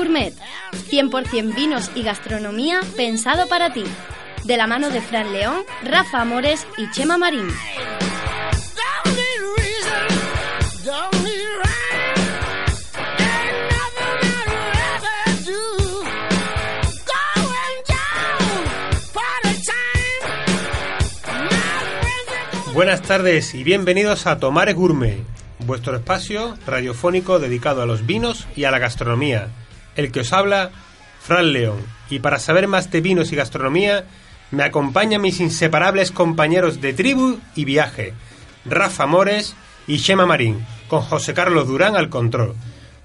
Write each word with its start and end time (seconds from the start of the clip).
Gourmet. 0.00 0.32
100% 0.90 1.54
vinos 1.54 1.90
y 1.94 2.02
gastronomía 2.02 2.80
pensado 2.96 3.46
para 3.48 3.74
ti. 3.74 3.84
De 4.44 4.56
la 4.56 4.66
mano 4.66 4.88
de 4.88 5.02
Fran 5.02 5.30
León, 5.30 5.58
Rafa 5.82 6.22
Amores 6.22 6.66
y 6.78 6.90
Chema 6.90 7.18
Marín. 7.18 7.46
Buenas 22.72 23.02
tardes 23.02 23.54
y 23.54 23.64
bienvenidos 23.64 24.26
a 24.26 24.38
Tomares 24.38 24.74
Gourmet, 24.74 25.18
vuestro 25.66 25.94
espacio 25.94 26.56
radiofónico 26.66 27.38
dedicado 27.38 27.82
a 27.82 27.86
los 27.86 28.06
vinos 28.06 28.48
y 28.56 28.64
a 28.64 28.70
la 28.70 28.78
gastronomía. 28.78 29.50
El 30.00 30.12
que 30.12 30.20
os 30.20 30.32
habla, 30.32 30.70
Fran 31.20 31.52
León. 31.52 31.76
Y 32.08 32.20
para 32.20 32.38
saber 32.38 32.66
más 32.68 32.90
de 32.90 33.02
vinos 33.02 33.32
y 33.32 33.36
gastronomía, 33.36 34.06
me 34.50 34.62
acompañan 34.62 35.20
mis 35.20 35.40
inseparables 35.40 36.10
compañeros 36.10 36.80
de 36.80 36.94
tribu 36.94 37.38
y 37.54 37.66
viaje, 37.66 38.14
Rafa 38.64 39.06
Mores 39.06 39.54
y 39.86 39.98
Shema 39.98 40.24
Marín, 40.24 40.64
con 40.88 41.02
José 41.02 41.34
Carlos 41.34 41.68
Durán 41.68 41.96
al 41.96 42.08
control. 42.08 42.54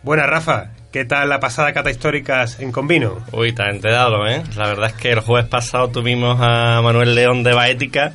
Buenas, 0.04 0.30
Rafa. 0.30 0.72
¿Qué 0.94 1.04
tal 1.04 1.28
la 1.28 1.42
pasada 1.42 1.74
cata 1.74 1.92
históricas 1.92 2.62
en 2.62 2.72
Convino? 2.72 3.26
Uy, 3.34 3.52
te 3.52 3.64
enterado, 3.64 4.26
¿eh? 4.26 4.42
La 4.56 4.68
verdad 4.68 4.92
es 4.92 4.94
que 4.94 5.12
el 5.12 5.20
jueves 5.20 5.50
pasado 5.50 5.90
tuvimos 5.90 6.38
a 6.40 6.80
Manuel 6.82 7.14
León 7.14 7.44
de 7.44 7.54
Baética 7.54 8.14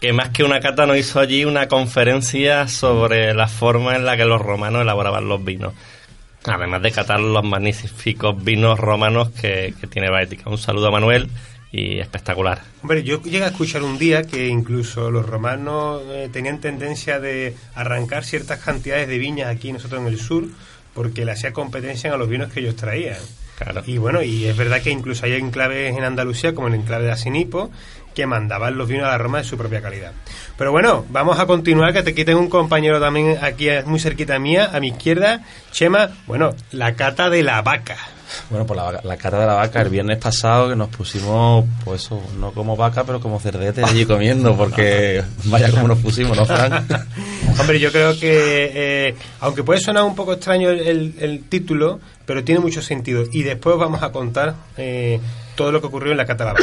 que 0.00 0.14
más 0.14 0.30
que 0.30 0.42
una 0.42 0.60
cata 0.60 0.86
nos 0.86 0.96
hizo 0.96 1.20
allí 1.20 1.44
una 1.44 1.68
conferencia 1.68 2.66
sobre 2.66 3.34
la 3.34 3.46
forma 3.46 3.94
en 3.94 4.06
la 4.06 4.16
que 4.16 4.24
los 4.24 4.40
romanos 4.40 4.80
elaboraban 4.80 5.28
los 5.28 5.44
vinos. 5.44 5.74
Además 6.44 6.82
de 6.82 6.90
catar 6.90 7.20
los 7.20 7.44
magníficos 7.44 8.42
vinos 8.42 8.78
romanos 8.78 9.30
que, 9.30 9.74
tiene 9.90 10.10
Baética. 10.10 10.50
Un 10.50 10.58
saludo 10.58 10.88
a 10.88 10.90
Manuel 10.90 11.28
y 11.70 12.00
espectacular. 12.00 12.60
Hombre, 12.82 13.02
yo 13.02 13.22
llegué 13.22 13.44
a 13.44 13.48
escuchar 13.48 13.82
un 13.82 13.98
día 13.98 14.24
que 14.24 14.48
incluso 14.48 15.10
los 15.10 15.24
romanos 15.24 16.02
eh, 16.08 16.28
tenían 16.32 16.60
tendencia 16.60 17.20
de 17.20 17.54
arrancar 17.74 18.24
ciertas 18.24 18.58
cantidades 18.58 19.08
de 19.08 19.18
viñas 19.18 19.48
aquí 19.48 19.72
nosotros 19.72 20.00
en 20.00 20.08
el 20.08 20.18
sur 20.18 20.48
porque 20.94 21.24
le 21.24 21.32
hacía 21.32 21.52
competencia 21.52 22.12
a 22.12 22.16
los 22.16 22.28
vinos 22.28 22.52
que 22.52 22.60
ellos 22.60 22.76
traían. 22.76 23.18
Claro. 23.56 23.82
Y 23.86 23.98
bueno, 23.98 24.22
y 24.22 24.46
es 24.46 24.56
verdad 24.56 24.82
que 24.82 24.90
incluso 24.90 25.24
hay 25.24 25.34
enclaves 25.34 25.96
en 25.96 26.02
Andalucía, 26.02 26.54
como 26.54 26.68
el 26.68 26.74
enclave 26.74 27.04
de 27.04 27.12
Asinipo, 27.12 27.70
que 28.14 28.26
mandaban 28.26 28.76
los 28.76 28.88
vinos 28.88 29.06
a 29.06 29.10
la 29.10 29.18
Roma 29.18 29.38
de 29.38 29.44
su 29.44 29.56
propia 29.56 29.80
calidad. 29.80 30.12
Pero 30.56 30.70
bueno, 30.72 31.04
vamos 31.08 31.38
a 31.38 31.46
continuar, 31.46 31.92
que 31.92 32.02
te 32.02 32.24
tengo 32.24 32.40
un 32.40 32.50
compañero 32.50 33.00
también 33.00 33.38
aquí 33.42 33.68
muy 33.86 34.00
cerquita 34.00 34.38
mía, 34.38 34.70
a 34.72 34.80
mi 34.80 34.88
izquierda, 34.88 35.42
Chema, 35.70 36.10
bueno, 36.26 36.54
la 36.72 36.94
cata 36.94 37.30
de 37.30 37.42
la 37.42 37.62
vaca. 37.62 37.96
Bueno, 38.50 38.66
pues 38.66 38.80
la, 39.04 39.16
cata 39.16 39.40
de 39.40 39.46
la 39.46 39.54
vaca, 39.54 39.82
el 39.82 39.88
viernes 39.88 40.18
pasado 40.18 40.70
que 40.70 40.76
nos 40.76 40.88
pusimos, 40.88 41.64
pues 41.84 42.08
no 42.38 42.52
como 42.52 42.76
vaca, 42.76 43.04
pero 43.04 43.20
como 43.20 43.38
cerdete 43.40 43.84
allí 43.84 44.04
comiendo, 44.06 44.56
porque 44.56 45.22
vaya 45.44 45.70
como 45.70 45.88
nos 45.88 45.98
pusimos, 45.98 46.36
¿no, 46.36 46.44
Frank? 46.46 46.84
Hombre, 47.60 47.78
yo 47.78 47.92
creo 47.92 48.18
que, 48.18 48.70
eh, 48.74 49.14
aunque 49.40 49.62
puede 49.62 49.80
sonar 49.80 50.04
un 50.04 50.14
poco 50.14 50.32
extraño 50.34 50.70
el, 50.70 51.44
título, 51.48 52.00
pero 52.24 52.44
tiene 52.44 52.60
mucho 52.60 52.80
sentido. 52.80 53.24
Y 53.30 53.42
después 53.42 53.76
vamos 53.76 54.02
a 54.02 54.10
contar 54.12 54.54
eh, 54.76 55.20
todo 55.54 55.72
lo 55.72 55.80
que 55.80 55.86
ocurrió 55.86 56.12
en 56.12 56.18
la 56.18 56.26
Catalana. 56.26 56.60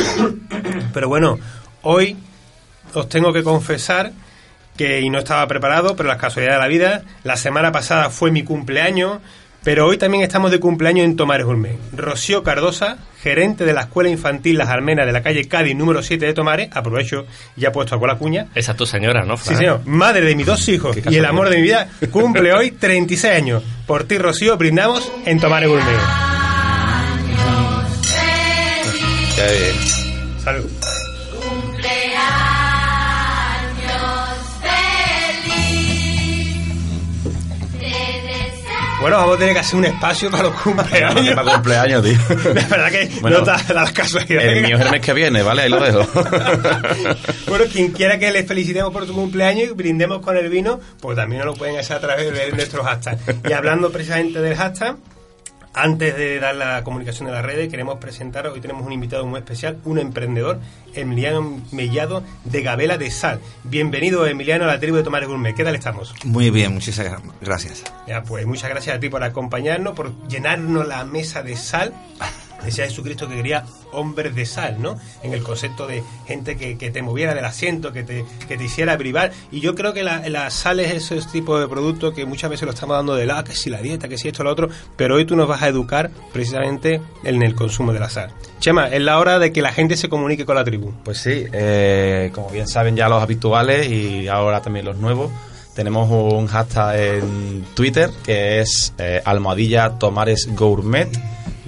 Pero 0.93 1.07
bueno, 1.07 1.39
hoy 1.81 2.17
os 2.93 3.09
tengo 3.09 3.33
que 3.33 3.43
confesar 3.43 4.11
que, 4.77 5.01
y 5.01 5.09
no 5.09 5.19
estaba 5.19 5.45
preparado, 5.47 5.95
pero 5.95 6.07
las 6.07 6.17
casualidades 6.17 6.57
de 6.57 6.63
la 6.63 6.67
vida, 6.67 7.03
la 7.23 7.35
semana 7.35 7.71
pasada 7.71 8.09
fue 8.09 8.31
mi 8.31 8.43
cumpleaños, 8.43 9.19
pero 9.63 9.85
hoy 9.87 9.97
también 9.97 10.23
estamos 10.23 10.51
de 10.51 10.59
cumpleaños 10.59 11.03
en 11.03 11.17
Tomares 11.17 11.45
Gourmet. 11.45 11.77
Rocío 11.91 12.43
Cardosa, 12.43 12.97
gerente 13.21 13.65
de 13.65 13.73
la 13.73 13.81
Escuela 13.81 14.09
Infantil 14.09 14.57
Las 14.57 14.69
Almenas 14.69 15.05
de 15.05 15.11
la 15.11 15.21
calle 15.21 15.47
Cádiz 15.49 15.75
número 15.75 16.01
7 16.01 16.25
de 16.25 16.33
Tomares, 16.33 16.69
aprovecho, 16.71 17.25
ya 17.57 17.73
puesto 17.73 17.95
a 17.95 18.07
la 18.07 18.15
cuña. 18.15 18.47
Esa 18.55 18.71
es 18.71 18.77
tu 18.77 18.85
señora, 18.85 19.25
¿no? 19.25 19.35
Sí, 19.35 19.55
señor. 19.55 19.81
Madre 19.85 20.25
de 20.25 20.35
mis 20.35 20.45
dos 20.45 20.65
hijos 20.69 20.97
y 21.09 21.15
el 21.15 21.25
amor 21.25 21.49
de 21.49 21.57
mi 21.57 21.63
vida, 21.63 21.89
cumple 22.09 22.53
hoy 22.53 22.71
36 22.71 23.33
años. 23.33 23.63
Por 23.85 24.05
ti, 24.05 24.17
Rocío, 24.17 24.55
brindamos 24.55 25.11
en 25.25 25.39
Tomares 25.41 25.67
Gourmet. 25.67 26.28
Salud. 30.43 30.69
Bueno, 38.99 39.15
vamos 39.15 39.35
a 39.37 39.39
tener 39.39 39.53
que 39.53 39.59
hacer 39.61 39.79
un 39.79 39.85
espacio 39.85 40.29
para 40.29 40.43
los 40.43 40.61
cumpleaños. 40.61 41.35
para 41.35 41.53
cumpleaños, 41.53 42.03
tío. 42.03 42.17
La 42.53 42.67
verdad 42.67 42.91
que 42.91 43.09
no 43.21 43.43
te 43.43 43.73
das 43.73 43.91
caso. 43.93 44.19
El 44.19 44.61
mío 44.61 44.75
es 44.75 44.85
el 44.85 44.91
mes 44.91 45.01
que 45.01 45.13
viene, 45.13 45.41
¿vale? 45.41 45.61
Ahí 45.61 45.69
lo 45.69 45.79
dejo. 45.79 46.05
bueno, 47.47 47.65
quien 47.71 47.93
quiera 47.93 48.19
que 48.19 48.29
les 48.31 48.45
felicitemos 48.45 48.91
por 48.91 49.07
su 49.07 49.13
cumpleaños 49.13 49.69
y 49.69 49.73
brindemos 49.73 50.19
con 50.19 50.35
el 50.35 50.49
vino, 50.49 50.81
pues 50.99 51.15
también 51.15 51.39
nos 51.39 51.53
lo 51.53 51.53
pueden 51.53 51.77
hacer 51.77 51.95
a 51.95 51.99
través 52.01 52.33
de 52.33 52.51
nuestros 52.51 52.85
hashtags. 52.85 53.21
Y 53.49 53.53
hablando 53.53 53.89
precisamente 53.89 54.41
del 54.41 54.57
hashtag, 54.57 54.97
antes 55.73 56.15
de 56.15 56.39
dar 56.39 56.55
la 56.55 56.83
comunicación 56.83 57.27
de 57.27 57.33
las 57.33 57.45
redes, 57.45 57.69
queremos 57.69 57.99
presentar, 57.99 58.47
hoy 58.47 58.61
tenemos 58.61 58.85
un 58.85 58.91
invitado 58.91 59.25
muy 59.25 59.39
especial, 59.39 59.77
un 59.85 59.99
emprendedor, 59.99 60.59
Emiliano 60.93 61.61
Mellado 61.71 62.23
de 62.43 62.61
Gabela 62.61 62.97
de 62.97 63.11
Sal. 63.11 63.39
Bienvenido, 63.63 64.25
Emiliano, 64.25 64.65
a 64.65 64.67
la 64.67 64.79
tribu 64.79 64.97
de 64.97 65.03
Tomares 65.03 65.29
Gourmet. 65.29 65.55
¿Qué 65.55 65.63
tal 65.63 65.75
estamos? 65.75 66.13
Muy 66.25 66.49
bien, 66.49 66.73
muchísimas 66.73 67.21
gracias. 67.41 67.83
Ya, 68.07 68.23
pues 68.23 68.45
muchas 68.45 68.69
gracias 68.69 68.95
a 68.95 68.99
ti 68.99 69.09
por 69.09 69.23
acompañarnos, 69.23 69.95
por 69.95 70.11
llenarnos 70.27 70.87
la 70.87 71.05
mesa 71.05 71.43
de 71.43 71.55
sal 71.55 71.93
decía 72.63 72.85
Jesucristo 72.85 73.27
que 73.27 73.35
quería 73.35 73.65
hombres 73.91 74.35
de 74.35 74.45
sal, 74.45 74.81
¿no? 74.81 74.97
En 75.23 75.33
el 75.33 75.43
concepto 75.43 75.87
de 75.87 76.03
gente 76.27 76.57
que, 76.57 76.75
te 76.89 77.01
moviera 77.01 77.33
del 77.33 77.45
asiento, 77.45 77.91
que 77.91 78.03
te, 78.03 78.25
que 78.47 78.57
te 78.57 78.63
hiciera 78.63 78.97
privar. 78.97 79.31
Y 79.51 79.59
yo 79.59 79.75
creo 79.75 79.93
que 79.93 80.03
la, 80.03 80.49
sal 80.49 80.79
es 80.79 81.11
ese 81.11 81.19
tipo 81.31 81.59
de 81.59 81.67
producto 81.67 82.13
que 82.13 82.25
muchas 82.25 82.49
veces 82.49 82.65
lo 82.65 82.73
estamos 82.73 82.95
dando 82.95 83.15
de 83.15 83.25
la, 83.25 83.43
que 83.43 83.53
si 83.53 83.69
la 83.69 83.81
dieta, 83.81 84.07
que 84.07 84.17
si 84.17 84.27
esto, 84.27 84.43
lo 84.43 84.51
otro, 84.51 84.69
pero 84.95 85.15
hoy 85.15 85.25
tú 85.25 85.35
nos 85.35 85.47
vas 85.47 85.61
a 85.61 85.67
educar 85.67 86.09
precisamente 86.33 87.01
en 87.23 87.41
el 87.41 87.55
consumo 87.55 87.93
de 87.93 87.99
la 87.99 88.09
sal. 88.09 88.31
Chema, 88.59 88.87
es 88.87 89.01
la 89.01 89.19
hora 89.19 89.39
de 89.39 89.51
que 89.51 89.61
la 89.61 89.71
gente 89.71 89.95
se 89.95 90.09
comunique 90.09 90.45
con 90.45 90.55
la 90.55 90.63
tribu. 90.63 90.91
Pues 91.03 91.19
sí, 91.19 91.45
eh, 91.51 92.31
como 92.33 92.49
bien 92.49 92.67
saben 92.67 92.95
ya 92.95 93.07
los 93.09 93.21
habituales 93.21 93.89
y 93.89 94.27
ahora 94.27 94.61
también 94.61 94.85
los 94.85 94.97
nuevos, 94.97 95.31
tenemos 95.75 96.09
un 96.11 96.47
hashtag 96.47 96.95
en 96.95 97.65
Twitter 97.73 98.09
que 98.23 98.59
es 98.59 98.93
eh, 98.97 99.21
almohadilla 99.23 99.91
tomares 99.97 100.49
gourmet 100.53 101.09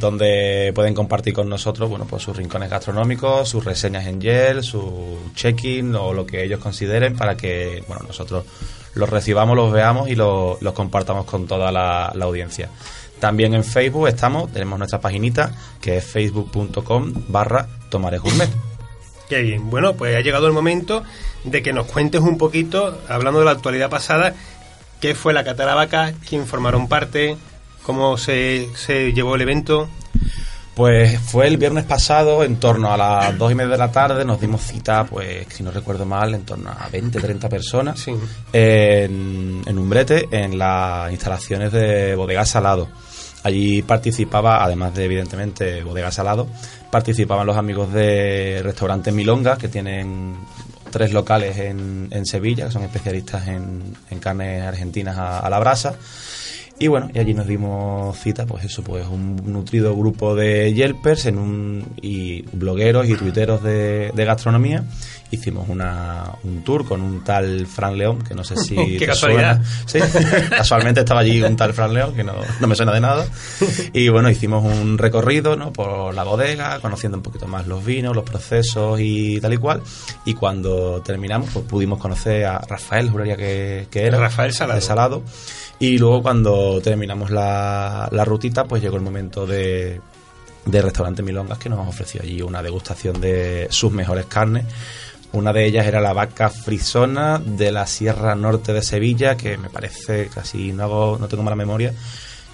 donde 0.01 0.71
pueden 0.75 0.93
compartir 0.93 1.33
con 1.33 1.47
nosotros 1.47 1.89
bueno 1.89 2.05
pues 2.09 2.23
sus 2.23 2.35
rincones 2.35 2.69
gastronómicos, 2.69 3.47
sus 3.47 3.63
reseñas 3.63 4.07
en 4.07 4.21
gel, 4.21 4.63
su 4.63 5.31
check-in 5.35 5.95
o 5.95 6.13
lo 6.13 6.25
que 6.25 6.43
ellos 6.43 6.59
consideren 6.59 7.15
para 7.15 7.37
que 7.37 7.83
bueno 7.87 8.03
nosotros 8.07 8.43
los 8.95 9.09
recibamos, 9.09 9.55
los 9.55 9.71
veamos 9.71 10.09
y 10.09 10.15
los, 10.15 10.57
compartamos 10.73 11.25
con 11.25 11.47
toda 11.47 11.71
la, 11.71 12.07
audiencia. 12.07 12.69
También 13.19 13.53
en 13.53 13.63
Facebook 13.63 14.07
estamos, 14.07 14.51
tenemos 14.51 14.79
nuestra 14.79 14.99
paginita 14.99 15.51
que 15.79 15.97
es 15.97 16.05
facebook.com 16.05 17.13
barra 17.27 17.67
tomaregourmet. 17.89 18.49
Qué 19.29 19.41
bien. 19.41 19.69
Bueno, 19.69 19.93
pues 19.93 20.15
ha 20.15 20.21
llegado 20.21 20.47
el 20.47 20.53
momento 20.53 21.03
de 21.43 21.61
que 21.61 21.71
nos 21.71 21.85
cuentes 21.85 22.21
un 22.21 22.37
poquito, 22.37 22.99
hablando 23.07 23.39
de 23.39 23.45
la 23.45 23.51
actualidad 23.51 23.89
pasada, 23.89 24.33
qué 24.99 25.15
fue 25.15 25.33
la 25.33 25.43
Vaca, 25.43 26.13
quién 26.27 26.47
formaron 26.47 26.87
parte, 26.87 27.37
¿Cómo 27.83 28.17
se, 28.17 28.69
se 28.75 29.11
llevó 29.13 29.35
el 29.35 29.41
evento? 29.41 29.89
Pues 30.75 31.19
fue 31.19 31.47
el 31.47 31.57
viernes 31.57 31.83
pasado, 31.83 32.43
en 32.43 32.55
torno 32.55 32.93
a 32.93 32.97
las 32.97 33.37
dos 33.37 33.51
y 33.51 33.55
media 33.55 33.71
de 33.71 33.77
la 33.77 33.91
tarde, 33.91 34.23
nos 34.23 34.39
dimos 34.39 34.61
cita, 34.61 35.03
pues 35.03 35.45
si 35.49 35.63
no 35.63 35.71
recuerdo 35.71 36.05
mal, 36.05 36.33
en 36.33 36.43
torno 36.43 36.69
a 36.69 36.87
20, 36.89 37.19
30 37.19 37.49
personas 37.49 38.07
en, 38.53 39.61
en 39.65 39.77
Umbrete, 39.77 40.29
en 40.31 40.57
las 40.57 41.11
instalaciones 41.11 41.73
de 41.73 42.15
Bodega 42.15 42.45
Salado. 42.45 42.87
Allí 43.43 43.81
participaba, 43.81 44.63
además 44.63 44.95
de 44.95 45.05
evidentemente 45.05 45.83
Bodega 45.83 46.11
Salado, 46.11 46.47
participaban 46.89 47.45
los 47.45 47.57
amigos 47.57 47.91
de 47.91 48.61
Restaurante 48.63 49.11
Milonga, 49.11 49.57
que 49.57 49.67
tienen 49.67 50.37
tres 50.89 51.11
locales 51.11 51.57
en, 51.57 52.07
en 52.11 52.25
Sevilla, 52.25 52.67
que 52.67 52.71
son 52.71 52.83
especialistas 52.83 53.45
en, 53.47 53.97
en 54.09 54.19
carnes 54.19 54.63
argentinas 54.63 55.17
a 55.17 55.49
la 55.49 55.59
brasa 55.59 55.95
y 56.81 56.87
bueno, 56.87 57.11
y 57.13 57.19
allí 57.19 57.35
nos 57.35 57.45
dimos 57.45 58.17
cita, 58.17 58.47
pues 58.47 58.63
eso, 58.63 58.83
pues 58.83 59.05
un 59.05 59.35
nutrido 59.45 59.95
grupo 59.95 60.33
de 60.33 60.73
Yelpers 60.73 61.27
en 61.27 61.37
un, 61.37 61.85
y 62.01 62.41
blogueros 62.53 63.07
y 63.07 63.13
tuiteros 63.13 63.61
de, 63.61 64.11
gastronomía. 64.15 64.83
Hicimos 65.29 65.69
una, 65.69 66.23
un 66.43 66.63
tour 66.63 66.87
con 66.87 67.03
un 67.03 67.23
tal 67.23 67.67
Fran 67.67 67.99
León, 67.99 68.23
que 68.23 68.33
no 68.33 68.43
sé 68.43 68.55
si. 68.55 68.75
¡Qué 68.97 69.05
casualidad! 69.05 69.61
Sí, 69.85 69.99
casualmente 70.49 71.01
estaba 71.01 71.19
allí 71.19 71.39
un 71.43 71.55
tal 71.55 71.71
Fran 71.73 71.93
León, 71.93 72.15
que 72.15 72.23
no, 72.23 72.33
no 72.59 72.67
me 72.67 72.75
suena 72.75 72.93
de 72.93 72.99
nada. 72.99 73.27
Y 73.93 74.09
bueno, 74.09 74.31
hicimos 74.31 74.65
un 74.65 74.97
recorrido 74.97 75.55
¿no? 75.55 75.71
por 75.71 76.15
la 76.15 76.23
bodega, 76.23 76.79
conociendo 76.79 77.15
un 77.15 77.23
poquito 77.23 77.45
más 77.45 77.67
los 77.67 77.85
vinos, 77.85 78.15
los 78.15 78.25
procesos 78.25 78.99
y 78.99 79.39
tal 79.39 79.53
y 79.53 79.57
cual. 79.57 79.83
Y 80.25 80.33
cuando 80.33 80.99
terminamos, 81.03 81.51
pues 81.53 81.63
pudimos 81.63 81.99
conocer 81.99 82.43
a 82.45 82.57
Rafael, 82.57 83.11
juraría 83.11 83.37
que, 83.37 83.87
que 83.91 84.07
era. 84.07 84.17
Rafael 84.17 84.51
Salado. 84.51 84.81
Salado 84.81 85.23
y 85.81 85.97
luego 85.97 86.21
cuando 86.21 86.79
terminamos 86.79 87.31
la, 87.31 88.07
la 88.11 88.23
rutita, 88.23 88.65
pues 88.65 88.83
llegó 88.83 88.97
el 88.97 89.01
momento 89.01 89.47
de, 89.47 89.99
de 90.63 90.81
Restaurante 90.81 91.23
Milongas 91.23 91.57
que 91.57 91.69
nos 91.69 91.87
ofreció 91.87 92.21
allí 92.21 92.39
una 92.43 92.61
degustación 92.61 93.19
de 93.19 93.65
sus 93.71 93.91
mejores 93.91 94.27
carnes. 94.27 94.65
Una 95.33 95.51
de 95.51 95.65
ellas 95.65 95.87
era 95.87 95.99
la 95.99 96.13
vaca 96.13 96.51
frisona 96.51 97.41
de 97.43 97.71
la 97.71 97.87
Sierra 97.87 98.35
Norte 98.35 98.73
de 98.73 98.83
Sevilla, 98.83 99.35
que 99.35 99.57
me 99.57 99.71
parece, 99.71 100.27
casi 100.27 100.71
no, 100.71 100.83
hago, 100.83 101.17
no 101.19 101.27
tengo 101.27 101.41
mala 101.41 101.55
memoria, 101.55 101.95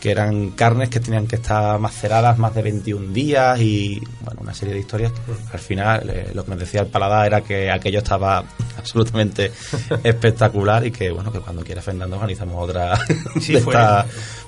que 0.01 0.11
eran 0.11 0.51
carnes 0.51 0.89
que 0.89 0.99
tenían 0.99 1.27
que 1.27 1.37
estar 1.37 1.79
maceradas 1.79 2.37
más 2.37 2.53
de 2.53 2.61
21 2.61 3.13
días 3.13 3.59
y 3.59 4.01
bueno, 4.21 4.41
una 4.41 4.53
serie 4.53 4.73
de 4.73 4.81
historias 4.81 5.11
al 5.51 5.59
final 5.59 6.09
eh, 6.09 6.31
lo 6.33 6.43
que 6.43 6.51
nos 6.51 6.59
decía 6.59 6.81
el 6.81 6.87
paladar 6.87 7.27
era 7.27 7.41
que 7.41 7.71
aquello 7.71 7.99
estaba 7.99 8.43
absolutamente 8.77 9.51
espectacular 10.03 10.85
y 10.85 10.91
que 10.91 11.11
bueno, 11.11 11.31
que 11.31 11.39
cuando 11.39 11.63
quiera 11.63 11.81
Fernando 11.81 12.15
organizamos 12.15 12.63
otra 12.63 12.97
sí, 13.41 13.57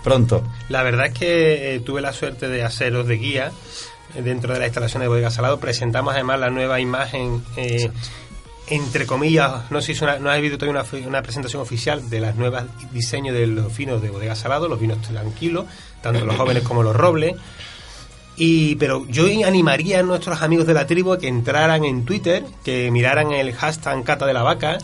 pronto. 0.04 0.44
La 0.70 0.84
verdad 0.84 1.08
es 1.08 1.14
que 1.14 1.76
eh, 1.76 1.80
tuve 1.80 2.02
la 2.02 2.14
suerte 2.14 2.48
de 2.48 2.64
haceros 2.64 3.08
de 3.08 3.18
guía 3.18 3.52
eh, 4.16 4.22
dentro 4.22 4.54
de 4.54 4.60
la 4.60 4.66
instalación 4.66 5.02
de 5.02 5.08
Bodega 5.08 5.32
Salado. 5.32 5.60
Presentamos 5.60 6.14
además 6.14 6.40
la 6.40 6.50
nueva 6.50 6.80
imagen 6.80 7.44
entre 8.70 9.06
comillas, 9.06 9.70
no 9.72 9.82
sé 9.82 9.96
si 9.96 10.06
no 10.06 10.30
ha 10.30 10.34
habido 10.34 10.58
todavía 10.58 10.82
una, 10.82 11.08
una, 11.08 11.22
presentación 11.22 11.62
oficial 11.62 12.10
de 12.10 12.20
las 12.20 12.36
nuevas 12.36 12.66
diseños 12.92 13.34
de 13.34 13.48
los 13.48 13.76
vinos 13.76 14.02
de 14.02 14.10
bodega 14.10 14.36
salado, 14.36 14.68
los 14.68 14.80
vinos 14.80 15.02
tranquilos, 15.02 15.66
tanto 16.02 16.26
los 16.26 16.36
jóvenes 16.36 16.64
como 16.64 16.84
los 16.84 16.96
robles. 16.96 17.36
Y, 18.38 18.76
pero 18.76 19.06
yo 19.08 19.26
animaría 19.46 20.00
a 20.00 20.04
nuestros 20.04 20.42
amigos 20.42 20.66
de 20.66 20.74
la 20.74 20.88
tribu 20.88 21.12
a 21.12 21.20
que 21.20 21.28
entraran 21.28 21.84
en 21.84 22.06
Twitter, 22.06 22.46
que 22.64 22.90
miraran 22.90 23.32
el 23.32 23.54
hashtag 23.54 24.04
Cata 24.04 24.26
de 24.26 24.34
la 24.34 24.44
Vaca, 24.44 24.78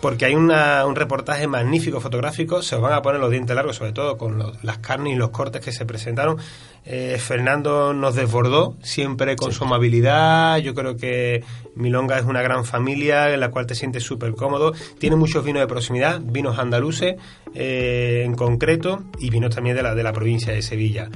porque 0.00 0.24
hay 0.24 0.34
una, 0.34 0.84
un 0.84 0.96
reportaje 0.96 1.46
magnífico 1.46 2.00
fotográfico, 2.00 2.60
se 2.60 2.74
os 2.74 2.82
van 2.82 2.92
a 2.92 3.02
poner 3.02 3.20
los 3.20 3.30
dientes 3.30 3.54
largos, 3.54 3.76
sobre 3.76 3.92
todo 3.92 4.18
con 4.18 4.52
las 4.62 4.78
carnes 4.78 5.12
y 5.12 5.16
los 5.16 5.30
cortes 5.30 5.62
que 5.62 5.70
se 5.70 5.86
presentaron. 5.86 6.38
Eh, 6.84 7.16
Fernando 7.18 7.94
nos 7.94 8.14
desbordó, 8.16 8.76
siempre 8.82 9.36
con 9.36 9.52
su 9.52 9.64
amabilidad. 9.64 10.58
Yo 10.58 10.74
creo 10.74 10.96
que 10.96 11.44
Milonga 11.76 12.18
es 12.18 12.24
una 12.24 12.42
gran 12.42 12.64
familia 12.64 13.32
en 13.32 13.40
la 13.40 13.50
cual 13.50 13.66
te 13.66 13.74
sientes 13.74 14.02
súper 14.02 14.32
cómodo. 14.32 14.72
Tiene 14.98 15.16
muchos 15.16 15.44
vinos 15.44 15.60
de 15.60 15.66
proximidad, 15.68 16.20
vinos 16.20 16.58
andaluces 16.58 17.16
eh, 17.54 18.22
en 18.24 18.34
concreto 18.34 19.04
y 19.18 19.30
vinos 19.30 19.54
también 19.54 19.76
de 19.76 19.82
la, 19.82 19.94
de 19.94 20.02
la 20.02 20.12
provincia 20.12 20.52
de 20.52 20.62
Sevilla. 20.62 21.08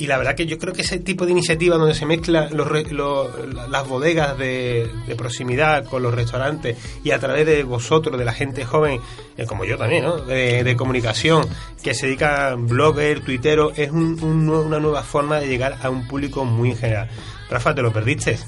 Y 0.00 0.06
la 0.06 0.16
verdad 0.16 0.34
que 0.34 0.46
yo 0.46 0.58
creo 0.58 0.72
que 0.72 0.80
ese 0.80 0.98
tipo 0.98 1.26
de 1.26 1.32
iniciativa 1.32 1.76
donde 1.76 1.94
se 1.94 2.06
mezclan 2.06 2.56
las 2.56 3.86
bodegas 3.86 4.38
de, 4.38 4.88
proximidad 5.18 5.84
con 5.84 6.02
los 6.02 6.14
restaurantes 6.14 6.78
y 7.04 7.10
a 7.10 7.18
través 7.18 7.44
de 7.44 7.64
vosotros, 7.64 8.18
de 8.18 8.24
la 8.24 8.32
gente 8.32 8.64
joven, 8.64 8.98
eh, 9.36 9.44
como 9.44 9.66
yo 9.66 9.76
también, 9.76 10.04
¿no? 10.04 10.16
de, 10.16 10.74
comunicación, 10.74 11.46
que 11.82 11.92
se 11.92 12.06
dedica 12.06 12.54
blogger, 12.56 13.20
tuitero, 13.20 13.72
es 13.76 13.90
una 13.90 14.80
nueva 14.80 15.02
forma 15.10 15.40
de 15.40 15.48
llegar 15.48 15.76
a 15.82 15.90
un 15.90 16.06
público 16.06 16.44
muy 16.44 16.74
general. 16.74 17.08
Rafa, 17.50 17.74
¿te 17.74 17.82
lo 17.82 17.92
perdiste? 17.92 18.38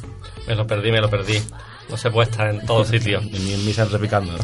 Me 0.46 0.54
lo 0.54 0.66
perdí, 0.66 0.92
me 0.92 1.00
lo 1.00 1.10
perdí. 1.10 1.42
No 1.90 1.96
se 1.96 2.10
puede 2.10 2.30
estar 2.30 2.48
en 2.48 2.64
todos 2.64 2.88
sitios. 2.88 3.24
Ni 3.30 3.52
en 3.52 3.66
misa 3.66 3.84
repicando. 3.84 4.32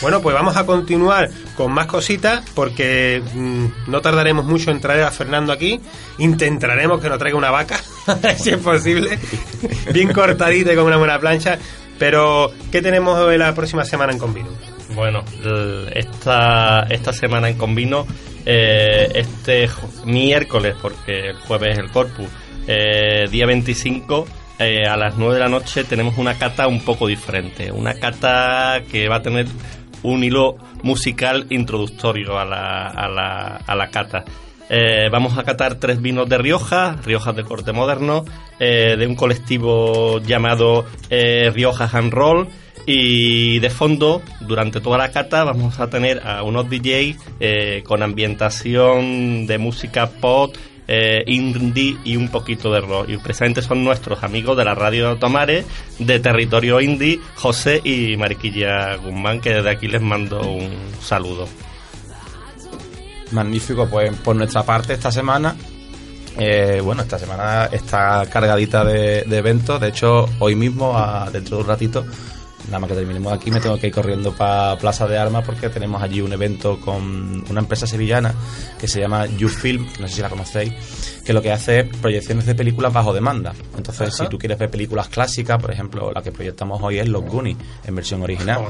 Bueno, 0.00 0.20
pues 0.20 0.34
vamos 0.34 0.56
a 0.56 0.66
continuar 0.66 1.30
con 1.56 1.70
más 1.70 1.86
cositas 1.86 2.42
porque 2.56 3.22
mm, 3.34 3.88
no 3.88 4.00
tardaremos 4.00 4.44
mucho 4.44 4.72
en 4.72 4.80
traer 4.80 5.04
a 5.04 5.12
Fernando 5.12 5.52
aquí. 5.52 5.80
Intentaremos 6.18 7.00
que 7.00 7.08
nos 7.08 7.20
traiga 7.20 7.38
una 7.38 7.52
vaca, 7.52 7.80
si 8.36 8.50
es 8.50 8.56
posible, 8.56 9.16
bien 9.92 10.12
cortadita 10.12 10.72
y 10.72 10.74
con 10.74 10.86
una 10.86 10.96
buena 10.96 11.20
plancha. 11.20 11.56
Pero, 12.00 12.50
¿qué 12.72 12.82
tenemos 12.82 13.32
la 13.38 13.54
próxima 13.54 13.84
semana 13.84 14.12
en 14.12 14.18
Convino? 14.18 14.48
Bueno, 14.94 15.24
esta, 15.94 16.86
esta 16.90 17.12
semana 17.12 17.48
en 17.48 17.56
Convino, 17.56 18.06
eh, 18.44 19.08
este 19.14 19.68
miércoles, 20.04 20.76
porque 20.80 21.30
el 21.30 21.36
jueves 21.36 21.72
es 21.72 21.78
el 21.78 21.90
Corpus, 21.90 22.28
eh, 22.66 23.24
día 23.30 23.46
25, 23.46 24.26
eh, 24.58 24.86
a 24.86 24.96
las 24.96 25.16
9 25.16 25.34
de 25.34 25.40
la 25.40 25.48
noche 25.48 25.84
tenemos 25.84 26.18
una 26.18 26.38
cata 26.38 26.66
un 26.68 26.80
poco 26.84 27.06
diferente. 27.06 27.72
Una 27.72 27.94
cata 27.94 28.82
que 28.90 29.08
va 29.08 29.16
a 29.16 29.22
tener 29.22 29.46
un 30.02 30.22
hilo 30.22 30.56
musical 30.82 31.46
introductorio 31.50 32.38
a 32.38 32.44
la, 32.44 32.86
a 32.88 33.08
la, 33.08 33.56
a 33.66 33.74
la 33.74 33.88
cata. 33.88 34.24
Eh, 34.74 35.08
vamos 35.10 35.36
a 35.36 35.44
catar 35.44 35.74
tres 35.74 36.00
vinos 36.00 36.28
de 36.28 36.38
Rioja, 36.38 36.96
Rioja 37.04 37.32
de 37.32 37.44
corte 37.44 37.72
moderno, 37.72 38.24
eh, 38.58 38.96
de 38.96 39.06
un 39.06 39.16
colectivo 39.16 40.18
llamado 40.20 40.86
eh, 41.10 41.50
Rioja 41.50 41.90
Hand 41.92 42.12
Roll. 42.12 42.48
Y 42.86 43.60
de 43.60 43.70
fondo, 43.70 44.22
durante 44.40 44.80
toda 44.80 44.98
la 44.98 45.10
cata, 45.12 45.44
vamos 45.44 45.78
a 45.78 45.88
tener 45.88 46.26
a 46.26 46.42
unos 46.42 46.68
DJs 46.68 47.82
con 47.84 48.02
ambientación 48.02 49.46
de 49.46 49.58
música 49.58 50.08
pop 50.08 50.54
eh, 50.88 51.22
indie 51.26 51.96
y 52.04 52.16
un 52.16 52.28
poquito 52.28 52.72
de 52.72 52.80
rock. 52.80 53.08
Y 53.08 53.16
precisamente 53.16 53.62
son 53.62 53.84
nuestros 53.84 54.22
amigos 54.22 54.56
de 54.56 54.64
la 54.64 54.74
radio 54.74 55.16
Tomares, 55.16 55.64
de 55.98 56.20
territorio 56.20 56.80
indie, 56.80 57.20
José 57.36 57.80
y 57.84 58.16
Mariquilla 58.16 58.96
Guzmán, 58.96 59.40
que 59.40 59.54
desde 59.54 59.70
aquí 59.70 59.88
les 59.88 60.02
mando 60.02 60.42
un 60.42 60.70
saludo. 61.00 61.48
Magnífico, 63.30 63.88
pues 63.88 64.14
por 64.18 64.36
nuestra 64.36 64.64
parte 64.64 64.92
esta 64.92 65.10
semana 65.10 65.56
eh, 66.38 66.80
bueno, 66.82 67.02
esta 67.02 67.18
semana 67.18 67.66
está 67.70 68.24
cargadita 68.30 68.84
de, 68.84 69.20
eventos. 69.20 69.80
De 69.80 69.88
hecho, 69.88 70.28
hoy 70.38 70.54
mismo, 70.54 70.94
dentro 71.32 71.58
de 71.58 71.62
un 71.62 71.68
ratito, 71.68 72.04
nada 72.66 72.78
más 72.78 72.88
que 72.88 72.96
terminemos 72.96 73.32
aquí, 73.32 73.50
me 73.50 73.60
tengo 73.60 73.78
que 73.78 73.88
ir 73.88 73.92
corriendo 73.92 74.32
para 74.32 74.76
Plaza 74.78 75.06
de 75.06 75.18
Armas 75.18 75.44
porque 75.44 75.68
tenemos 75.68 76.02
allí 76.02 76.20
un 76.20 76.32
evento 76.32 76.80
con 76.80 77.44
una 77.48 77.60
empresa 77.60 77.86
sevillana 77.86 78.34
que 78.78 78.88
se 78.88 79.00
llama 79.00 79.26
YouFilm, 79.26 79.86
no 80.00 80.08
sé 80.08 80.16
si 80.16 80.22
la 80.22 80.28
conocéis, 80.28 80.72
que 81.24 81.32
lo 81.32 81.40
que 81.40 81.52
hace 81.52 81.80
es 81.80 81.96
proyecciones 81.98 82.46
de 82.46 82.54
películas 82.54 82.92
bajo 82.92 83.12
demanda. 83.12 83.52
Entonces, 83.76 84.14
si 84.14 84.26
tú 84.26 84.38
quieres 84.38 84.58
ver 84.58 84.70
películas 84.70 85.08
clásicas, 85.08 85.60
por 85.60 85.70
ejemplo, 85.70 86.10
la 86.12 86.22
que 86.22 86.32
proyectamos 86.32 86.80
hoy 86.82 86.98
es 86.98 87.08
Los 87.08 87.24
Goonies, 87.24 87.56
en 87.84 87.94
versión 87.94 88.22
original. 88.22 88.66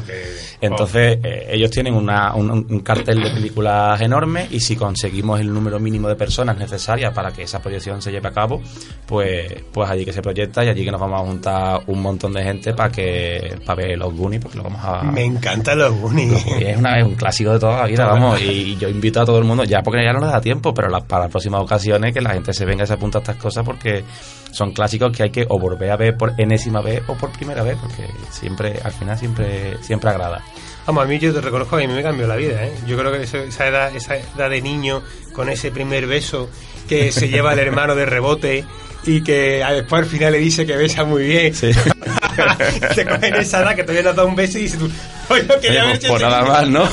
Entonces, 0.60 1.18
eh, 1.22 1.48
ellos 1.50 1.70
tienen 1.70 1.94
una, 1.94 2.34
un, 2.34 2.80
cartel 2.80 3.22
de 3.22 3.30
películas 3.30 4.00
enorme 4.00 4.48
y 4.50 4.60
si 4.60 4.76
conseguimos 4.76 5.40
el 5.40 5.52
número 5.52 5.78
mínimo 5.78 6.08
de 6.08 6.16
personas 6.16 6.58
necesarias 6.58 7.14
para 7.14 7.32
que 7.32 7.42
esa 7.42 7.60
proyección 7.60 8.02
se 8.02 8.10
lleve 8.10 8.28
a 8.28 8.32
cabo, 8.32 8.60
pues, 9.06 9.62
pues 9.72 9.88
allí 9.88 10.04
que 10.04 10.12
se 10.12 10.22
proyecta 10.22 10.64
y 10.64 10.68
allí 10.68 10.84
que 10.84 10.90
nos 10.90 11.00
vamos 11.00 11.20
a 11.20 11.24
juntar 11.24 11.82
un 11.86 12.02
montón 12.02 12.32
de 12.32 12.42
gente 12.42 12.74
para 12.74 12.90
que 12.90 13.56
para 13.64 13.81
ver 13.86 13.98
Los 13.98 14.14
Goonies, 14.14 14.40
porque 14.40 14.58
lo 14.58 14.64
vamos 14.64 14.80
a... 14.82 15.02
Me 15.02 15.24
encantan 15.24 15.78
Los 15.78 15.94
Goonies. 15.94 16.44
es, 16.60 16.76
una, 16.76 17.04
un 17.04 17.14
clásico 17.14 17.52
de 17.52 17.58
toda 17.58 17.78
la 17.82 17.86
vida, 17.86 18.06
vamos, 18.06 18.40
y, 18.40 18.76
yo 18.76 18.88
invito 18.88 19.20
a 19.20 19.24
todo 19.24 19.38
el 19.38 19.44
mundo, 19.44 19.64
ya 19.64 19.82
porque 19.82 20.04
ya 20.04 20.12
no 20.12 20.20
les 20.20 20.30
da 20.30 20.40
tiempo, 20.40 20.72
pero 20.74 20.88
para 21.06 21.24
las 21.24 21.30
próximas 21.30 21.60
ocasiones 21.60 22.12
que 22.12 22.20
la 22.20 22.30
gente 22.30 22.52
se 22.52 22.64
venga 22.64 22.84
y 22.84 22.86
se 22.86 22.94
apunta 22.94 23.18
a 23.18 23.20
estas 23.20 23.36
cosas 23.36 23.64
porque 23.64 24.04
son 24.50 24.72
clásicos 24.72 25.16
que 25.16 25.24
hay 25.24 25.30
que 25.30 25.46
o 25.48 25.58
volver 25.58 25.90
a 25.90 25.96
ver 25.96 26.16
por 26.16 26.34
enésima 26.38 26.80
vez 26.80 27.02
o 27.06 27.14
por 27.14 27.30
primera 27.32 27.62
vez, 27.62 27.76
porque 27.80 28.06
siempre, 28.30 28.78
al 28.82 28.92
final 28.92 29.18
siempre, 29.18 29.76
siempre 29.82 30.10
agrada. 30.10 30.44
Vamos, 30.86 31.04
a 31.04 31.06
mí 31.06 31.18
yo 31.18 31.32
te 31.32 31.40
reconozco 31.40 31.76
que 31.76 31.84
a 31.84 31.88
mí 31.88 31.94
me 31.94 32.02
cambió 32.02 32.26
la 32.26 32.36
vida, 32.36 32.64
¿eh? 32.64 32.72
Yo 32.86 32.98
creo 32.98 33.12
que 33.12 33.22
esa 33.22 33.66
edad, 33.66 33.94
esa 33.94 34.16
edad 34.16 34.50
de 34.50 34.60
niño, 34.60 35.02
con 35.32 35.48
ese 35.48 35.70
primer 35.70 36.06
beso 36.06 36.50
que 36.88 37.12
se 37.12 37.28
lleva 37.28 37.52
el 37.52 37.60
hermano 37.60 37.94
de 37.94 38.04
rebote 38.04 38.64
y 39.04 39.22
que 39.22 39.64
después 39.70 40.02
al 40.02 40.08
final 40.08 40.32
le 40.32 40.38
dice 40.38 40.66
que 40.66 40.76
besa 40.76 41.04
muy 41.04 41.24
bien. 41.24 41.54
Sí. 41.54 41.70
te 42.94 43.06
cogen 43.06 43.34
esa 43.34 43.62
edad 43.62 43.74
que 43.74 43.82
todavía 43.82 44.02
no 44.10 44.12
da 44.12 44.24
un 44.24 44.36
beso 44.36 44.58
y 44.58 44.62
dices 44.62 44.78
tú, 44.78 44.90
oye, 45.28 45.46
quería 45.60 45.84
pues 45.84 46.04
por 46.06 46.20
nada 46.20 46.42
más, 46.42 46.68
¿no? 46.68 46.86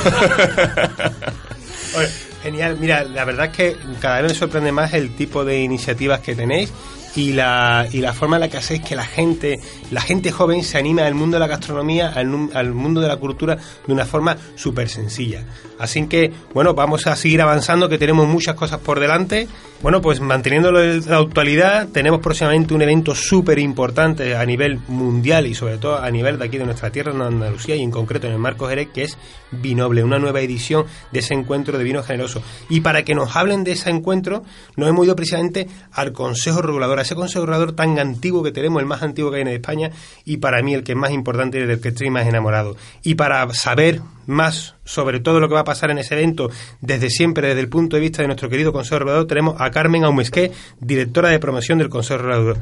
Genial, 2.42 2.78
mira, 2.80 3.04
la 3.04 3.24
verdad 3.24 3.46
es 3.46 3.52
que 3.52 3.76
cada 4.00 4.22
vez 4.22 4.32
me 4.32 4.38
sorprende 4.38 4.72
más 4.72 4.94
el 4.94 5.14
tipo 5.14 5.44
de 5.44 5.60
iniciativas 5.60 6.20
que 6.20 6.34
tenéis 6.34 6.72
y 7.16 7.32
la, 7.32 7.86
y 7.90 7.98
la 7.98 8.12
forma 8.12 8.36
en 8.36 8.40
la 8.40 8.48
que 8.48 8.56
hacéis 8.56 8.82
que 8.82 8.96
la 8.96 9.04
gente, 9.04 9.60
la 9.90 10.00
gente 10.00 10.30
joven 10.30 10.62
se 10.62 10.78
anime 10.78 11.02
al 11.02 11.14
mundo 11.14 11.36
de 11.36 11.40
la 11.40 11.46
gastronomía, 11.48 12.12
al, 12.14 12.50
al 12.54 12.72
mundo 12.72 13.00
de 13.00 13.08
la 13.08 13.16
cultura 13.16 13.56
de 13.86 13.92
una 13.92 14.06
forma 14.06 14.36
súper 14.54 14.88
sencilla. 14.88 15.44
Así 15.78 16.06
que, 16.06 16.32
bueno, 16.54 16.74
vamos 16.74 17.06
a 17.06 17.16
seguir 17.16 17.42
avanzando, 17.42 17.88
que 17.88 17.98
tenemos 17.98 18.26
muchas 18.26 18.54
cosas 18.54 18.78
por 18.80 19.00
delante. 19.00 19.48
Bueno, 19.82 20.02
pues 20.02 20.20
manteniéndolo 20.20 20.82
en 20.82 21.08
la 21.08 21.16
actualidad, 21.16 21.88
tenemos 21.88 22.20
próximamente 22.20 22.74
un 22.74 22.82
evento 22.82 23.14
súper 23.14 23.58
importante 23.58 24.36
a 24.36 24.44
nivel 24.44 24.78
mundial 24.88 25.46
y 25.46 25.54
sobre 25.54 25.78
todo 25.78 25.98
a 25.98 26.10
nivel 26.10 26.38
de 26.38 26.44
aquí 26.44 26.58
de 26.58 26.66
nuestra 26.66 26.90
tierra, 26.90 27.14
en 27.14 27.22
Andalucía 27.22 27.76
y 27.76 27.82
en 27.82 27.90
concreto 27.90 28.26
en 28.26 28.34
el 28.34 28.38
Marco 28.38 28.68
Jerez, 28.68 28.90
que 28.92 29.04
es 29.04 29.16
Vinoble, 29.50 30.04
una 30.04 30.18
nueva 30.18 30.42
edición 30.42 30.84
de 31.12 31.20
ese 31.20 31.32
encuentro 31.32 31.78
de 31.78 31.84
vino 31.84 32.02
generoso. 32.02 32.42
Y 32.68 32.82
para 32.82 33.04
que 33.04 33.14
nos 33.14 33.34
hablen 33.34 33.64
de 33.64 33.72
ese 33.72 33.88
encuentro, 33.88 34.44
nos 34.76 34.86
hemos 34.86 35.06
ido 35.06 35.16
precisamente 35.16 35.66
al 35.92 36.12
Consejo 36.12 36.60
Regulador, 36.60 36.98
a 36.98 37.02
ese 37.02 37.14
Consejo 37.14 37.46
Regulador 37.46 37.72
tan 37.72 37.98
antiguo 37.98 38.42
que 38.42 38.52
tenemos, 38.52 38.82
el 38.82 38.86
más 38.86 39.02
antiguo 39.02 39.30
que 39.30 39.38
hay 39.38 39.42
en 39.42 39.48
España, 39.48 39.92
y 40.26 40.36
para 40.36 40.60
mí 40.62 40.74
el 40.74 40.84
que 40.84 40.92
es 40.92 40.98
más 40.98 41.12
importante 41.12 41.58
y 41.58 41.64
del 41.64 41.80
que 41.80 41.88
estoy 41.88 42.10
más 42.10 42.26
enamorado. 42.26 42.76
Y 43.02 43.14
para 43.14 43.48
saber 43.54 44.02
más 44.30 44.76
sobre 44.84 45.20
todo 45.20 45.40
lo 45.40 45.48
que 45.48 45.54
va 45.54 45.60
a 45.60 45.64
pasar 45.64 45.90
en 45.90 45.98
ese 45.98 46.14
evento 46.14 46.48
desde 46.80 47.10
siempre, 47.10 47.48
desde 47.48 47.60
el 47.60 47.68
punto 47.68 47.96
de 47.96 48.00
vista 48.02 48.22
de 48.22 48.28
nuestro 48.28 48.48
querido 48.48 48.72
Consejo 48.72 49.00
Regulador, 49.00 49.26
tenemos 49.26 49.60
a 49.60 49.70
Carmen 49.70 50.04
Aumesqué, 50.04 50.50
directora 50.80 51.28
de 51.28 51.38
promoción 51.38 51.78
del 51.78 51.88
Consejo 51.88 52.22
Regulador. 52.22 52.56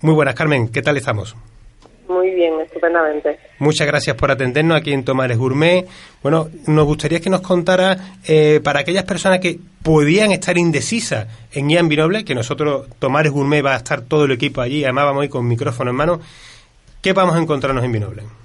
Muy 0.00 0.14
buenas, 0.14 0.34
Carmen, 0.34 0.68
¿qué 0.68 0.82
tal 0.82 0.96
estamos? 0.96 1.36
Muy 2.08 2.30
bien, 2.34 2.60
estupendamente. 2.60 3.38
Muchas 3.58 3.86
gracias 3.86 4.16
por 4.16 4.30
atendernos 4.30 4.76
aquí 4.76 4.92
en 4.92 5.04
Tomares 5.04 5.38
Gourmet. 5.38 5.86
Bueno, 6.22 6.48
nos 6.66 6.84
gustaría 6.84 7.20
que 7.20 7.30
nos 7.30 7.40
contara 7.40 7.96
eh, 8.26 8.60
para 8.62 8.80
aquellas 8.80 9.04
personas 9.04 9.40
que 9.40 9.58
podían 9.82 10.32
estar 10.32 10.58
indecisas 10.58 11.26
en 11.52 11.70
Ian 11.70 11.88
que 12.24 12.34
nosotros, 12.34 12.88
Tomares 12.98 13.32
Gourmet, 13.32 13.64
va 13.64 13.74
a 13.74 13.78
estar 13.78 14.02
todo 14.02 14.24
el 14.24 14.32
equipo 14.32 14.60
allí, 14.60 14.84
además 14.84 15.04
vamos 15.06 15.22
a 15.22 15.24
ir 15.24 15.30
con 15.30 15.46
micrófono 15.46 15.90
en 15.90 15.96
mano. 15.96 16.20
¿Qué 17.00 17.12
vamos 17.12 17.34
a 17.36 17.38
encontrarnos 17.38 17.84
en 17.84 17.92
Vinoble? 17.92 18.41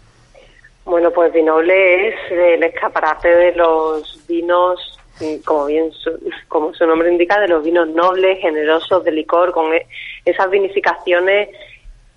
Bueno, 0.87 1.11
pues 1.11 1.33
Vinoble 1.33 2.07
es 2.07 2.15
el 2.31 2.63
escaparate 2.63 3.27
de 3.27 3.51
los 3.55 4.25
vinos, 4.25 4.97
como 5.43 5.65
bien 5.65 5.91
su, 5.91 6.17
como 6.47 6.73
su 6.73 6.85
nombre 6.85 7.11
indica, 7.11 7.41
de 7.41 7.49
los 7.49 7.61
vinos 7.61 7.89
nobles, 7.89 8.39
generosos, 8.39 9.03
de 9.03 9.11
licor, 9.11 9.51
con 9.51 9.73
e, 9.73 9.85
esas 10.23 10.49
vinificaciones 10.49 11.49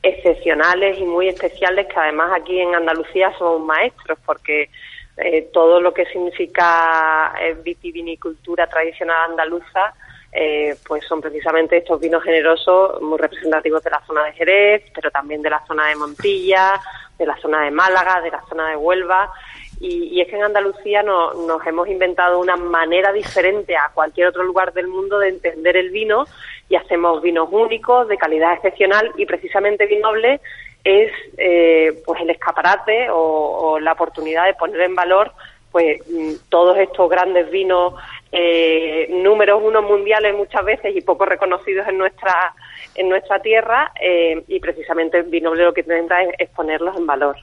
excepcionales 0.05 1.01
y 1.01 1.03
muy 1.03 1.27
especiales 1.27 1.89
que 1.89 1.99
además 1.99 2.31
aquí 2.33 2.61
en 2.61 2.73
Andalucía 2.77 3.33
somos 3.37 3.61
maestros 3.61 4.21
porque 4.25 4.71
eh, 5.17 5.49
todo 5.53 5.81
lo 5.81 5.93
que 5.93 6.07
significa 6.07 7.35
eh, 7.43 7.57
vitivinicultura 7.65 8.69
tradicional 8.69 9.33
andaluza 9.33 9.93
eh, 10.33 10.77
pues 10.87 11.05
son 11.07 11.21
precisamente 11.21 11.79
estos 11.79 12.01
vinos 12.01 12.23
generosos 12.23 13.03
muy 13.03 13.19
representativos 13.19 13.83
de 13.83 13.91
la 13.91 14.01
zona 14.07 14.25
de 14.27 14.33
Jerez, 14.33 14.85
pero 14.95 15.11
también 15.11 15.43
de 15.43 15.51
la 15.51 15.67
zona 15.67 15.89
de 15.89 15.97
Montilla, 15.97 16.81
de 17.21 17.27
la 17.27 17.37
zona 17.37 17.65
de 17.65 17.71
Málaga, 17.71 18.21
de 18.23 18.31
la 18.31 18.43
zona 18.49 18.71
de 18.71 18.77
Huelva. 18.77 19.31
Y, 19.79 20.21
es 20.21 20.29
que 20.29 20.37
en 20.37 20.43
Andalucía 20.43 21.03
nos 21.03 21.67
hemos 21.67 21.89
inventado 21.89 22.41
una 22.41 22.57
manera 22.57 23.13
diferente 23.13 23.77
a 23.77 23.91
cualquier 23.95 24.27
otro 24.27 24.43
lugar 24.43 24.73
del 24.73 24.89
mundo 24.89 25.19
de 25.19 25.29
entender 25.29 25.77
el 25.77 25.91
vino 25.91 26.25
y 26.69 26.77
hacemos 26.77 27.23
vinos 27.23 27.49
únicos, 27.51 28.09
de 28.09 28.17
calidad 28.17 28.55
excepcional 28.55 29.13
y 29.17 29.27
precisamente 29.27 29.87
Vinoble 29.87 30.41
es 30.83 31.13
eh, 31.37 32.03
pues 32.07 32.21
el 32.23 32.31
escaparate 32.31 33.09
o, 33.11 33.79
la 33.81 33.93
oportunidad 33.93 34.47
de 34.47 34.55
poner 34.55 34.81
en 34.81 34.95
valor 34.95 35.33
pues 35.71 36.01
mm, 36.09 36.49
todos 36.49 36.79
estos 36.79 37.09
grandes 37.11 37.51
vinos 37.51 37.95
eh, 38.33 39.09
números 39.11 39.61
uno 39.63 39.83
mundiales 39.83 40.35
muchas 40.35 40.65
veces 40.65 40.97
y 40.97 41.03
poco 41.03 41.27
reconocidos 41.27 41.87
en 41.89 41.99
nuestra 41.99 42.55
en 43.01 43.09
nuestra 43.09 43.41
tierra 43.41 43.93
eh, 44.01 44.45
y 44.47 44.61
precisamente 44.61 45.23
Vinoble 45.23 45.65
lo 45.65 45.73
que 45.73 45.81
intenta 45.81 46.17
es, 46.39 46.51
ponerlos 46.51 46.97
en 46.97 47.07
valor. 47.07 47.37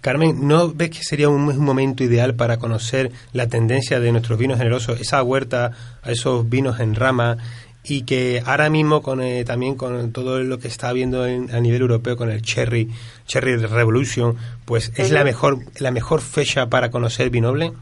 Carmen, 0.00 0.46
¿no 0.46 0.72
ves 0.72 0.90
que 0.90 1.02
sería 1.02 1.28
un, 1.28 1.48
un, 1.48 1.64
momento 1.64 2.04
ideal 2.04 2.34
para 2.34 2.58
conocer 2.58 3.10
la 3.32 3.48
tendencia 3.48 4.00
de 4.00 4.12
nuestros 4.12 4.38
vinos 4.38 4.58
generosos, 4.58 5.00
esa 5.00 5.22
huerta 5.22 5.72
a 6.02 6.10
esos 6.10 6.48
vinos 6.48 6.80
en 6.80 6.94
rama 6.94 7.36
y 7.84 8.04
que 8.04 8.42
ahora 8.46 8.70
mismo 8.70 9.02
con 9.02 9.20
eh, 9.22 9.44
también 9.44 9.76
con 9.76 10.12
todo 10.12 10.38
lo 10.40 10.58
que 10.58 10.68
está 10.68 10.88
habiendo 10.88 11.24
a 11.24 11.60
nivel 11.60 11.82
europeo 11.82 12.16
con 12.16 12.30
el 12.30 12.42
Cherry 12.42 12.88
Cherry 13.26 13.56
Revolution, 13.56 14.36
pues 14.64 14.92
es 14.96 15.10
la 15.10 15.24
mejor 15.24 15.56
la 15.80 15.90
mejor 15.90 16.20
fecha 16.20 16.66
para 16.66 16.90
conocer 16.90 17.30
Vinoble. 17.30 17.72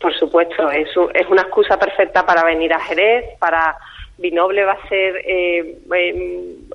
Por 0.00 0.14
supuesto, 0.18 0.70
es, 0.70 0.88
es 1.14 1.28
una 1.28 1.42
excusa 1.42 1.78
perfecta 1.78 2.24
para 2.26 2.44
venir 2.44 2.72
a 2.72 2.80
Jerez, 2.80 3.38
para 3.38 3.76
Vinoble 4.18 4.64
va 4.64 4.72
a 4.72 4.88
ser 4.88 5.16
eh, 5.24 5.78
em, 5.92 6.68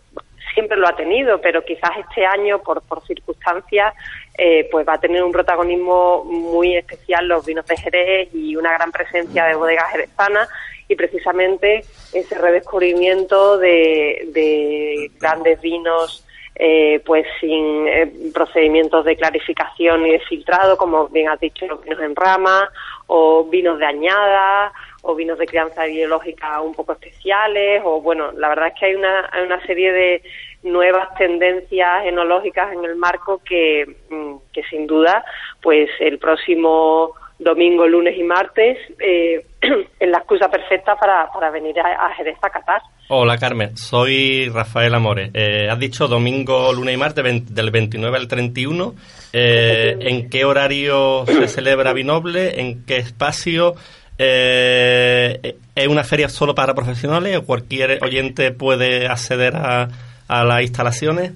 siempre 0.54 0.78
lo 0.78 0.88
ha 0.88 0.96
tenido, 0.96 1.40
pero 1.40 1.64
quizás 1.64 1.92
este 1.98 2.26
año 2.26 2.60
por 2.60 2.82
por 2.82 3.06
circunstancias 3.06 3.94
eh, 4.38 4.68
pues 4.72 4.88
va 4.88 4.94
a 4.94 5.00
tener 5.00 5.24
un 5.24 5.32
protagonismo 5.32 6.24
muy 6.24 6.76
especial 6.76 7.28
los 7.28 7.46
vinos 7.46 7.66
de 7.66 7.78
Jerez 7.78 8.30
y 8.34 8.56
una 8.56 8.74
gran 8.74 8.92
presencia 8.92 9.46
de 9.46 9.56
bodegas 9.56 9.92
jerezanas 9.92 10.50
y 10.90 10.96
precisamente 10.96 11.86
ese 12.14 12.36
redescubrimiento 12.36 13.58
de, 13.58 15.12
grandes 15.20 15.62
vinos 15.62 16.26
eh, 16.56 17.02
pues 17.06 17.26
sin 17.40 17.88
eh, 17.88 18.12
procedimientos 18.34 19.06
de 19.06 19.16
clarificación 19.16 20.06
y 20.06 20.12
de 20.12 20.20
filtrado, 20.20 20.78
como 20.78 21.08
bien 21.08 21.30
has 21.30 21.40
dicho, 21.40 21.66
los 21.68 21.82
vinos 21.84 22.02
en 22.02 22.16
rama, 22.16 22.70
o 23.08 23.46
vinos 23.46 23.80
de 23.80 23.86
añada, 23.86 24.74
o 25.02 25.16
vinos 25.16 25.38
de 25.38 25.46
crianza 25.46 25.86
biológica 25.86 26.62
un 26.62 26.74
poco 26.74 26.94
especiales, 26.94 27.82
o 27.86 28.02
bueno, 28.02 28.32
la 28.34 28.50
verdad 28.50 28.68
es 28.68 28.80
que 28.80 28.86
hay 28.88 28.96
una, 28.96 29.30
hay 29.32 29.44
una 29.44 29.66
serie 29.66 29.92
de 29.92 30.22
nuevas 30.64 31.14
tendencias 31.16 32.06
enológicas 32.06 32.74
en 32.74 32.84
el 32.84 32.96
marco 32.96 33.42
que, 33.44 33.96
mm, 34.10 34.36
que 34.52 34.64
sin 34.64 34.88
duda, 34.88 35.24
pues 35.62 35.90
el 36.00 36.20
próximo 36.20 37.14
domingo, 37.40 37.88
lunes 37.88 38.18
y 38.18 38.24
martes, 38.24 38.78
eh, 39.00 39.46
es 40.00 40.10
la 40.10 40.18
excusa 40.18 40.50
perfecta 40.50 40.96
para, 40.96 41.32
para 41.32 41.50
venir 41.50 41.80
a, 41.80 42.08
a, 42.08 42.16
Jerez 42.16 42.38
a 42.42 42.50
Qatar. 42.50 42.82
Hola 43.08 43.38
Carmen, 43.38 43.76
soy 43.76 44.50
Rafael 44.50 44.94
Amores. 44.94 45.32
Eh, 45.34 45.68
has 45.70 45.80
dicho 45.80 46.08
domingo, 46.08 46.72
lunes 46.74 46.94
y 46.94 46.98
martes 46.98 47.56
del 47.56 47.72
29 47.72 48.18
al 48.18 48.28
31. 48.28 48.94
Eh, 49.34 49.98
¿En 50.00 50.30
qué 50.30 50.46
horario 50.46 51.26
se 51.26 51.48
celebra 51.48 51.94
Vinoble? 51.94 52.60
¿En 52.62 52.86
qué 52.86 52.98
espacio? 52.98 53.74
Eh, 54.20 55.56
¿Es 55.74 55.88
una 55.88 56.04
feria 56.04 56.28
solo 56.28 56.54
para 56.54 56.74
profesionales 56.74 57.38
o 57.38 57.46
cualquier 57.46 58.04
oyente 58.04 58.52
puede 58.52 59.08
acceder 59.08 59.56
a, 59.56 59.88
a 60.28 60.44
las 60.44 60.62
instalaciones? 60.62 61.32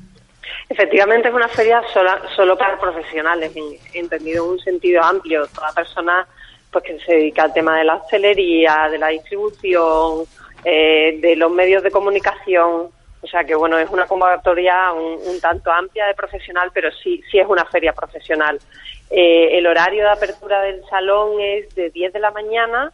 Efectivamente 0.67 1.29
es 1.29 1.33
una 1.33 1.47
feria 1.47 1.81
sola, 1.93 2.21
solo 2.35 2.57
para 2.57 2.79
profesionales, 2.79 3.51
entendido 3.93 4.43
en 4.45 4.51
un 4.51 4.59
sentido 4.59 5.01
amplio. 5.01 5.47
Toda 5.47 5.71
persona 5.71 6.27
pues 6.71 6.83
que 6.83 6.99
se 6.99 7.13
dedica 7.13 7.43
al 7.43 7.53
tema 7.53 7.77
de 7.77 7.83
la 7.83 7.95
hostelería, 7.95 8.89
de 8.91 8.97
la 8.97 9.09
distribución, 9.09 10.25
eh, 10.65 11.19
de 11.21 11.35
los 11.35 11.51
medios 11.51 11.83
de 11.83 11.91
comunicación. 11.91 12.89
O 13.21 13.27
sea 13.27 13.43
que 13.45 13.55
bueno, 13.55 13.77
es 13.77 13.89
una 13.89 14.05
convocatoria 14.05 14.91
un, 14.91 15.39
tanto 15.39 15.71
amplia 15.71 16.07
de 16.07 16.13
profesional, 16.13 16.71
pero 16.73 16.89
sí, 16.91 17.23
sí 17.31 17.39
es 17.39 17.47
una 17.47 17.63
feria 17.65 17.93
profesional. 17.93 18.59
Eh, 19.09 19.57
el 19.57 19.67
horario 19.67 20.03
de 20.03 20.09
apertura 20.09 20.61
del 20.61 20.83
salón 20.89 21.39
es 21.39 21.73
de 21.75 21.89
10 21.89 22.13
de 22.13 22.19
la 22.19 22.31
mañana 22.31 22.91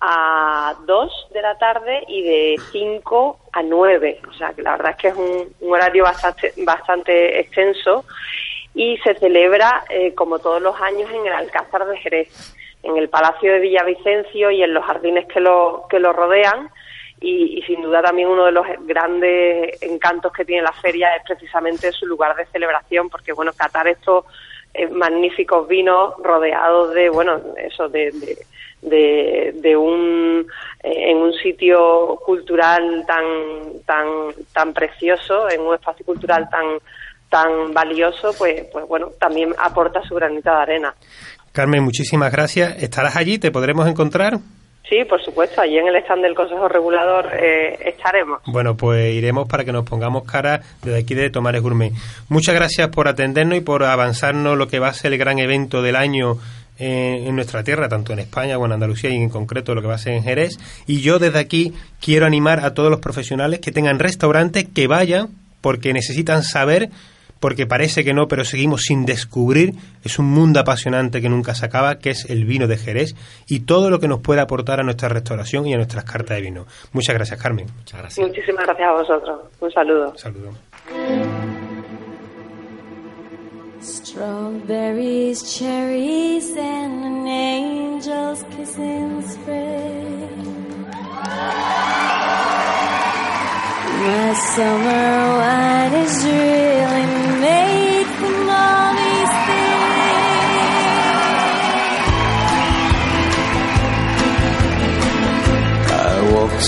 a 0.00 0.74
2 0.86 1.28
de 1.32 1.42
la 1.42 1.56
tarde 1.56 2.04
y 2.08 2.22
de 2.22 2.56
5 2.72 3.38
a 3.52 3.62
9. 3.62 4.20
O 4.28 4.32
sea, 4.34 4.52
que 4.52 4.62
la 4.62 4.72
verdad 4.72 4.90
es 4.90 4.96
que 4.96 5.08
es 5.08 5.14
un, 5.16 5.72
horario 5.72 6.04
bastante, 6.04 6.52
bastante 6.58 7.40
extenso 7.40 8.04
y 8.74 8.98
se 8.98 9.14
celebra, 9.14 9.84
eh, 9.88 10.14
como 10.14 10.38
todos 10.40 10.60
los 10.60 10.78
años, 10.80 11.10
en 11.10 11.26
el 11.26 11.32
Alcázar 11.32 11.86
de 11.86 11.96
Jerez, 11.98 12.54
en 12.82 12.96
el 12.98 13.08
Palacio 13.08 13.52
de 13.52 13.60
Villavicencio 13.60 14.50
y 14.50 14.62
en 14.62 14.74
los 14.74 14.84
jardines 14.84 15.26
que 15.26 15.40
lo, 15.40 15.86
que 15.88 15.98
lo 15.98 16.12
rodean. 16.12 16.70
Y, 17.20 17.62
sin 17.66 17.80
duda 17.80 18.02
también 18.02 18.28
uno 18.28 18.44
de 18.44 18.52
los 18.52 18.66
grandes 18.80 19.80
encantos 19.80 20.30
que 20.32 20.44
tiene 20.44 20.62
la 20.62 20.72
feria 20.72 21.14
es 21.16 21.22
precisamente 21.24 21.90
su 21.92 22.04
lugar 22.04 22.36
de 22.36 22.44
celebración, 22.46 23.08
porque 23.08 23.32
bueno, 23.32 23.52
catar 23.56 23.88
estos 23.88 24.26
eh, 24.74 24.88
magníficos 24.88 25.66
vinos 25.68 26.14
rodeados 26.22 26.92
de, 26.94 27.08
bueno, 27.08 27.40
eso, 27.56 27.88
de 27.88 28.12
de, 28.84 29.76
un 29.76 30.46
eh, 30.82 31.10
en 31.10 31.18
un 31.18 31.32
sitio 31.32 32.18
cultural 32.24 33.04
tan 33.06 33.24
tan 33.86 34.06
tan 34.52 34.72
precioso 34.72 35.50
en 35.50 35.62
un 35.62 35.74
espacio 35.74 36.04
cultural 36.04 36.48
tan 36.50 36.78
tan 37.30 37.72
valioso 37.72 38.32
pues 38.36 38.66
pues 38.72 38.86
bueno 38.86 39.10
también 39.18 39.54
aporta 39.58 40.02
su 40.02 40.14
granita 40.14 40.56
de 40.56 40.62
arena. 40.62 40.94
Carmen 41.52 41.84
muchísimas 41.84 42.32
gracias. 42.32 42.82
Estarás 42.82 43.16
allí 43.16 43.38
te 43.38 43.50
podremos 43.50 43.86
encontrar 43.88 44.38
Sí, 44.88 45.04
por 45.08 45.22
supuesto, 45.22 45.62
allí 45.62 45.78
en 45.78 45.88
el 45.88 45.96
stand 45.96 46.22
del 46.22 46.34
Consejo 46.34 46.68
Regulador 46.68 47.30
eh, 47.32 47.78
estaremos. 47.86 48.40
Bueno, 48.46 48.76
pues 48.76 49.14
iremos 49.14 49.48
para 49.48 49.64
que 49.64 49.72
nos 49.72 49.84
pongamos 49.84 50.24
cara 50.24 50.60
desde 50.82 50.98
aquí 50.98 51.14
de 51.14 51.30
Tomares 51.30 51.62
Gourmet. 51.62 51.92
Muchas 52.28 52.54
gracias 52.54 52.88
por 52.88 53.08
atendernos 53.08 53.56
y 53.56 53.62
por 53.62 53.82
avanzarnos 53.84 54.58
lo 54.58 54.68
que 54.68 54.78
va 54.78 54.88
a 54.88 54.94
ser 54.94 55.12
el 55.14 55.18
gran 55.18 55.38
evento 55.38 55.80
del 55.80 55.96
año 55.96 56.38
en, 56.78 57.34
nuestra 57.34 57.62
tierra, 57.62 57.88
tanto 57.88 58.12
en 58.12 58.18
España 58.18 58.54
como 58.54 58.66
en 58.66 58.72
Andalucía 58.72 59.10
y 59.10 59.16
en 59.16 59.30
concreto 59.30 59.74
lo 59.74 59.80
que 59.80 59.88
va 59.88 59.94
a 59.94 59.98
ser 59.98 60.14
en 60.14 60.22
Jerez. 60.22 60.58
Y 60.86 61.00
yo 61.00 61.18
desde 61.18 61.38
aquí 61.38 61.72
quiero 62.00 62.26
animar 62.26 62.64
a 62.64 62.74
todos 62.74 62.90
los 62.90 63.00
profesionales 63.00 63.60
que 63.60 63.72
tengan 63.72 63.98
restaurantes 63.98 64.66
que 64.68 64.86
vayan 64.86 65.28
porque 65.60 65.92
necesitan 65.92 66.42
saber, 66.42 66.90
porque 67.44 67.66
parece 67.66 68.04
que 68.04 68.14
no, 68.14 68.26
pero 68.26 68.42
seguimos 68.42 68.84
sin 68.84 69.04
descubrir. 69.04 69.74
Es 70.02 70.18
un 70.18 70.24
mundo 70.24 70.60
apasionante 70.60 71.20
que 71.20 71.28
nunca 71.28 71.54
se 71.54 71.66
acaba, 71.66 71.98
que 71.98 72.08
es 72.08 72.24
el 72.30 72.46
vino 72.46 72.66
de 72.66 72.78
Jerez 72.78 73.14
y 73.46 73.66
todo 73.66 73.90
lo 73.90 74.00
que 74.00 74.08
nos 74.08 74.20
puede 74.20 74.40
aportar 74.40 74.80
a 74.80 74.82
nuestra 74.82 75.10
restauración 75.10 75.66
y 75.66 75.74
a 75.74 75.76
nuestras 75.76 76.04
cartas 76.04 76.38
de 76.38 76.40
vino. 76.40 76.64
Muchas 76.94 77.14
gracias, 77.14 77.38
Carmen. 77.38 77.66
Muchas 77.76 78.00
gracias. 78.00 78.26
Muchísimas 78.26 78.64
gracias 78.64 78.88
a 78.88 78.92
vosotros. 78.92 79.40
Un 79.60 79.70
saludo. 79.72 80.16
Saludo. 80.16 80.52
Strawberries, 83.82 85.42
cherries, 85.42 86.56
and 86.56 87.04
an 87.04 87.28
angel's 87.28 88.42
kiss 88.56 88.78
in 88.78 89.22
spring. 89.22 90.86
My 94.00 94.32
summer 94.32 95.36
wine 95.36 95.94
is 96.06 96.24
really 96.24 96.73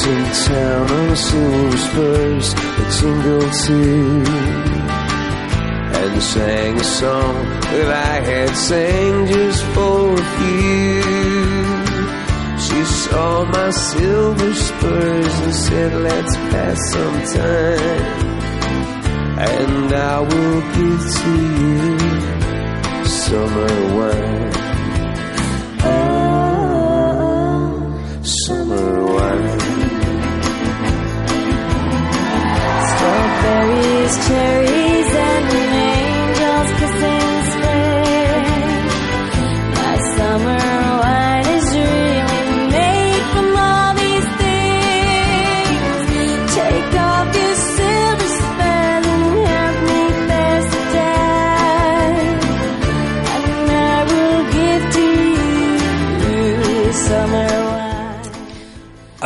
In 0.05 0.25
town 0.47 0.91
on 0.91 1.17
silver 1.17 1.77
spurs, 1.79 2.53
a 2.53 2.85
tingle 2.97 3.51
too 3.65 4.67
and 6.17 6.23
sang 6.23 6.81
a 6.81 6.85
song 6.85 7.35
that 7.73 7.91
I 7.91 8.15
had 8.31 8.51
sang 8.57 9.27
just 9.27 9.63
for 9.75 10.17
few. 10.37 11.03
She 12.65 12.81
saw 12.85 13.45
my 13.45 13.71
silver 13.71 14.55
spurs 14.55 15.35
and 15.45 15.55
said, 15.55 15.93
Let's 16.09 16.37
pass 16.37 16.79
some 16.93 17.19
time. 17.39 18.37
And 19.39 19.93
I 19.93 20.21
will 20.21 20.61
give 20.77 21.03
to 21.19 21.33
you 21.61 23.05
summer 23.05 23.75
wine. 23.97 24.66
Summer. 34.09 34.47
Take 34.47 34.71
and. 34.71 35.07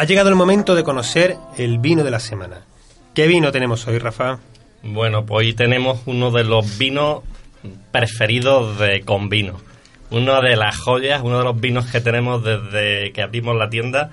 Ha 0.01 0.05
llegado 0.05 0.31
el 0.31 0.35
momento 0.35 0.75
de 0.75 0.83
conocer 0.83 1.37
el 1.59 1.79
vino 1.79 2.03
de 2.05 2.11
la 2.11 2.21
semana. 2.21 2.63
¿Qué 3.13 3.27
vino 3.27 3.53
tenemos 3.53 3.87
hoy, 3.87 3.99
Rafa? 3.99 4.39
Bueno, 4.83 5.27
pues 5.27 5.47
hoy 5.47 5.53
tenemos 5.53 6.03
uno 6.07 6.31
de 6.31 6.45
los 6.45 6.79
vinos 6.79 7.23
preferidos 7.93 8.79
de 8.79 9.03
Convino. 9.03 9.61
Una 10.11 10.41
de 10.41 10.57
las 10.57 10.77
joyas, 10.77 11.21
uno 11.23 11.39
de 11.39 11.45
los 11.45 11.61
vinos 11.61 11.87
que 11.87 12.01
tenemos 12.01 12.43
desde 12.43 13.13
que 13.13 13.23
abrimos 13.23 13.57
la 13.57 13.69
tienda 13.69 14.11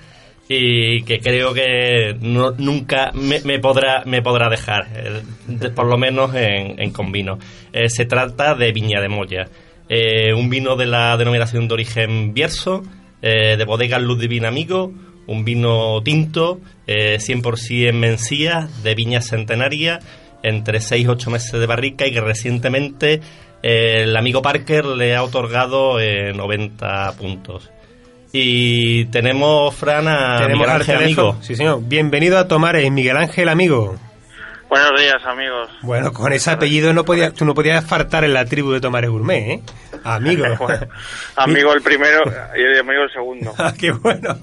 y 0.48 1.02
que 1.02 1.20
creo 1.20 1.52
que 1.52 2.16
nunca 2.20 3.12
me, 3.12 3.58
podrá 3.58 4.02
me 4.04 4.22
podrá 4.22 4.48
dejar, 4.48 4.88
eh, 4.94 5.70
por 5.74 5.86
lo 5.86 5.98
menos 5.98 6.34
en, 6.34 6.80
en 6.80 6.90
Convino. 6.92 7.38
Eh, 7.72 7.88
se 7.88 8.04
trata 8.04 8.54
de 8.54 8.72
Viña 8.72 9.00
de 9.00 9.08
Moya, 9.08 9.48
eh, 9.88 10.32
un 10.34 10.48
vino 10.48 10.76
de 10.76 10.86
la 10.86 11.16
denominación 11.16 11.66
de 11.66 11.74
origen 11.74 12.34
Bierzo, 12.34 12.82
de 13.20 13.64
bodega 13.64 13.98
Luz 13.98 14.20
Divina 14.20 14.46
Amigo, 14.46 14.92
un 15.28 15.44
vino 15.44 16.02
tinto, 16.02 16.58
eh, 16.86 17.18
100% 17.20 17.88
en 17.88 18.00
Mencía, 18.00 18.68
de 18.82 18.94
viña 18.94 19.20
centenaria, 19.20 20.00
entre 20.42 20.80
6 20.80 21.04
y 21.04 21.08
8 21.08 21.30
meses 21.30 21.52
de 21.52 21.66
barrica 21.66 22.06
y 22.06 22.12
que 22.12 22.20
recientemente 22.20 23.20
eh, 23.62 24.02
el 24.02 24.16
amigo 24.16 24.42
Parker 24.42 24.84
le 24.84 25.16
ha 25.16 25.22
otorgado 25.22 26.00
eh, 26.00 26.32
90 26.32 27.12
puntos. 27.12 27.70
Y 28.32 29.06
tenemos, 29.06 29.74
Fran, 29.74 30.06
a 30.06 30.38
tenemos 30.38 30.58
Miguel 30.58 30.70
al 30.70 30.80
Ángel. 30.80 30.96
Amigo. 30.96 31.36
Sí, 31.40 31.56
señor. 31.56 31.80
Bienvenido 31.82 32.38
a 32.38 32.46
Tomares, 32.46 32.90
Miguel 32.90 33.16
Ángel 33.16 33.48
Amigo. 33.48 33.96
Buenos 34.68 35.00
días, 35.00 35.16
amigos. 35.24 35.70
Bueno, 35.80 36.12
con 36.12 36.32
ese 36.34 36.50
apellido 36.50 36.92
no 36.92 37.04
podía, 37.04 37.32
tú 37.32 37.46
no 37.46 37.54
podías 37.54 37.84
faltar 37.86 38.24
en 38.24 38.34
la 38.34 38.44
tribu 38.44 38.72
de 38.72 38.80
Tomares 38.80 39.08
Gourmet, 39.08 39.50
¿eh? 39.50 39.62
Amigo. 40.14 40.44
Amigo 41.36 41.72
el 41.72 41.82
primero 41.82 42.22
y 42.56 42.78
amigo 42.78 43.02
el 43.02 43.12
segundo. 43.12 43.54
Ah, 43.58 43.72
Qué 43.78 43.90
bueno. 43.92 44.36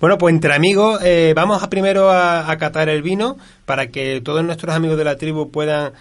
Bueno, 0.00 0.18
pues 0.18 0.34
entre 0.34 0.54
amigos, 0.54 1.00
eh, 1.04 1.32
vamos 1.34 1.62
a 1.62 1.70
primero 1.70 2.10
a, 2.10 2.50
a 2.50 2.58
catar 2.58 2.88
el 2.88 3.02
vino 3.02 3.36
para 3.64 3.88
que 3.88 4.20
todos 4.20 4.44
nuestros 4.44 4.74
amigos 4.74 4.96
de 4.98 5.04
la 5.04 5.16
tribu 5.16 5.50
puedan, 5.50 5.92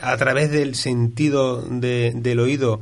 a 0.00 0.16
través 0.16 0.50
del 0.50 0.74
sentido 0.74 1.62
de- 1.62 2.12
del 2.14 2.40
oído, 2.40 2.80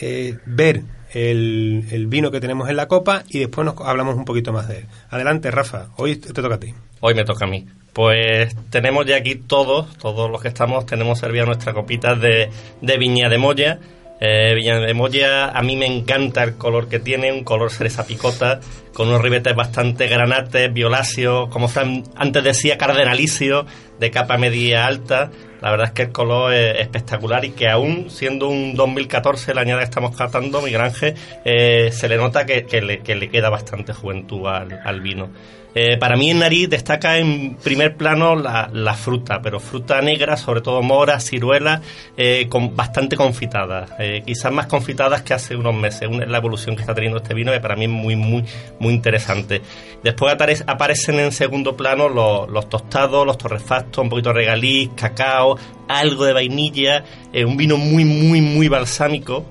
eh, 0.00 0.38
ver 0.46 0.82
el, 1.12 1.84
el 1.90 2.06
vino 2.06 2.30
que 2.30 2.40
tenemos 2.40 2.68
en 2.68 2.76
la 2.76 2.88
copa 2.88 3.22
y 3.28 3.38
después 3.38 3.64
nos 3.64 3.74
hablamos 3.80 4.16
un 4.16 4.24
poquito 4.24 4.52
más 4.52 4.68
de 4.68 4.78
él. 4.78 4.86
Adelante, 5.10 5.50
Rafa. 5.50 5.88
Hoy 5.96 6.16
te 6.16 6.32
toca 6.32 6.56
a 6.56 6.60
ti. 6.60 6.74
Hoy 7.00 7.14
me 7.14 7.24
toca 7.24 7.44
a 7.44 7.48
mí. 7.48 7.66
Pues 7.92 8.54
tenemos 8.68 9.06
ya 9.06 9.16
aquí 9.16 9.36
todos, 9.36 9.96
todos 9.96 10.30
los 10.30 10.42
que 10.42 10.48
estamos, 10.48 10.84
tenemos 10.84 11.18
servida 11.18 11.46
nuestra 11.46 11.72
copita 11.72 12.14
de, 12.14 12.50
de 12.82 12.98
Viña 12.98 13.28
de 13.30 13.38
Moya. 13.38 13.78
Eh, 14.18 14.54
Viña 14.54 14.78
de 14.78 14.94
Moya, 14.94 15.48
a 15.48 15.62
mí 15.62 15.76
me 15.76 15.86
encanta 15.86 16.42
el 16.42 16.56
color 16.56 16.88
que 16.88 16.98
tiene, 16.98 17.32
un 17.32 17.44
color 17.44 17.70
cereza 17.70 18.06
picota, 18.06 18.60
con 18.94 19.08
unos 19.08 19.20
ribetes 19.20 19.54
bastante 19.54 20.06
granates, 20.06 20.72
violáceos, 20.72 21.50
como 21.50 21.68
antes 22.14 22.42
decía, 22.42 22.78
cardenalicio, 22.78 23.66
de 24.00 24.10
capa 24.10 24.38
media 24.38 24.86
alta. 24.86 25.30
La 25.60 25.70
verdad 25.70 25.88
es 25.88 25.92
que 25.92 26.02
el 26.02 26.12
color 26.12 26.54
es 26.54 26.80
espectacular 26.80 27.44
y 27.44 27.50
que 27.50 27.68
aún 27.68 28.08
siendo 28.10 28.48
un 28.48 28.74
2014 28.74 29.52
el 29.52 29.58
año 29.58 29.76
que 29.76 29.84
estamos 29.84 30.16
catando, 30.16 30.62
Miguel 30.62 30.80
Ángel, 30.80 31.14
eh, 31.44 31.90
se 31.92 32.08
le 32.08 32.16
nota 32.16 32.46
que, 32.46 32.64
le, 32.80 33.00
que 33.00 33.14
le 33.16 33.28
queda 33.28 33.50
bastante 33.50 33.92
juventud 33.92 34.46
al 34.46 35.00
vino. 35.00 35.30
Eh, 35.78 35.98
para 35.98 36.16
mí 36.16 36.30
en 36.30 36.38
nariz 36.38 36.70
destaca 36.70 37.18
en 37.18 37.56
primer 37.56 37.98
plano 37.98 38.34
la, 38.34 38.94
fruta, 38.94 39.42
pero 39.42 39.60
fruta 39.60 40.00
negra, 40.00 40.38
sobre 40.38 40.62
todo 40.62 40.80
mora, 40.80 41.20
ciruela, 41.20 41.82
eh, 42.16 42.46
con, 42.48 42.74
bastante 42.74 43.14
confitada, 43.14 43.86
eh, 43.98 44.22
quizás 44.24 44.50
más 44.52 44.68
confitadas 44.68 45.20
que 45.20 45.34
hace 45.34 45.54
unos 45.54 45.74
meses. 45.74 46.08
Una 46.08 46.24
la 46.24 46.38
evolución 46.38 46.76
que 46.76 46.80
está 46.80 46.94
teniendo 46.94 47.18
este 47.18 47.34
vino 47.34 47.52
que 47.52 47.60
para 47.60 47.76
mí 47.76 47.84
es 47.84 47.90
muy, 47.90 48.16
muy, 48.16 48.42
muy 48.78 48.94
interesante. 48.94 49.60
Después 50.02 50.34
apare- 50.34 50.64
aparecen 50.66 51.20
en 51.20 51.30
segundo 51.30 51.76
plano 51.76 52.08
los, 52.08 52.68
tostados, 52.70 53.26
los 53.26 53.36
torrefactos, 53.36 54.02
un 54.02 54.08
poquito 54.08 54.30
de 54.30 54.34
regaliz, 54.36 54.92
cacao, 54.96 55.58
algo 55.88 56.24
de 56.24 56.32
vainilla, 56.32 57.04
un 57.44 57.58
vino 57.58 57.76
muy, 57.76 58.06
muy, 58.06 58.40
muy 58.40 58.68
balsámico. 58.68 59.44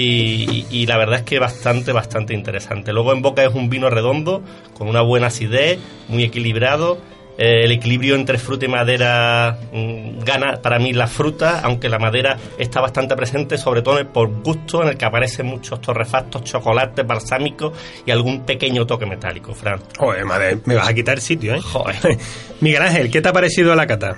Y, 0.00 0.44
y- 0.50 0.66
y 0.82 0.86
la 0.86 0.98
verdad 0.98 1.20
es 1.20 1.24
que 1.24 1.38
bastante, 1.38 1.92
bastante 1.92 2.34
interesante. 2.34 2.92
Luego 2.92 3.12
en 3.12 3.22
boca 3.22 3.42
es 3.44 3.54
un 3.54 3.68
vino 3.70 3.88
redondo, 3.90 4.42
con 4.74 4.88
una 4.88 5.00
buena 5.02 5.28
acidez, 5.28 5.78
muy 6.08 6.22
equilibrado. 6.24 6.98
Eh, 7.38 7.64
el 7.64 7.70
equilibrio 7.72 8.14
entre 8.14 8.38
fruta 8.38 8.64
y 8.64 8.68
madera 8.68 9.58
mm, 9.70 10.20
gana 10.24 10.62
para 10.62 10.78
mí 10.78 10.94
la 10.94 11.06
fruta, 11.06 11.60
aunque 11.64 11.90
la 11.90 11.98
madera 11.98 12.38
está 12.56 12.80
bastante 12.80 13.14
presente, 13.14 13.58
sobre 13.58 13.82
todo 13.82 13.98
en 13.98 14.06
el- 14.06 14.12
por 14.12 14.28
gusto, 14.42 14.82
en 14.82 14.88
el 14.88 14.96
que 14.96 15.04
aparecen 15.04 15.44
muchos 15.46 15.80
torrefactos, 15.82 16.44
chocolates, 16.44 17.06
balsámicos 17.06 17.72
y 18.06 18.10
algún 18.10 18.46
pequeño 18.46 18.86
toque 18.86 19.04
metálico, 19.04 19.52
Fran. 19.54 19.80
Joder, 19.98 20.24
madre, 20.24 20.58
me 20.64 20.76
vas 20.76 20.88
a 20.88 20.94
quitar 20.94 21.20
sitio, 21.20 21.54
¿eh? 21.54 21.60
Joder. 21.60 21.96
Miguel 22.62 22.82
Ángel, 22.82 23.10
¿qué 23.10 23.20
te 23.20 23.28
ha 23.28 23.32
parecido 23.34 23.74
la 23.74 23.86
cata? 23.86 24.16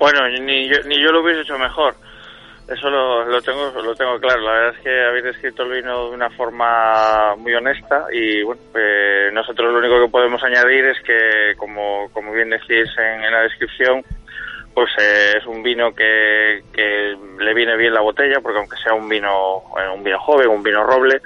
Bueno, 0.00 0.18
ni 0.44 0.68
yo, 0.68 0.76
ni 0.88 0.96
yo 1.00 1.12
lo 1.12 1.22
hubiese 1.22 1.42
hecho 1.42 1.56
mejor. 1.58 1.94
Eso 2.70 2.88
lo, 2.88 3.24
lo 3.24 3.42
tengo 3.42 3.72
lo 3.82 3.94
tengo 3.96 4.18
claro. 4.20 4.42
La 4.42 4.52
verdad 4.52 4.74
es 4.76 4.82
que 4.82 5.04
habéis 5.04 5.24
descrito 5.24 5.64
el 5.64 5.82
vino 5.82 6.08
de 6.08 6.14
una 6.14 6.30
forma 6.30 7.34
muy 7.34 7.52
honesta 7.52 8.06
y 8.12 8.44
bueno, 8.44 8.60
eh, 8.76 9.28
nosotros 9.32 9.72
lo 9.72 9.80
único 9.80 10.00
que 10.00 10.10
podemos 10.10 10.40
añadir 10.44 10.86
es 10.86 11.02
que, 11.02 11.54
como, 11.56 12.08
como 12.12 12.32
bien 12.32 12.50
decís 12.50 12.88
en, 12.96 13.24
en 13.24 13.32
la 13.32 13.42
descripción, 13.42 14.04
pues 14.72 14.88
eh, 15.00 15.32
es 15.38 15.46
un 15.46 15.64
vino 15.64 15.92
que, 15.92 16.62
que 16.72 17.16
le 17.40 17.54
viene 17.54 17.76
bien 17.76 17.92
la 17.92 18.02
botella, 18.02 18.38
porque 18.40 18.60
aunque 18.60 18.76
sea 18.76 18.94
un 18.94 19.08
vino 19.08 19.64
eh, 19.76 19.88
un 19.92 20.04
vino 20.04 20.20
joven, 20.20 20.48
un 20.48 20.62
vino 20.62 20.84
roble, 20.84 21.20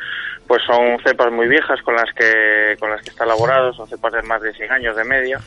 pues 0.49 0.63
son 0.63 0.99
cepas 1.05 1.31
muy 1.31 1.47
viejas 1.47 1.81
con 1.83 1.95
las 1.95 2.11
que 2.15 2.75
con 2.81 2.89
las 2.89 3.03
que 3.03 3.11
está 3.11 3.25
elaborado, 3.25 3.75
son 3.75 3.87
cepas 3.87 4.15
de 4.15 4.23
más 4.23 4.41
de 4.41 4.55
100 4.55 4.73
años 4.73 4.97
de 4.97 5.05
media. 5.05 5.39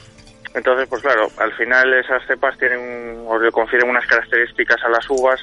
Entonces, 0.53 0.88
pues 0.89 1.01
claro, 1.01 1.27
al 1.38 1.53
final 1.53 1.93
esas 1.93 2.25
cepas 2.25 2.57
tienen 2.57 3.23
o 3.27 3.38
le 3.38 3.51
confieren 3.51 3.89
unas 3.89 4.05
características 4.07 4.83
a 4.83 4.89
las 4.89 5.07
uvas, 5.10 5.39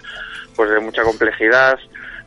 pues 0.57 0.71
de 0.71 0.81
mucha 0.81 1.03
complejidad, 1.03 1.79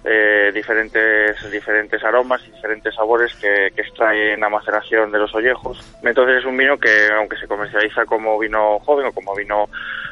eh, 0.03 0.51
diferentes 0.53 1.51
diferentes 1.51 2.03
aromas 2.03 2.41
y 2.47 2.51
diferentes 2.51 2.95
sabores 2.95 3.33
que, 3.35 3.71
que 3.75 3.81
extraen 3.81 4.39
la 4.39 4.49
maceración 4.49 5.11
de 5.11 5.19
los 5.19 5.33
ollejos. 5.35 5.79
Entonces 6.03 6.37
es 6.37 6.45
un 6.45 6.55
vino 6.55 6.77
que, 6.77 7.07
aunque 7.13 7.37
se 7.37 7.47
comercializa 7.47 8.05
como 8.05 8.39
vino 8.39 8.79
joven 8.79 9.07
o 9.07 9.11
como 9.11 9.35
vino 9.35 9.67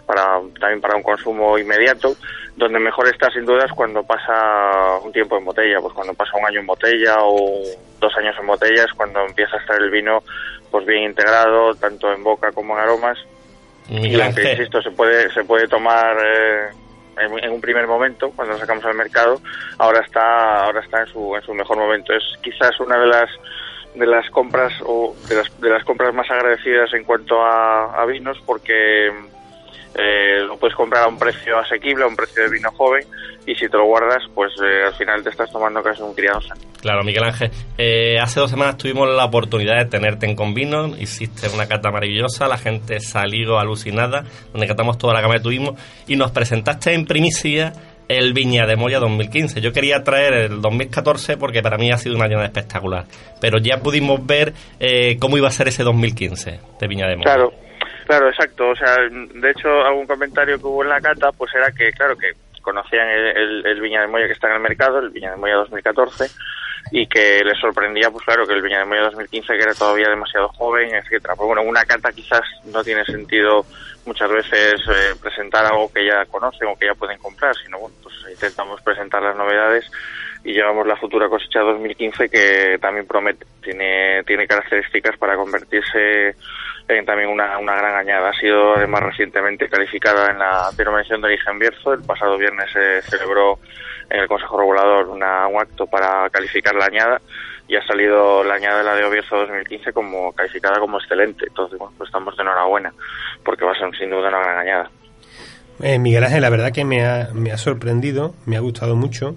para 0.06 0.40
también 0.60 0.82
para 0.82 0.98
un 0.98 1.04
consumo 1.04 1.58
inmediato, 1.58 2.16
donde 2.56 2.80
mejor 2.80 3.08
está 3.08 3.30
sin 3.32 3.46
duda 3.46 3.66
es 3.66 3.72
cuando 3.72 4.04
pasa 4.04 5.00
un 5.04 5.12
tiempo 5.12 5.38
en 5.38 5.46
botella, 5.46 5.80
pues 5.82 5.94
cuando 5.94 6.14
pasa 6.14 6.38
un 6.38 6.46
año 6.46 6.60
en 6.60 6.68
botella 6.68 7.16
o 7.22 7.62
dos 8.00 8.18
años 8.18 8.36
en 8.40 8.48
botella 8.48 8.84
es 8.84 8.94
cuando 8.94 9.26
empieza 9.26 9.58
a 9.58 9.60
estar 9.60 9.82
el 9.82 9.90
vino 9.90 10.24
pues 10.72 10.86
bien 10.86 11.04
integrado 11.04 11.74
tanto 11.76 12.12
en 12.12 12.24
boca 12.24 12.52
como 12.52 12.76
en 12.76 12.84
aromas 12.84 13.18
y 13.88 14.00
Miguel 14.00 14.22
aunque 14.22 14.52
insisto 14.52 14.82
se 14.82 14.92
puede 14.92 15.32
se 15.32 15.44
puede 15.44 15.68
tomar 15.68 16.18
eh, 16.18 16.70
en, 17.18 17.52
un 17.52 17.62
primer 17.62 17.88
momento 17.88 18.32
cuando 18.32 18.54
lo 18.54 18.60
sacamos 18.60 18.86
al 18.86 18.96
mercado 18.96 19.42
ahora 19.78 20.02
está 20.02 20.66
ahora 20.66 20.82
está 20.82 21.02
en 21.02 21.08
su 21.08 21.36
en 21.36 21.42
su 21.42 21.54
mejor 21.54 21.78
momento. 21.78 22.14
Es 22.14 22.24
quizás 22.42 22.80
una 22.80 22.98
de 22.98 23.08
las 23.08 23.30
de 23.96 24.06
las 24.06 24.30
compras 24.30 24.74
o 24.86 25.16
de 25.30 25.36
las, 25.36 25.62
de 25.62 25.70
las 25.70 25.84
compras 25.86 26.14
más 26.14 26.30
agradecidas 26.30 26.94
en 26.94 27.06
cuanto 27.06 27.42
a, 27.42 28.02
a 28.02 28.06
vinos 28.06 28.38
porque 28.46 29.12
eh, 29.98 30.44
lo 30.46 30.58
puedes 30.58 30.76
comprar 30.76 31.04
a 31.04 31.08
un 31.08 31.18
precio 31.18 31.58
asequible, 31.58 32.04
a 32.04 32.08
un 32.08 32.16
precio 32.16 32.44
de 32.44 32.50
vino 32.50 32.70
joven, 32.72 33.06
y 33.48 33.56
si 33.56 33.70
te 33.70 33.78
lo 33.78 33.86
guardas, 33.86 34.24
pues 34.34 34.52
eh, 34.62 34.84
al 34.88 34.94
final 34.96 35.24
te 35.24 35.30
estás 35.30 35.52
tomando 35.52 35.82
casi 35.82 36.02
un 36.02 36.14
criado 36.14 36.42
sano. 36.42 36.62
Claro, 36.82 37.04
Miguel 37.04 37.24
Ángel. 37.24 37.52
eh, 37.78 38.18
hace 38.20 38.40
dos 38.40 38.50
semanas 38.50 38.78
tuvimos 38.78 39.08
la 39.10 39.26
oportunidad 39.26 39.78
de 39.78 39.86
tenerte 39.86 40.26
en 40.26 40.36
Convino, 40.36 40.88
hiciste 40.98 41.48
una 41.50 41.68
cata 41.68 41.92
maravillosa, 41.92 42.48
la 42.48 42.58
gente 42.58 43.00
salió 43.00 43.58
alucinada, 43.60 44.26
donde 44.52 44.68
catamos 44.68 44.98
toda 44.98 45.14
la 45.14 45.22
gama 45.22 45.36
que 45.36 45.42
tuvimos, 45.42 45.80
y 46.08 46.16
nos 46.16 46.32
presentaste 46.32 46.94
en 46.94 47.06
primicia 47.06 47.74
el 48.08 48.34
Viña 48.34 48.66
de 48.66 48.76
Moya 48.76 49.00
2015. 49.00 49.62
Yo 49.62 49.72
quería 49.72 50.04
traer 50.04 50.34
el 50.34 50.62
2014 50.62 51.38
porque 51.38 51.62
para 51.62 51.78
mí 51.78 51.92
ha 51.92 51.98
sido 51.98 52.16
un 52.16 52.24
año 52.24 52.42
espectacular, 52.44 53.06
pero 53.42 53.58
ya 53.60 53.78
pudimos 53.78 54.26
ver 54.26 54.54
eh, 54.80 55.18
cómo 55.20 55.38
iba 55.38 55.48
a 55.48 55.52
ser 55.52 55.68
ese 55.68 55.84
2015 55.84 56.60
de 56.80 56.88
Viña 56.88 57.08
de 57.08 57.16
Moya. 57.16 57.34
Claro, 57.34 57.52
claro, 58.06 58.30
exacto. 58.30 58.70
O 58.70 58.76
sea, 58.76 58.96
de 59.10 59.50
hecho, 59.52 59.70
algún 59.86 60.08
comentario 60.08 60.58
que 60.58 60.66
hubo 60.66 60.84
en 60.84 60.90
la 60.90 61.02
cata, 61.02 61.32
pues 61.32 61.54
era 61.56 61.72
que, 61.72 61.92
claro, 61.92 62.16
que 62.18 62.32
conocían 62.62 63.08
el, 63.10 63.64
el- 63.66 63.82
Viña 63.82 64.02
de 64.02 64.08
Moya 64.08 64.26
que 64.28 64.34
está 64.34 64.48
en 64.48 64.56
el 64.56 64.60
mercado, 64.62 65.00
el 65.00 65.10
Viña 65.12 65.32
de 65.32 65.38
Moya 65.38 65.56
2014, 65.56 66.26
y 66.92 67.06
que 67.08 67.44
les 67.44 67.60
sorprendía, 67.60 68.10
pues 68.10 68.26
claro, 68.26 68.46
que 68.48 68.54
el 68.54 68.62
Viña 68.62 68.80
de 68.80 68.86
Moya 68.86 69.02
2015, 69.04 69.54
que 69.56 69.62
era 69.64 69.74
todavía 69.74 70.10
demasiado 70.10 70.48
joven, 70.50 70.94
etcétera. 70.96 71.36
Pues 71.36 71.48
bueno, 71.48 71.62
en 71.62 71.68
una 71.70 71.84
cata 71.86 72.12
quizás 72.12 72.42
no 72.66 72.84
tiene 72.84 73.04
sentido 73.06 73.66
muchas 74.06 74.30
veces 74.30 74.74
eh, 74.90 75.16
presentar 75.22 75.66
algo 75.66 75.92
que 75.92 76.06
ya 76.06 76.26
conocen 76.26 76.68
o 76.68 76.76
que 76.78 76.86
ya 76.88 76.94
pueden 76.96 77.18
comprar, 77.20 77.56
sino 77.56 77.80
bueno, 77.80 77.96
pues 78.04 78.16
intentamos 78.32 78.82
presentar 78.82 79.22
las 79.22 79.36
novedades 79.36 79.90
y 80.44 80.54
llevamos 80.54 80.86
la 80.86 80.96
futura 80.96 81.28
cosecha 81.28 81.62
2015 81.62 82.30
que 82.30 82.78
también 82.80 83.08
promete, 83.08 83.48
tiene, 83.64 84.22
tiene 84.24 84.46
características 84.48 85.18
para 85.18 85.36
convertirse 85.36 86.36
en 86.88 87.06
también 87.06 87.30
una, 87.30 87.58
una 87.58 87.76
gran 87.76 87.96
añada. 87.96 88.30
Ha 88.30 88.40
sido 88.40 88.76
además 88.76 89.02
recientemente 89.04 89.68
calificada 89.70 90.32
en 90.32 90.40
la 90.40 90.70
denominación 90.78 91.22
de 91.22 91.28
origen 91.28 91.58
Bierzo. 91.60 91.94
El 91.94 92.02
pasado 92.02 92.38
viernes 92.38 92.70
se 92.72 93.02
celebró 93.04 93.60
en 94.10 94.20
el 94.20 94.28
Consejo 94.28 94.60
Regulador 94.60 95.08
una- 95.10 95.48
un 95.48 95.60
acto 95.60 95.88
para 95.88 96.30
calificar 96.30 96.76
la 96.76 96.86
añada 96.86 97.22
y 97.68 97.76
ha 97.76 97.86
salido 97.88 98.44
la 98.44 98.54
añada 98.56 98.78
de 98.80 98.84
la 98.84 98.96
de 98.96 99.10
Bierzo 99.10 99.36
2015 99.38 99.94
como 99.94 100.32
calificada 100.34 100.80
como 100.80 101.00
excelente. 101.00 101.46
Entonces, 101.48 101.80
bueno, 101.80 101.94
pues 101.98 102.08
estamos 102.10 102.36
de 102.38 102.44
enhorabuena 102.44 102.94
porque 103.44 103.66
va 103.66 103.72
a 103.72 103.76
ser 103.80 103.90
sin 103.98 104.12
duda 104.12 104.28
una 104.30 104.40
gran 104.40 104.58
añada. 104.60 104.90
Eh, 105.82 105.98
Miguel 106.00 106.24
Ángel, 106.24 106.42
la 106.42 106.50
verdad 106.50 106.72
que 106.72 106.86
me 106.86 107.04
ha, 107.06 107.30
me 107.34 107.52
ha 107.52 107.58
sorprendido, 107.58 108.36
me 108.46 108.58
ha 108.58 108.60
gustado 108.62 108.96
mucho. 108.96 109.36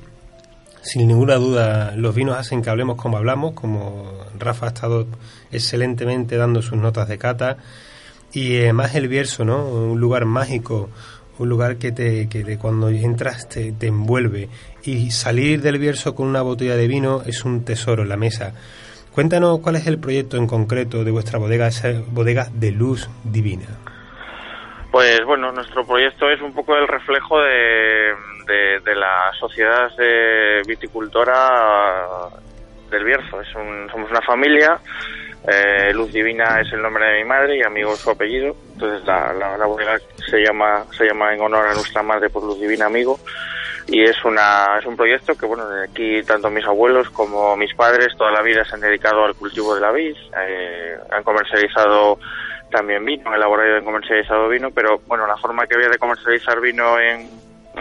Sin 0.83 1.09
ninguna 1.09 1.35
duda, 1.37 1.93
los 1.97 2.15
vinos 2.15 2.37
hacen 2.37 2.63
que 2.63 2.71
hablemos 2.71 2.97
como 2.97 3.17
hablamos, 3.17 3.53
como 3.55 4.13
Rafa 4.39 4.67
ha 4.67 4.69
estado 4.69 5.07
excelentemente 5.53 6.37
dando 6.37 6.63
sus 6.63 6.79
notas 6.79 7.09
de 7.09 7.19
cata. 7.19 7.57
Y 8.33 8.57
eh, 8.57 8.73
más 8.73 8.95
el 8.95 9.09
Bierzo, 9.09 9.45
¿no? 9.45 9.65
Un 9.69 10.01
lugar 10.01 10.25
mágico, 10.27 10.91
un 11.39 11.49
lugar 11.49 11.77
que, 11.77 11.93
te, 11.93 12.29
que 12.29 12.59
cuando 12.59 12.89
entras 12.89 13.49
te, 13.49 13.73
envuelve. 13.87 14.49
Y 14.83 15.11
salir 15.11 15.63
del 15.63 15.79
Bierzo 15.79 16.15
con 16.15 16.27
una 16.27 16.43
botella 16.43 16.77
de 16.77 16.89
vino 16.89 17.23
es 17.25 17.45
un 17.45 17.65
tesoro 17.65 18.03
en 18.03 18.09
la 18.11 18.17
mesa. 18.17 18.53
Cuéntanos 19.13 19.61
cuál 19.61 19.77
es 19.77 19.87
el 19.87 19.99
proyecto 19.99 20.37
en 20.37 20.47
concreto 20.47 21.05
de 21.05 21.11
vuestra 21.11 21.39
bodega, 21.39 21.67
esa 21.67 21.89
bodega 22.09 22.49
de 22.53 22.71
luz 22.71 23.09
divina. 23.25 23.67
Pues 24.91 25.21
bueno, 25.27 25.53
nuestro 25.53 25.85
proyecto 25.87 26.31
es 26.31 26.41
un 26.41 26.53
poco 26.55 26.75
el 26.77 26.89
reflejo 26.89 27.39
de, 27.41 28.15
de, 28.85 28.95
la 28.95 29.31
sociedad 29.39 29.95
de 29.97 30.63
viticultora 30.67 31.51
del 32.91 33.05
Bierzo. 33.05 33.41
Es 33.41 33.55
un- 33.55 33.89
somos 33.91 34.11
una 34.11 34.23
familia, 34.23 34.79
eh, 35.51 35.93
Luz 35.95 36.13
Divina 36.13 36.61
es 36.61 36.73
el 36.73 36.83
nombre 36.83 37.07
de 37.07 37.23
mi 37.23 37.25
madre 37.25 37.57
y 37.57 37.63
amigo 37.63 37.97
su 37.97 38.11
apellido. 38.11 38.55
Entonces 38.75 39.07
la, 39.07 39.33
la, 39.33 39.67
bodega 39.67 39.99
se 40.31 40.39
llama, 40.39 40.85
se 40.97 41.07
llama 41.07 41.35
en 41.35 41.41
honor 41.41 41.69
a 41.69 41.75
nuestra 41.75 42.03
madre 42.03 42.29
por 42.29 42.43
Luz 42.45 42.61
Divina 42.61 42.87
Amigo. 42.87 43.19
Y 43.87 44.03
es, 44.03 44.23
una, 44.25 44.79
es 44.79 44.85
un 44.85 44.97
proyecto 44.97 45.35
que, 45.35 45.47
bueno, 45.47 45.65
aquí 45.83 46.23
tanto 46.23 46.51
mis 46.51 46.67
abuelos 46.67 47.09
como 47.09 47.57
mis 47.57 47.75
padres 47.75 48.15
toda 48.19 48.31
la 48.31 48.43
vida 48.43 48.63
se 48.65 48.75
han 48.75 48.83
dedicado 48.83 49.25
al 49.25 49.35
cultivo 49.35 49.75
de 49.75 49.81
la 49.81 49.91
vid, 49.91 50.15
eh, 50.39 50.99
han 51.11 51.23
comercializado 51.23 52.19
también 52.71 53.03
vino, 53.03 53.31
han 53.31 53.37
elaborado 53.37 53.71
y 53.71 53.79
han 53.79 53.85
comercializado 53.85 54.47
vino, 54.51 54.71
pero 54.71 55.01
bueno, 55.07 55.27
la 55.27 55.39
forma 55.39 55.67
que 55.67 55.77
había 55.77 55.89
de 55.89 55.97
comercializar 55.97 56.61
vino 56.61 57.01
en, 57.01 57.31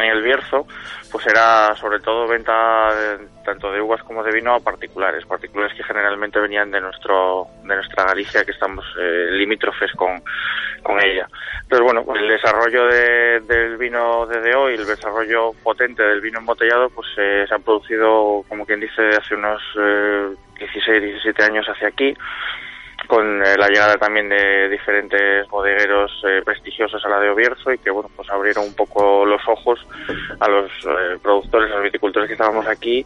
en 0.01 0.12
el 0.12 0.21
Bierzo, 0.21 0.65
pues 1.12 1.25
era 1.27 1.75
sobre 1.75 1.99
todo 1.99 2.27
venta 2.27 2.93
de- 2.95 3.27
tanto 3.45 3.71
de 3.71 3.81
uvas 3.81 4.01
como 4.03 4.23
de 4.23 4.31
vino 4.31 4.53
a 4.53 4.60
particulares, 4.60 5.25
particulares 5.25 5.75
que 5.75 5.83
generalmente 5.83 6.39
venían 6.39 6.69
de 6.71 6.81
nuestro 6.81 7.47
de 7.63 7.75
nuestra 7.75 8.03
Galicia, 8.05 8.43
que 8.43 8.51
estamos 8.51 8.86
eh, 8.99 9.27
limítrofes 9.31 9.91
con, 9.93 10.21
con 10.83 10.99
ella. 11.03 11.27
Entonces, 11.63 11.83
bueno, 11.83 12.03
pues 12.05 12.21
el 12.21 12.27
desarrollo 12.29 12.86
de- 12.88 13.39
del 13.41 13.77
vino 13.77 14.25
desde 14.25 14.55
hoy, 14.55 14.75
el 14.75 14.86
desarrollo 14.86 15.51
potente 15.63 16.03
del 16.03 16.21
vino 16.21 16.39
embotellado, 16.39 16.89
pues 16.89 17.07
eh, 17.17 17.45
se 17.47 17.53
ha 17.55 17.60
producido, 17.60 18.43
como 18.47 18.65
quien 18.65 18.79
dice, 18.79 19.01
hace 19.10 19.36
unos 19.36 19.62
eh, 19.79 20.29
16, 20.60 21.01
17 21.01 21.43
años 21.43 21.65
hacia 21.67 21.88
aquí 21.89 22.13
con 23.05 23.45
eh, 23.45 23.55
la 23.57 23.67
llegada 23.67 23.97
también 23.97 24.27
de 24.29 24.69
diferentes 24.69 25.47
bodegueros 25.49 26.12
eh, 26.27 26.41
prestigiosos 26.43 27.03
a 27.05 27.10
la 27.10 27.19
de 27.19 27.29
Obierzo 27.29 27.71
y 27.71 27.77
que 27.77 27.91
bueno 27.91 28.10
pues 28.15 28.29
abrieron 28.29 28.65
un 28.65 28.75
poco 28.75 29.25
los 29.25 29.41
ojos 29.47 29.86
a 30.39 30.47
los 30.47 30.71
eh, 30.86 31.17
productores, 31.21 31.71
a 31.71 31.75
los 31.75 31.83
viticultores 31.83 32.27
que 32.27 32.33
estábamos 32.33 32.67
aquí 32.67 33.05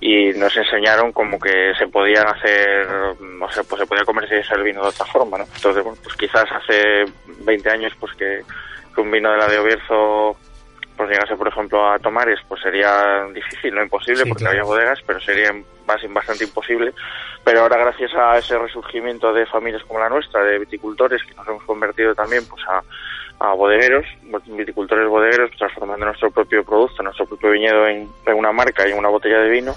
y 0.00 0.32
nos 0.32 0.56
enseñaron 0.56 1.12
como 1.12 1.38
que 1.38 1.72
se 1.78 1.86
podían 1.86 2.26
hacer, 2.26 2.86
mm, 3.20 3.42
o 3.42 3.52
sea, 3.52 3.62
pues 3.62 3.80
se 3.80 3.86
podía 3.86 4.04
comercializar 4.04 4.58
el 4.58 4.64
vino 4.64 4.82
de 4.82 4.88
otra 4.88 5.06
forma, 5.06 5.38
¿no? 5.38 5.44
Entonces, 5.44 5.82
bueno, 5.84 5.98
pues 6.02 6.16
quizás 6.16 6.44
hace 6.50 7.04
20 7.44 7.70
años 7.70 7.92
pues 8.00 8.12
que, 8.14 8.42
que 8.94 9.00
un 9.00 9.10
vino 9.10 9.30
de 9.30 9.38
la 9.38 9.46
de 9.46 9.58
Obierzo 9.58 10.36
pues 11.06 11.10
llegase, 11.18 11.36
por 11.36 11.48
ejemplo, 11.48 11.90
a 11.90 11.98
Tomares, 11.98 12.40
pues 12.48 12.60
sería 12.62 13.24
difícil, 13.32 13.74
no 13.74 13.82
imposible, 13.82 14.22
Sí, 14.22 14.28
porque 14.28 14.44
claro. 14.44 14.58
había 14.58 14.64
bodegas, 14.68 14.98
pero 15.06 15.20
sería 15.20 15.50
bas- 15.86 16.12
bastante 16.12 16.44
imposible. 16.44 16.92
Pero 17.44 17.60
ahora, 17.60 17.76
gracias 17.78 18.14
a 18.14 18.38
ese 18.38 18.58
resurgimiento 18.58 19.32
de 19.32 19.46
familias 19.46 19.82
como 19.84 20.00
la 20.00 20.08
nuestra, 20.08 20.42
de 20.44 20.58
viticultores, 20.58 21.22
que 21.24 21.34
nos 21.34 21.46
hemos 21.48 21.62
convertido 21.64 22.14
también 22.14 22.42
pues 22.48 22.62
a, 22.68 22.82
a 23.50 23.52
bodegueros, 23.54 24.04
viticultores 24.46 25.08
bodegueros, 25.08 25.50
transformando 25.58 26.06
nuestro 26.06 26.30
propio 26.30 26.64
producto, 26.64 27.02
nuestro 27.02 27.26
propio 27.26 27.50
viñedo 27.50 27.86
en, 27.86 28.08
en 28.26 28.34
una 28.34 28.52
marca 28.52 28.86
y 28.86 28.92
en 28.92 28.98
una 28.98 29.08
botella 29.08 29.38
de 29.38 29.50
vino, 29.50 29.74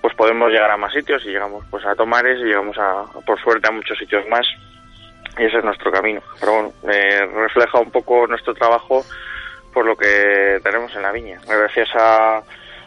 pues 0.00 0.14
podemos 0.14 0.50
llegar 0.50 0.70
a 0.70 0.76
más 0.76 0.92
sitios 0.92 1.24
y 1.24 1.30
llegamos 1.30 1.64
pues 1.70 1.84
a 1.86 1.94
Tomares 1.94 2.38
y 2.40 2.44
llegamos 2.44 2.76
a, 2.78 3.04
por 3.26 3.40
suerte, 3.40 3.68
a 3.68 3.72
muchos 3.72 3.98
sitios 3.98 4.24
más 4.28 4.46
y 5.38 5.44
ese 5.44 5.58
es 5.58 5.64
nuestro 5.64 5.90
camino. 5.90 6.20
Pero 6.40 6.52
bueno, 6.52 6.72
eh, 6.92 7.26
refleja 7.34 7.78
un 7.80 7.90
poco 7.90 8.26
nuestro 8.26 8.52
trabajo 8.54 9.04
por 9.72 9.86
lo 9.86 9.96
que 9.96 10.60
tenemos 10.62 10.94
en 10.94 11.02
la 11.02 11.12
viña. 11.12 11.40
Gracias 11.46 11.88
a 11.94 12.42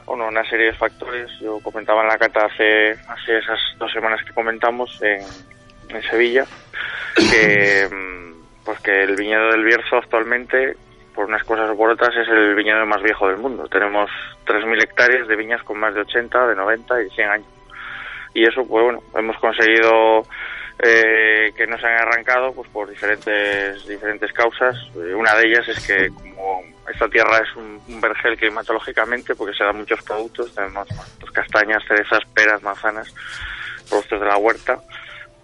bueno, 0.05 0.27
una 0.27 0.47
serie 0.47 0.67
de 0.67 0.73
factores, 0.73 1.31
yo 1.41 1.59
comentaba 1.61 2.03
en 2.03 2.09
la 2.09 2.17
cata 2.17 2.45
hace, 2.45 2.91
hace 2.91 3.37
esas 3.39 3.59
dos 3.77 3.91
semanas 3.91 4.23
que 4.23 4.33
comentamos 4.33 5.01
en, 5.01 5.23
Sevilla, 6.09 6.45
que 7.15 7.87
mm, 7.89 8.65
pues 8.65 8.79
que 8.81 9.03
el 9.03 9.15
viñedo 9.15 9.51
del 9.51 9.63
Bierzo 9.63 9.97
actualmente, 9.97 10.75
por 11.13 11.25
unas 11.25 11.43
cosas 11.43 11.69
o 11.69 11.77
por 11.77 11.89
otras, 11.89 12.15
es 12.15 12.27
el 12.27 12.53
viñedo 12.53 12.85
más 12.85 13.01
viejo 13.01 13.27
del 13.27 13.37
mundo. 13.37 13.67
Tenemos 13.67 14.11
3.000 14.45 14.83
hectáreas 14.83 15.27
de 15.27 15.35
viñas 15.35 15.63
con 15.63 15.79
más 15.79 15.93
de 15.95 16.01
80, 16.01 16.47
de 16.47 16.55
90 16.55 17.01
y 17.03 17.09
100 17.11 17.29
años. 17.29 17.47
Y 18.33 18.43
eso, 18.43 18.67
pues 18.67 18.83
bueno, 18.83 18.99
hemos 19.15 19.37
conseguido 19.37 20.23
eh, 20.79 21.53
que 21.55 21.65
nos 21.65 21.81
han 21.83 21.93
arrancado 21.93 22.51
pues 22.53 22.69
por 22.69 22.89
diferentes 22.89 23.87
diferentes 23.87 24.31
causas. 24.33 24.75
Eh, 24.97 25.13
una 25.15 25.33
de 25.35 25.47
ellas 25.47 25.67
es 25.69 25.87
que 25.87 26.09
como 26.09 26.74
esta 26.95 27.09
tierra 27.09 27.39
es 27.39 27.55
un, 27.57 27.81
un 27.89 27.99
vergel 27.99 28.37
climatológicamente, 28.37 29.35
porque 29.35 29.53
se 29.53 29.65
dan 29.65 29.75
muchos 29.75 30.01
productos, 30.03 30.55
tenemos 30.55 30.87
pues, 31.19 31.31
castañas, 31.33 31.83
cerezas, 31.85 32.21
peras, 32.33 32.63
manzanas, 32.63 33.13
productos 33.89 34.21
de 34.21 34.25
la 34.25 34.37
huerta. 34.37 34.79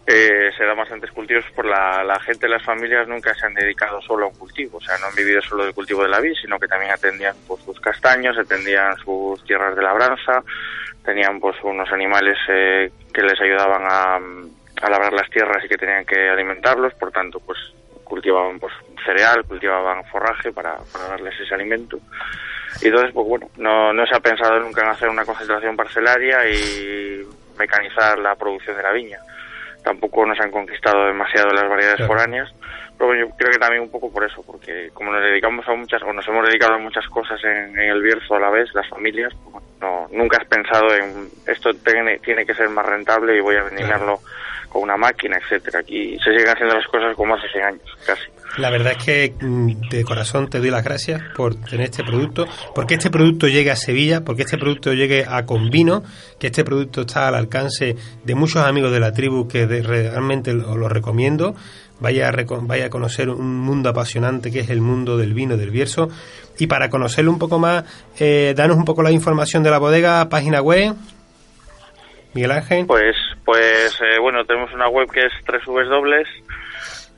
Eh, 0.07 0.49
se 0.57 0.63
dan 0.63 0.77
bastantes 0.77 1.11
cultivos 1.11 1.43
por 1.53 1.65
la, 1.65 2.03
la 2.05 2.19
gente, 2.21 2.47
las 2.47 2.63
familias 2.63 3.07
nunca 3.07 3.33
se 3.35 3.45
han 3.45 3.53
dedicado 3.53 4.01
solo 4.01 4.25
a 4.25 4.29
un 4.29 4.35
cultivo, 4.35 4.77
o 4.77 4.81
sea, 4.81 4.97
no 4.97 5.07
han 5.07 5.15
vivido 5.15 5.41
solo 5.41 5.65
del 5.65 5.73
cultivo 5.73 6.03
de 6.03 6.09
la 6.09 6.21
vid, 6.21 6.33
sino 6.41 6.57
que 6.57 6.67
también 6.67 6.91
atendían 6.91 7.35
pues, 7.45 7.61
sus 7.63 7.79
castaños, 7.81 8.37
atendían 8.37 8.95
sus 8.97 9.43
tierras 9.43 9.75
de 9.75 9.83
labranza, 9.83 10.43
tenían 11.03 11.39
pues 11.39 11.57
unos 11.63 11.91
animales 11.91 12.37
eh, 12.47 12.91
que 13.13 13.21
les 13.21 13.39
ayudaban 13.41 13.83
a 13.85 14.89
labrar 14.89 15.13
las 15.13 15.29
tierras 15.29 15.63
y 15.65 15.67
que 15.67 15.77
tenían 15.77 16.05
que 16.05 16.29
alimentarlos, 16.29 16.93
por 16.95 17.11
tanto, 17.11 17.39
pues 17.41 17.59
cultivaban 18.11 18.59
pues 18.59 18.73
cereal, 19.05 19.45
cultivaban 19.45 20.03
forraje 20.11 20.51
para, 20.51 20.75
para 20.91 21.07
darles 21.07 21.33
ese 21.39 21.55
alimento. 21.55 21.97
Y 22.81 22.87
entonces, 22.87 23.11
pues 23.13 23.25
bueno, 23.25 23.49
no, 23.57 23.93
no 23.93 24.05
se 24.05 24.13
ha 24.15 24.19
pensado 24.19 24.59
nunca 24.59 24.81
en 24.81 24.89
hacer 24.89 25.07
una 25.07 25.23
concentración 25.23 25.77
parcelaria 25.77 26.47
y 26.49 27.21
mecanizar 27.57 28.19
la 28.19 28.35
producción 28.35 28.75
de 28.75 28.83
la 28.83 28.91
viña. 28.91 29.19
Tampoco 29.83 30.25
nos 30.25 30.39
han 30.41 30.51
conquistado 30.51 31.05
demasiado 31.07 31.51
las 31.53 31.69
variedades 31.69 31.97
Claro. 31.97 32.11
foráneas, 32.13 32.53
pero 32.97 33.15
yo 33.15 33.29
creo 33.37 33.49
que 33.51 33.57
también 33.59 33.81
un 33.81 33.89
poco 33.91 34.11
por 34.11 34.25
eso, 34.25 34.43
porque 34.45 34.89
como 34.93 35.11
nos 35.13 35.23
dedicamos 35.23 35.65
a 35.69 35.73
muchas, 35.73 36.01
o 36.03 36.11
nos 36.11 36.27
hemos 36.27 36.45
dedicado 36.45 36.73
a 36.75 36.77
muchas 36.79 37.07
cosas 37.07 37.41
en, 37.45 37.79
en 37.79 37.89
el 37.91 38.01
Bierzo 38.01 38.35
a 38.35 38.39
la 38.41 38.49
vez, 38.49 38.69
las 38.73 38.87
familias, 38.89 39.33
pues, 39.49 39.63
no, 39.79 40.07
nunca 40.11 40.37
has 40.37 40.45
pensado 40.47 40.93
en 40.93 41.29
esto 41.47 41.73
tiene, 41.73 42.19
tiene 42.19 42.45
que 42.45 42.53
ser 42.53 42.67
más 42.69 42.85
rentable 42.85 43.37
y 43.37 43.39
voy 43.39 43.55
a 43.55 43.63
venderlo 43.63 44.19
una 44.79 44.97
máquina, 44.97 45.37
etcétera. 45.37 45.79
Aquí 45.79 46.17
se 46.23 46.31
siguen 46.31 46.49
haciendo 46.49 46.75
las 46.75 46.87
cosas 46.87 47.15
como 47.15 47.35
hace 47.35 47.47
100 47.49 47.63
años, 47.63 47.97
casi. 48.05 48.23
La 48.57 48.69
verdad 48.69 48.93
es 48.97 49.03
que 49.03 49.33
mm, 49.39 49.89
de 49.89 50.03
corazón 50.03 50.49
te 50.49 50.59
doy 50.59 50.69
las 50.69 50.83
gracias 50.83 51.21
por 51.35 51.55
tener 51.55 51.85
este 51.85 52.03
producto, 52.03 52.45
porque 52.75 52.95
este 52.95 53.09
producto 53.09 53.47
llegue 53.47 53.71
a 53.71 53.75
Sevilla, 53.75 54.21
porque 54.25 54.43
este 54.43 54.57
producto 54.57 54.93
llegue 54.93 55.25
a 55.27 55.45
Convino, 55.45 56.03
que 56.37 56.47
este 56.47 56.63
producto 56.63 57.01
está 57.01 57.27
al 57.27 57.35
alcance 57.35 57.95
de 58.23 58.35
muchos 58.35 58.63
amigos 58.63 58.91
de 58.91 58.99
la 58.99 59.13
tribu 59.13 59.47
que 59.47 59.65
realmente 59.65 60.51
os 60.51 60.77
lo 60.77 60.89
recomiendo. 60.89 61.55
Vaya 62.01 62.29
a, 62.29 62.85
a 62.85 62.89
conocer 62.89 63.29
un 63.29 63.59
mundo 63.59 63.89
apasionante 63.89 64.51
que 64.51 64.61
es 64.61 64.69
el 64.71 64.81
mundo 64.81 65.17
del 65.17 65.35
vino 65.35 65.55
del 65.55 65.69
Bierzo. 65.69 66.09
Y 66.57 66.67
para 66.67 66.89
conocerlo 66.89 67.31
un 67.31 67.39
poco 67.39 67.59
más, 67.59 67.85
eh, 68.19 68.53
danos 68.57 68.77
un 68.77 68.85
poco 68.85 69.03
la 69.03 69.11
información 69.11 69.61
de 69.61 69.69
la 69.69 69.77
bodega, 69.77 70.27
página 70.27 70.61
web. 70.61 70.95
Miguel 72.33 72.51
Ángel. 72.51 72.85
Pues, 72.85 73.15
pues 73.45 73.99
eh, 74.01 74.19
bueno, 74.19 74.45
tenemos 74.45 74.73
una 74.73 74.87
web 74.87 75.09
que 75.11 75.21
es 75.25 75.33
www 75.45 76.23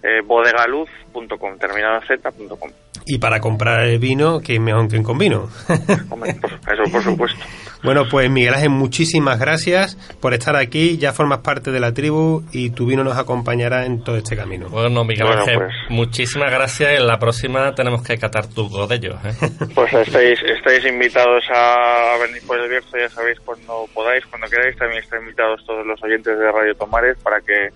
eh, 0.03 0.21
bodegaluz.com, 0.25 1.57
terminado 1.57 1.95
en 2.01 2.07
z.com. 2.21 2.69
Y 3.05 3.17
para 3.17 3.41
comprar 3.41 3.81
el 3.85 3.99
vino, 3.99 4.39
que 4.39 4.53
es 4.53 4.61
mejor 4.61 4.87
que 4.87 4.95
en 4.95 5.03
Convino. 5.03 5.49
Hombre, 6.09 6.35
por- 6.35 6.51
eso 6.53 6.83
por 6.91 7.03
supuesto. 7.03 7.39
Bueno, 7.83 8.03
pues 8.09 8.29
Miguel 8.29 8.53
Ángel, 8.53 8.69
muchísimas 8.69 9.37
gracias 9.39 9.97
por 10.21 10.33
estar 10.33 10.55
aquí. 10.55 10.97
Ya 10.97 11.11
formas 11.11 11.39
parte 11.39 11.71
de 11.71 11.81
la 11.81 11.93
tribu 11.93 12.43
y 12.53 12.69
tu 12.69 12.85
vino 12.85 13.03
nos 13.03 13.17
acompañar 13.17 13.73
en 13.83 14.01
todo 14.05 14.15
este 14.15 14.37
camino. 14.37 14.69
Bueno, 14.69 15.03
Miguel 15.03 15.25
Bueno, 15.27 15.41
Ángel, 15.41 15.57
pues. 15.57 15.73
muchísimas 15.89 16.49
gracias. 16.49 16.97
En 16.97 17.05
la 17.07 17.19
próxima 17.19 17.75
tenemos 17.75 18.03
que 18.03 18.17
catar 18.17 18.47
tus 18.47 18.69
godellos. 18.69 19.15
¿eh? 19.25 19.33
Pues 19.75 19.91
estáis, 19.93 20.39
estáis 20.41 20.85
invitados 20.85 21.43
a 21.53 22.15
venir 22.25 22.41
por 22.47 22.57
el 22.57 22.69
Bierzo, 22.69 22.97
ya 22.97 23.09
sabéis, 23.09 23.37
cuando 23.41 23.85
podáis, 23.93 24.25
cuando 24.27 24.47
queráis. 24.47 24.77
También 24.77 25.03
estáis 25.03 25.23
invitados 25.23 25.61
todos 25.67 25.85
los 25.85 26.01
oyentes 26.03 26.39
de 26.39 26.51
Radio 26.53 26.73
Tomares 26.75 27.17
para 27.21 27.41
que 27.41 27.67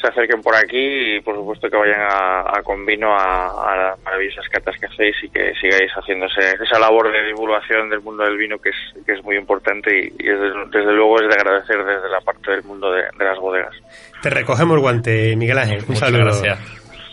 se 0.00 0.08
acerquen 0.08 0.40
por 0.40 0.54
aquí 0.56 1.16
y, 1.16 1.20
por 1.20 1.34
supuesto, 1.36 1.68
que 1.68 1.76
vayan 1.76 2.00
a, 2.00 2.40
a 2.40 2.62
Convino 2.62 3.12
a, 3.14 3.72
a 3.72 3.76
las 3.76 4.02
maravillosas 4.02 4.48
catas 4.48 4.74
que 4.80 4.86
hacéis 4.86 5.16
y 5.22 5.28
que 5.28 5.52
sigáis 5.60 5.90
haciéndose 5.92 6.40
esa 6.62 6.78
labor 6.78 7.12
de 7.12 7.22
divulgación 7.26 7.90
del 7.90 8.00
mundo 8.00 8.24
del 8.24 8.36
vino 8.38 8.58
que 8.58 8.70
es, 8.70 9.04
que 9.04 9.12
es 9.12 9.22
muy 9.24 9.36
importante 9.36 9.90
y, 9.94 10.06
y 10.18 10.26
desde, 10.28 10.52
desde 10.70 10.92
luego 10.92 11.20
es 11.20 11.28
de 11.28 11.34
agradecer 11.34 11.84
desde 11.84 12.08
la 12.08 12.20
parte 12.20 12.50
del 12.52 12.62
mundo 12.64 12.90
de, 12.90 13.02
de 13.18 13.24
las 13.24 13.38
bodegas. 13.38 13.74
Te 14.22 14.30
recogemos 14.30 14.74
el 14.76 14.80
guante, 14.80 15.36
Miguel 15.36 15.58
Ángel. 15.58 15.80
Un 15.80 15.88
Muchas 15.88 16.00
saludo. 16.10 16.24
gracias. 16.24 16.58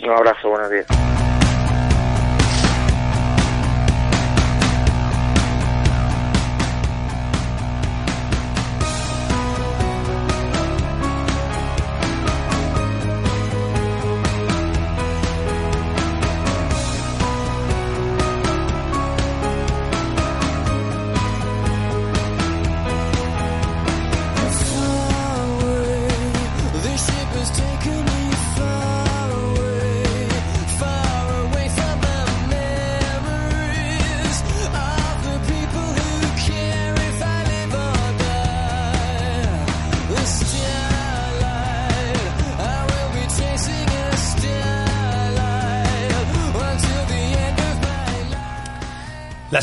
Un 0.04 0.12
abrazo, 0.12 0.50
buenos 0.50 0.69
días. 0.69 1.37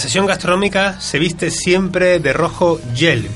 Sesión 0.05 0.27
gastronómica 0.27 1.01
se 1.01 1.19
viste 1.19 1.51
siempre 1.51 2.19
de 2.21 2.35
rojo 2.35 2.79
gel. 2.95 3.27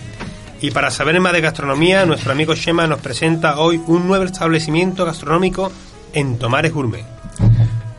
Y 0.60 0.70
para 0.70 0.90
saber 0.90 1.18
más 1.18 1.32
de 1.32 1.40
gastronomía, 1.40 2.04
nuestro 2.04 2.30
amigo 2.30 2.54
Shema 2.54 2.86
nos 2.86 3.00
presenta 3.00 3.58
hoy 3.58 3.80
un 3.86 4.06
nuevo 4.06 4.24
establecimiento 4.24 5.06
gastronómico 5.06 5.72
en 6.12 6.38
Tomares 6.38 6.74
Gourmet. 6.74 7.06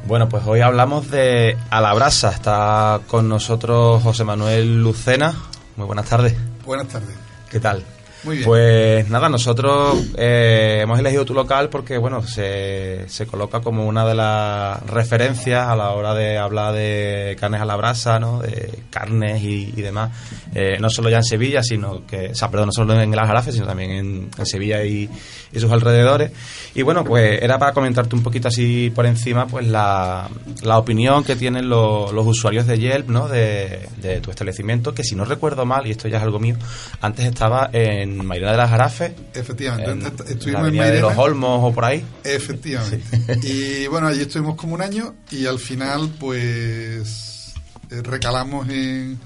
Bueno, 0.05 0.29
pues 0.29 0.43
hoy 0.45 0.62
hablamos 0.62 1.10
de 1.10 1.58
A 1.71 1.82
la 1.82 1.95
Brasa. 1.95 2.29
Está 2.29 2.99
con 3.08 3.27
nosotros 3.27 4.03
José 4.03 4.23
Manuel 4.23 4.84
Lucena. 4.84 5.34
Muy 5.75 5.88
buenas 5.88 6.05
tardes. 6.05 6.36
Buenas 6.63 6.89
tardes. 6.89 7.15
¿Qué 7.49 7.60
tal? 7.60 7.84
Muy 8.23 8.36
bien. 8.38 8.45
Pues 8.45 9.10
nada, 9.10 9.29
nosotros 9.29 9.97
eh, 10.17 10.79
hemos 10.82 10.99
elegido 10.99 11.23
tu 11.25 11.34
local 11.34 11.69
porque, 11.69 11.97
bueno, 11.97 12.21
se, 12.21 13.08
se 13.08 13.25
coloca 13.25 13.62
como 13.62 13.88
una 13.88 14.05
de 14.05 14.15
las 14.15 14.82
referencias 14.88 15.67
a 15.67 15.75
la 15.75 15.91
hora 15.91 16.13
de 16.13 16.38
hablar 16.38 16.73
de 16.73 17.38
carnes 17.39 17.62
a 17.62 17.65
la 17.65 17.75
brasa, 17.77 18.19
¿no? 18.19 18.39
De 18.41 18.79
carnes 18.89 19.41
y, 19.43 19.71
demás. 19.82 20.12
Eh, 20.53 20.77
no 20.79 20.89
solo 20.89 21.10
ya 21.10 21.17
en 21.17 21.23
Sevilla, 21.23 21.63
sino 21.63 22.05
que, 22.05 22.29
o 22.32 22.36
sea, 22.36 22.49
perdón, 22.51 22.67
no 22.67 22.71
solo 22.73 22.93
en 22.99 23.13
el 23.13 23.19
Aljarafe, 23.19 23.51
sino 23.51 23.65
también 23.65 23.91
en, 23.91 24.29
Sevilla 24.45 24.84
y, 24.84 25.10
y 25.53 25.60
sus 25.60 25.71
alrededores. 25.71 26.32
Y 26.75 26.82
bueno, 26.82 27.03
pues 27.05 27.41
era 27.41 27.58
para 27.58 27.71
comentarte 27.73 28.15
un 28.15 28.23
poquito 28.23 28.49
así 28.49 28.91
por 28.93 29.05
encima, 29.05 29.47
pues 29.47 29.65
la, 29.67 30.27
la 30.63 30.77
opinión 30.77 31.23
que 31.23 31.36
tienen 31.36 31.69
lo- 31.69 32.12
los 32.12 32.25
usuarios 32.27 32.67
de 32.67 32.79
Yelp, 32.79 33.10
¿no? 33.10 33.27
De, 33.27 33.88
de 34.01 34.19
tu 34.21 34.29
establecimiento, 34.29 34.93
que 34.93 35.03
si 35.03 35.15
no 35.15 35.23
recuerdo 35.25 35.65
mal, 35.65 35.88
y 35.88 35.91
esto 35.91 36.08
ya 36.08 36.17
es 36.17 36.23
algo 36.23 36.39
mío, 36.39 36.55
antes 37.01 37.25
estaba 37.25 37.69
en 37.71 38.09
Mairena 38.17 38.52
de 38.52 38.58
las 38.58 38.69
Jarafes, 38.69 39.12
Efectivamente, 39.34 39.91
en 39.91 40.04
la 40.04 40.08
estuvimos 40.10 40.48
en 40.48 40.56
avenida 40.56 40.84
de 40.86 40.89
Mairena. 40.91 41.10
los 41.10 41.17
Olmos 41.17 41.60
o 41.63 41.74
por 41.74 41.86
ahí. 41.86 42.04
Efectivamente. 42.24 43.04
Y 43.43 43.88
bueno, 43.88 44.08
allí 44.08 44.22
estuvimos 44.22 44.56
como 44.56 44.76
un 44.76 44.82
año 44.82 45.15
y 45.32 45.45
al 45.45 45.60
final 45.60 46.10
pues 46.19 47.54
eh, 47.91 48.02
recalamos 48.04 48.69
en, 48.69 49.19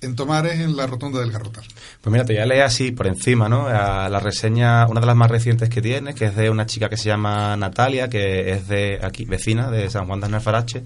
en 0.00 0.16
Tomares 0.16 0.60
en 0.60 0.76
la 0.76 0.86
rotonda 0.86 1.20
del 1.20 1.30
Garrotar. 1.30 1.64
Pues 2.00 2.12
mira, 2.12 2.24
te 2.24 2.34
voy 2.34 2.42
a 2.42 2.46
leer 2.46 2.62
así 2.62 2.92
por 2.92 3.06
encima, 3.06 3.48
¿no? 3.48 3.66
A 3.66 4.08
la 4.08 4.20
reseña, 4.20 4.86
una 4.86 5.00
de 5.00 5.06
las 5.06 5.16
más 5.16 5.30
recientes 5.30 5.68
que 5.68 5.82
tiene, 5.82 6.14
que 6.14 6.26
es 6.26 6.36
de 6.36 6.50
una 6.50 6.66
chica 6.66 6.88
que 6.88 6.96
se 6.96 7.08
llama 7.08 7.56
Natalia, 7.56 8.08
que 8.08 8.52
es 8.52 8.68
de 8.68 8.98
aquí, 9.02 9.24
vecina 9.24 9.70
de 9.70 9.90
San 9.90 10.06
Juan 10.06 10.20
de 10.20 10.26
Alfarache. 10.26 10.84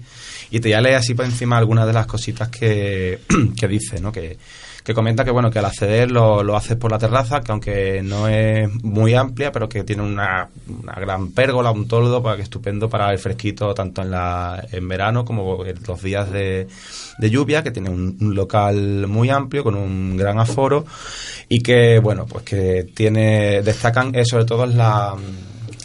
Y 0.49 0.59
te 0.59 0.69
voy 0.69 0.73
a 0.73 0.81
leer 0.81 0.95
así 0.95 1.13
por 1.13 1.25
encima 1.25 1.57
algunas 1.57 1.87
de 1.87 1.93
las 1.93 2.07
cositas 2.07 2.49
que, 2.49 3.19
que 3.57 3.67
dice, 3.67 4.01
¿no? 4.01 4.11
Que, 4.11 4.37
que 4.83 4.93
comenta 4.93 5.23
que 5.23 5.31
bueno 5.31 5.51
que 5.51 5.59
al 5.59 5.65
acceder 5.65 6.09
lo, 6.11 6.43
lo 6.43 6.55
haces 6.55 6.75
por 6.77 6.91
la 6.91 6.97
terraza, 6.97 7.41
que 7.41 7.51
aunque 7.51 8.01
no 8.03 8.27
es 8.27 8.69
muy 8.83 9.13
amplia, 9.13 9.51
pero 9.51 9.69
que 9.69 9.83
tiene 9.83 10.01
una, 10.03 10.49
una 10.81 10.93
gran 10.93 11.31
pérgola, 11.31 11.71
un 11.71 11.87
toldo 11.87 12.23
para 12.23 12.35
que 12.37 12.43
estupendo 12.43 12.89
para 12.89 13.11
el 13.11 13.19
fresquito 13.19 13.73
tanto 13.73 14.01
en 14.01 14.11
la 14.11 14.65
en 14.71 14.87
verano 14.87 15.23
como 15.23 15.65
en 15.65 15.77
los 15.87 16.01
días 16.01 16.31
de, 16.31 16.67
de 17.17 17.29
lluvia, 17.29 17.61
que 17.63 17.71
tiene 17.71 17.89
un, 17.89 18.17
un 18.19 18.35
local 18.35 19.07
muy 19.07 19.29
amplio 19.29 19.63
con 19.63 19.75
un 19.75 20.17
gran 20.17 20.39
aforo 20.39 20.85
y 21.47 21.59
que 21.61 21.99
bueno 21.99 22.25
pues 22.25 22.43
que 22.43 22.85
tiene 22.95 23.61
destacan 23.61 24.15
eh, 24.15 24.25
sobre 24.25 24.45
todo 24.45 24.65
la 24.65 25.15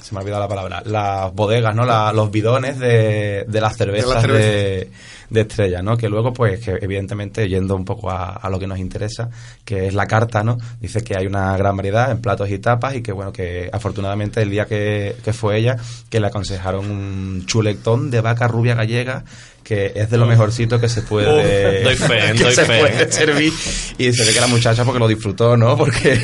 se 0.03 0.15
me 0.15 0.21
ha 0.21 0.23
olvidado 0.23 0.43
la 0.45 0.49
palabra, 0.49 0.83
las 0.87 1.33
bodegas, 1.35 1.75
¿no? 1.75 1.85
La- 1.85 2.13
los 2.13 2.31
bidones 2.31 2.79
de, 2.79 3.45
de 3.49 3.61
las 3.61 3.77
cervezas 3.77 4.21
cervezas. 4.23 4.47
de, 4.53 4.91
de 5.31 5.41
estrella, 5.43 5.83
¿no? 5.83 5.97
Que 5.97 6.09
luego, 6.09 6.33
pues, 6.33 6.61
que 6.61 6.79
evidentemente, 6.81 7.49
yendo 7.49 7.75
un 7.77 7.85
poco 7.85 8.11
a, 8.11 8.31
a 8.33 8.51
lo 8.51 8.59
que 8.59 8.67
nos 8.67 8.79
interesa, 8.79 9.29
que 9.65 9.87
es 9.87 9.95
la 9.95 10.07
carta, 10.07 10.43
¿no? 10.43 10.57
Dice 10.81 11.03
que 11.03 11.17
hay 11.17 11.27
una 11.27 11.57
gran 11.57 11.77
variedad 11.77 12.11
en 12.11 12.21
platos 12.21 12.49
y 12.51 12.59
tapas 12.59 12.95
y 12.97 13.03
que, 13.03 13.12
bueno, 13.12 13.33
que 13.33 13.69
afortunadamente 13.73 14.43
el 14.43 14.51
día 14.51 14.67
que, 14.67 15.17
que 15.25 15.33
fue 15.33 15.59
ella, 15.59 15.77
que 16.11 16.21
le 16.21 16.27
aconsejaron 16.29 16.91
un 16.91 17.45
chuletón 17.47 18.11
de 18.11 18.21
vaca 18.21 18.49
rubia 18.49 18.75
gallega 18.75 19.25
que 19.65 19.93
es 19.97 20.09
de 20.11 20.17
lo 20.17 20.27
mejorcito 20.27 20.79
que 20.79 20.89
se 20.89 21.03
puede 21.03 21.27
Uf, 21.27 21.85
doy 21.85 21.97
fe, 22.09 22.33
que 22.37 22.45
doy 22.45 22.55
se 22.55 22.65
fe. 22.65 22.79
puede 22.79 23.11
servir 23.12 23.53
y 23.99 24.12
se 24.12 24.25
ve 24.25 24.33
que 24.33 24.41
la 24.41 24.47
muchacha 24.47 24.85
porque 24.85 25.01
lo 25.01 25.09
disfrutó 25.09 25.57
no 25.57 25.77
porque 25.77 26.15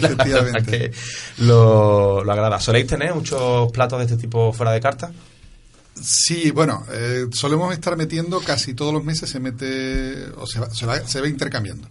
la 0.00 0.08
Efectivamente. 0.08 0.62
que 0.64 0.92
lo, 1.44 2.24
lo 2.24 2.32
agrada 2.32 2.58
soléis 2.58 2.86
tener 2.86 3.14
muchos 3.14 3.70
platos 3.72 3.98
de 3.98 4.06
este 4.06 4.16
tipo 4.16 4.54
fuera 4.54 4.72
de 4.72 4.80
carta 4.80 5.10
Sí, 6.00 6.50
bueno, 6.50 6.84
eh, 6.92 7.26
solemos 7.32 7.72
estar 7.72 7.96
metiendo 7.96 8.40
casi 8.40 8.74
todos 8.74 8.92
los 8.92 9.04
meses, 9.04 9.28
se 9.28 9.40
mete, 9.40 10.26
o 10.36 10.46
se 10.46 10.60
va, 10.60 10.70
se 10.70 10.86
va, 10.86 11.06
se 11.06 11.20
va 11.20 11.28
intercambiando, 11.28 11.88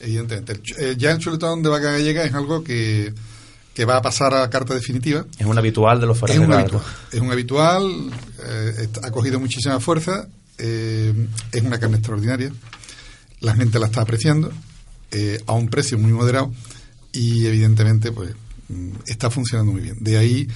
evidentemente. 0.00 0.52
El 0.52 0.62
eh, 0.84 0.94
ya 0.96 1.12
el 1.12 1.18
chuletón 1.18 1.62
de 1.62 1.68
vaca 1.68 1.92
gallega 1.92 2.24
es 2.24 2.34
algo 2.34 2.64
que, 2.64 3.12
que 3.74 3.84
va 3.84 3.96
a 3.96 4.02
pasar 4.02 4.34
a 4.34 4.50
carta 4.50 4.74
definitiva. 4.74 5.26
es 5.38 5.46
un 5.46 5.56
habitual 5.56 6.00
de 6.00 6.06
los 6.06 6.18
fuera 6.18 6.34
Es 6.34 6.40
un 6.40 6.52
habitual, 6.52 6.82
es 7.12 7.20
un 7.20 7.30
habitual, 7.32 8.10
eh, 8.44 8.88
ha 9.02 9.10
cogido 9.10 9.38
muchísima 9.38 9.78
fuerza, 9.80 10.28
eh, 10.58 11.14
es 11.52 11.62
una 11.62 11.78
carne 11.78 11.96
extraordinaria, 11.96 12.52
la 13.40 13.54
gente 13.54 13.78
la 13.78 13.86
está 13.86 14.02
apreciando 14.02 14.52
a 15.46 15.52
un 15.54 15.68
precio 15.68 15.98
muy 15.98 16.12
moderado 16.12 16.52
y 17.12 17.44
evidentemente 17.46 18.12
pues 18.12 18.30
mm, 18.68 18.90
está 19.06 19.28
funcionando 19.30 19.72
muy 19.72 19.80
bien. 19.80 19.96
De 19.98 20.16
ahí 20.16 20.46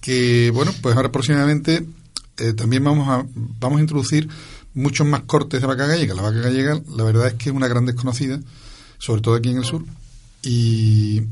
que, 0.00 0.50
bueno, 0.54 0.72
pues 0.80 0.96
ahora 0.96 1.12
próximamente 1.12 1.84
eh, 2.38 2.52
también 2.52 2.84
vamos 2.84 3.08
a, 3.08 3.24
vamos 3.60 3.78
a 3.78 3.80
introducir 3.82 4.28
muchos 4.74 5.06
más 5.06 5.22
cortes 5.22 5.60
de 5.60 5.66
vaca 5.66 5.86
gallega. 5.86 6.14
La 6.14 6.22
vaca 6.22 6.38
gallega, 6.40 6.80
la 6.96 7.04
verdad 7.04 7.26
es 7.28 7.34
que 7.34 7.50
es 7.50 7.54
una 7.54 7.68
gran 7.68 7.84
desconocida, 7.86 8.38
sobre 8.98 9.22
todo 9.22 9.34
aquí 9.34 9.50
en 9.50 9.58
el 9.58 9.64
sur. 9.64 9.84
Y, 10.42 11.22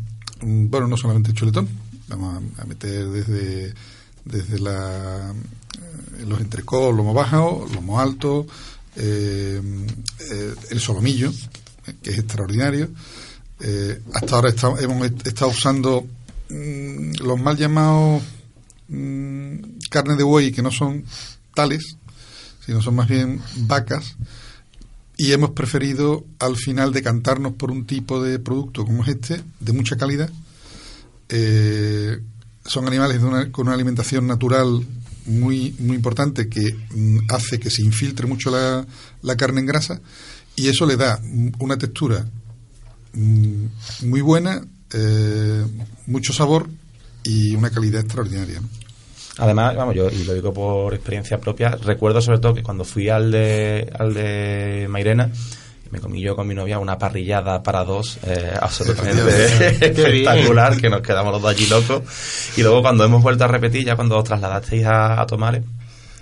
mm, 0.43 0.69
bueno, 0.69 0.89
no 0.89 0.97
solamente 0.97 1.31
el 1.31 1.37
chuletón, 1.37 1.69
Vamos 2.09 2.41
a, 2.59 2.65
meter 2.67 3.09
desde, 3.09 3.75
desde 4.25 4.61
la, 4.61 5.33
eh, 6.19 6.25
los 6.25 6.41
entrecós, 6.41 6.95
lomo 6.95 7.13
bajo, 7.13 7.67
lomo 7.75 7.99
alto, 7.99 8.47
eh, 8.95 9.61
el 10.71 10.81
solomillo, 10.81 11.33
que 12.03 12.11
es 12.11 12.19
extraordinario. 12.19 12.89
Hasta 14.15 14.37
ahora 14.37 14.51
esta- 14.51 14.75
hemos 14.81 15.05
est- 15.05 15.27
estado 15.27 15.51
usando 15.51 16.07
mm, 16.49 17.13
los 17.25 17.41
mal 17.41 17.57
llamados 17.57 18.23
mm, 18.89 19.76
carne 19.89 20.17
de 20.17 20.23
buey, 20.25 20.53
que 20.53 20.63
no 20.63 20.71
son 20.71 21.05
tales, 21.55 21.97
sino 22.65 22.83
son 22.83 22.95
más 22.97 23.09
bien 23.09 23.41
vacas, 23.57 24.17
y 25.17 25.33
hemos 25.33 25.51
preferido 25.51 26.25
al 26.39 26.57
final 26.57 26.93
decantarnos 26.93 27.53
por 27.55 27.71
un 27.71 27.87
tipo 27.87 28.23
de 28.23 28.39
producto 28.39 28.85
como 28.85 29.03
es 29.03 29.09
este, 29.11 29.43
de 29.61 29.73
mucha 29.73 29.97
calidad. 29.97 30.31
Eh, 31.29 32.19
son 32.65 32.87
animales 32.87 33.21
de 33.21 33.27
una- 33.27 33.51
con 33.53 33.67
una 33.67 33.75
alimentación 33.75 34.27
natural 34.27 34.87
muy, 35.27 35.75
muy 35.79 35.97
importante 35.97 36.49
que 36.49 36.77
mm, 36.95 37.19
hace 37.31 37.59
que 37.59 37.71
se 37.71 37.83
infiltre 37.83 38.27
mucho 38.27 38.51
la, 38.51 38.87
la 39.23 39.37
carne 39.37 39.61
en 39.61 39.67
grasa 39.67 40.01
y 40.55 40.69
eso 40.69 40.87
le 40.87 40.97
da 40.97 41.21
una 41.59 41.77
textura 41.79 42.27
mm, 43.13 43.65
muy 44.03 44.21
buena, 44.21 44.63
eh, 44.93 45.65
mucho 46.07 46.33
sabor 46.33 46.69
y 47.25 47.55
una 47.57 47.71
calidad 47.71 48.01
extraordinaria. 48.03 48.61
Además, 49.39 49.77
vamos, 49.77 49.95
yo, 49.95 50.09
y 50.09 50.25
lo 50.25 50.35
digo 50.35 50.53
por 50.53 50.95
experiencia 50.95 51.39
propia, 51.39 51.71
recuerdo 51.71 52.21
sobre 52.23 52.39
todo 52.39 52.55
que 52.55 52.63
cuando 52.63 52.85
fui 52.85 53.11
al 53.11 53.31
de, 53.31 53.91
al 53.99 54.15
de 54.15 54.87
Mairena, 54.89 55.31
me 55.91 56.01
comí 56.01 56.21
yo 56.23 56.35
con 56.35 56.47
mi 56.49 56.55
novia 56.55 56.79
una 56.79 56.99
parrillada 56.99 57.63
para 57.63 57.85
dos 57.85 58.19
eh, 58.27 58.53
absolutamente 58.61 59.45
espectacular, 59.67 60.77
que 60.81 60.89
nos 60.89 61.03
quedamos 61.03 61.33
los 61.33 61.43
dos 61.43 61.51
allí 61.51 61.67
locos. 61.67 62.03
Y 62.57 62.63
luego 62.63 62.83
cuando 62.83 63.05
hemos 63.05 63.23
vuelto 63.23 63.45
a 63.45 63.49
repetir, 63.49 63.85
ya 63.85 63.95
cuando 63.95 64.17
os 64.19 64.25
trasladasteis 64.25 64.87
a, 64.87 65.21
a 65.21 65.27
Tomales, 65.27 65.63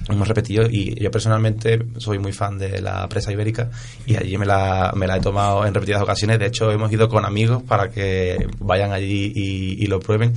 hemos 0.09 0.29
repetido 0.29 0.67
y 0.69 0.95
yo 1.01 1.11
personalmente 1.11 1.85
soy 1.99 2.19
muy 2.19 2.33
fan 2.33 2.59
de 2.59 2.81
la 2.81 3.09
presa 3.09 3.33
ibérica 3.33 3.71
y 4.07 4.17
allí 4.17 4.37
me 4.39 4.47
la, 4.47 4.93
me 4.95 5.07
la 5.07 5.17
he 5.17 5.21
tomado 5.21 5.67
en 5.67 5.75
repetidas 5.75 6.03
ocasiones. 6.03 6.39
De 6.39 6.47
hecho, 6.47 6.71
hemos 6.71 6.93
ido 6.93 7.09
con 7.09 7.25
amigos 7.25 7.63
para 7.63 7.91
que 7.91 8.47
vayan 8.59 8.93
allí 8.93 9.33
y, 9.35 9.83
y 9.83 9.87
lo 9.87 10.01
prueben. 10.01 10.35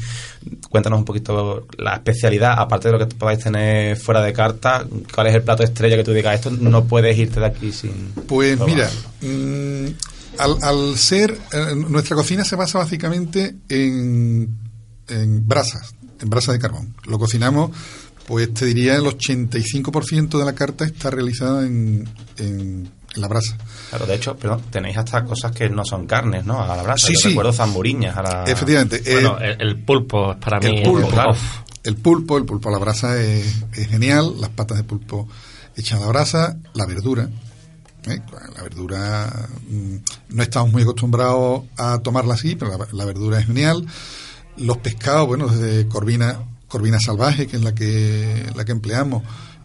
Cuéntanos 0.70 1.00
un 1.00 1.06
poquito 1.06 1.68
la 1.78 1.96
especialidad, 1.96 2.56
aparte 2.58 2.88
de 2.88 2.98
lo 2.98 3.00
que 3.00 3.14
podáis 3.16 3.40
tener 3.40 3.98
fuera 3.98 4.22
de 4.22 4.34
carta, 4.34 4.86
cuál 5.14 5.28
es 5.28 5.36
el 5.36 5.44
plato 5.44 5.64
estrella 5.64 5.98
que 5.98 6.04
tú 6.04 6.14
digas, 6.14 6.36
esto 6.36 6.52
no 6.52 6.86
puedes 6.86 7.18
irte 7.18 7.40
de 7.40 7.46
aquí 7.46 7.72
sin... 7.72 8.14
Pues 8.28 8.58
probarlo". 8.58 8.76
mira, 8.76 8.90
mm, 9.22 9.88
al, 10.40 10.58
al 10.62 10.98
ser, 10.98 11.38
eh, 11.52 11.76
nuestra 11.76 12.16
cocina 12.16 12.44
se 12.44 12.56
basa 12.56 12.78
básicamente 12.80 13.56
en, 13.70 14.58
en 15.08 15.48
brasas, 15.48 15.96
en 16.22 16.30
brasas 16.30 16.54
de 16.54 16.60
carbón. 16.60 16.96
Lo 17.06 17.18
cocinamos, 17.20 17.72
pues 18.28 18.54
te 18.54 18.66
diría 18.66 18.96
el 18.98 19.04
85% 19.06 20.38
de 20.38 20.46
la 20.46 20.54
carta 20.54 20.86
está 20.86 21.10
realizada 21.10 21.66
en, 21.66 22.08
en, 22.38 22.90
en 23.16 23.22
la 23.22 23.28
brasa. 23.28 23.58
Claro, 23.90 24.06
de 24.06 24.16
hecho, 24.16 24.36
perdón, 24.38 24.62
tenéis 24.70 24.98
hasta 24.98 25.24
cosas 25.24 25.52
que 25.54 25.70
no 25.70 25.84
son 25.86 26.06
carnes, 26.06 26.46
¿no? 26.46 26.62
A 26.62 26.76
la 26.76 26.84
brasa. 26.84 27.08
Sí, 27.08 27.14
Yo 27.14 27.20
sí. 27.22 27.28
recuerdo 27.30 27.54
zamburiñas 27.54 28.16
a 28.18 28.22
la... 28.24 28.44
Efectivamente. 28.44 29.02
eh, 29.06 29.14
Bueno, 29.14 29.40
el, 29.40 29.62
el 29.62 29.84
pulpo 29.84 30.34
es 30.34 30.38
para 30.38 30.60
mí. 30.60 30.78
el 30.78 30.84
pulpo, 30.84 31.08
claro. 31.08 31.36
el 31.84 31.96
pulpo, 31.96 32.38
el 32.38 32.46
pulpo 32.46 32.70
a 32.70 32.72
la 32.74 32.78
brasa 32.80 33.20
es, 33.22 33.64
es 33.74 33.88
genial, 33.88 34.34
las 34.40 34.50
patas 34.50 34.78
de 34.78 34.84
pulpo 34.84 35.28
hechas 35.78 36.00
a 36.00 36.02
la 36.02 36.08
brasa, 36.08 36.58
la 36.74 36.86
verdura. 36.86 37.30
¿eh? 38.08 38.22
La 38.56 38.64
verdura, 38.64 39.48
mm, 39.70 39.96
no 40.36 40.44
estamos 40.44 40.72
muy 40.74 40.82
acostumbrados 40.84 41.64
a 41.78 42.00
tomarla 42.00 42.34
así, 42.34 42.56
pero 42.56 42.78
la, 42.78 42.88
la 42.92 43.06
verdura 43.06 43.40
es 43.40 43.48
genial. 43.48 43.86
Los 44.58 44.78
pescados, 44.80 45.28
bueno, 45.28 45.48
desde 45.48 45.88
corvina, 45.88 46.40
corvina 46.68 47.00
salvaje, 47.00 47.48
que 47.48 47.58
es 47.58 47.64
la 47.64 47.74
que, 47.74 48.52
la 48.56 48.66
que 48.66 48.72
empleamos, 48.72 49.24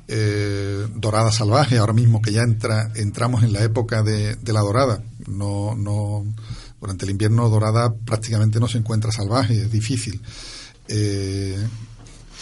eh, 0.09 0.87
dorada 0.95 1.33
salvaje, 1.33 1.79
ahora 1.79 1.93
mismo 1.93 2.23
que 2.23 2.33
ya 2.33 2.43
entra, 2.43 2.93
entramos 2.95 3.43
en 3.43 3.53
la 3.53 3.63
época 3.63 4.03
de, 4.03 4.37
de 4.37 4.53
la 4.53 4.61
dorada. 4.61 5.03
No, 5.27 5.75
no, 5.77 6.25
durante 6.81 7.05
el 7.05 7.11
invierno 7.11 7.49
dorada 7.49 7.95
prácticamente 7.95 8.61
no 8.61 8.69
se 8.69 8.79
encuentra 8.79 9.13
salvaje, 9.13 9.63
es 9.63 9.71
difícil. 9.71 10.21
Eh, 10.89 11.57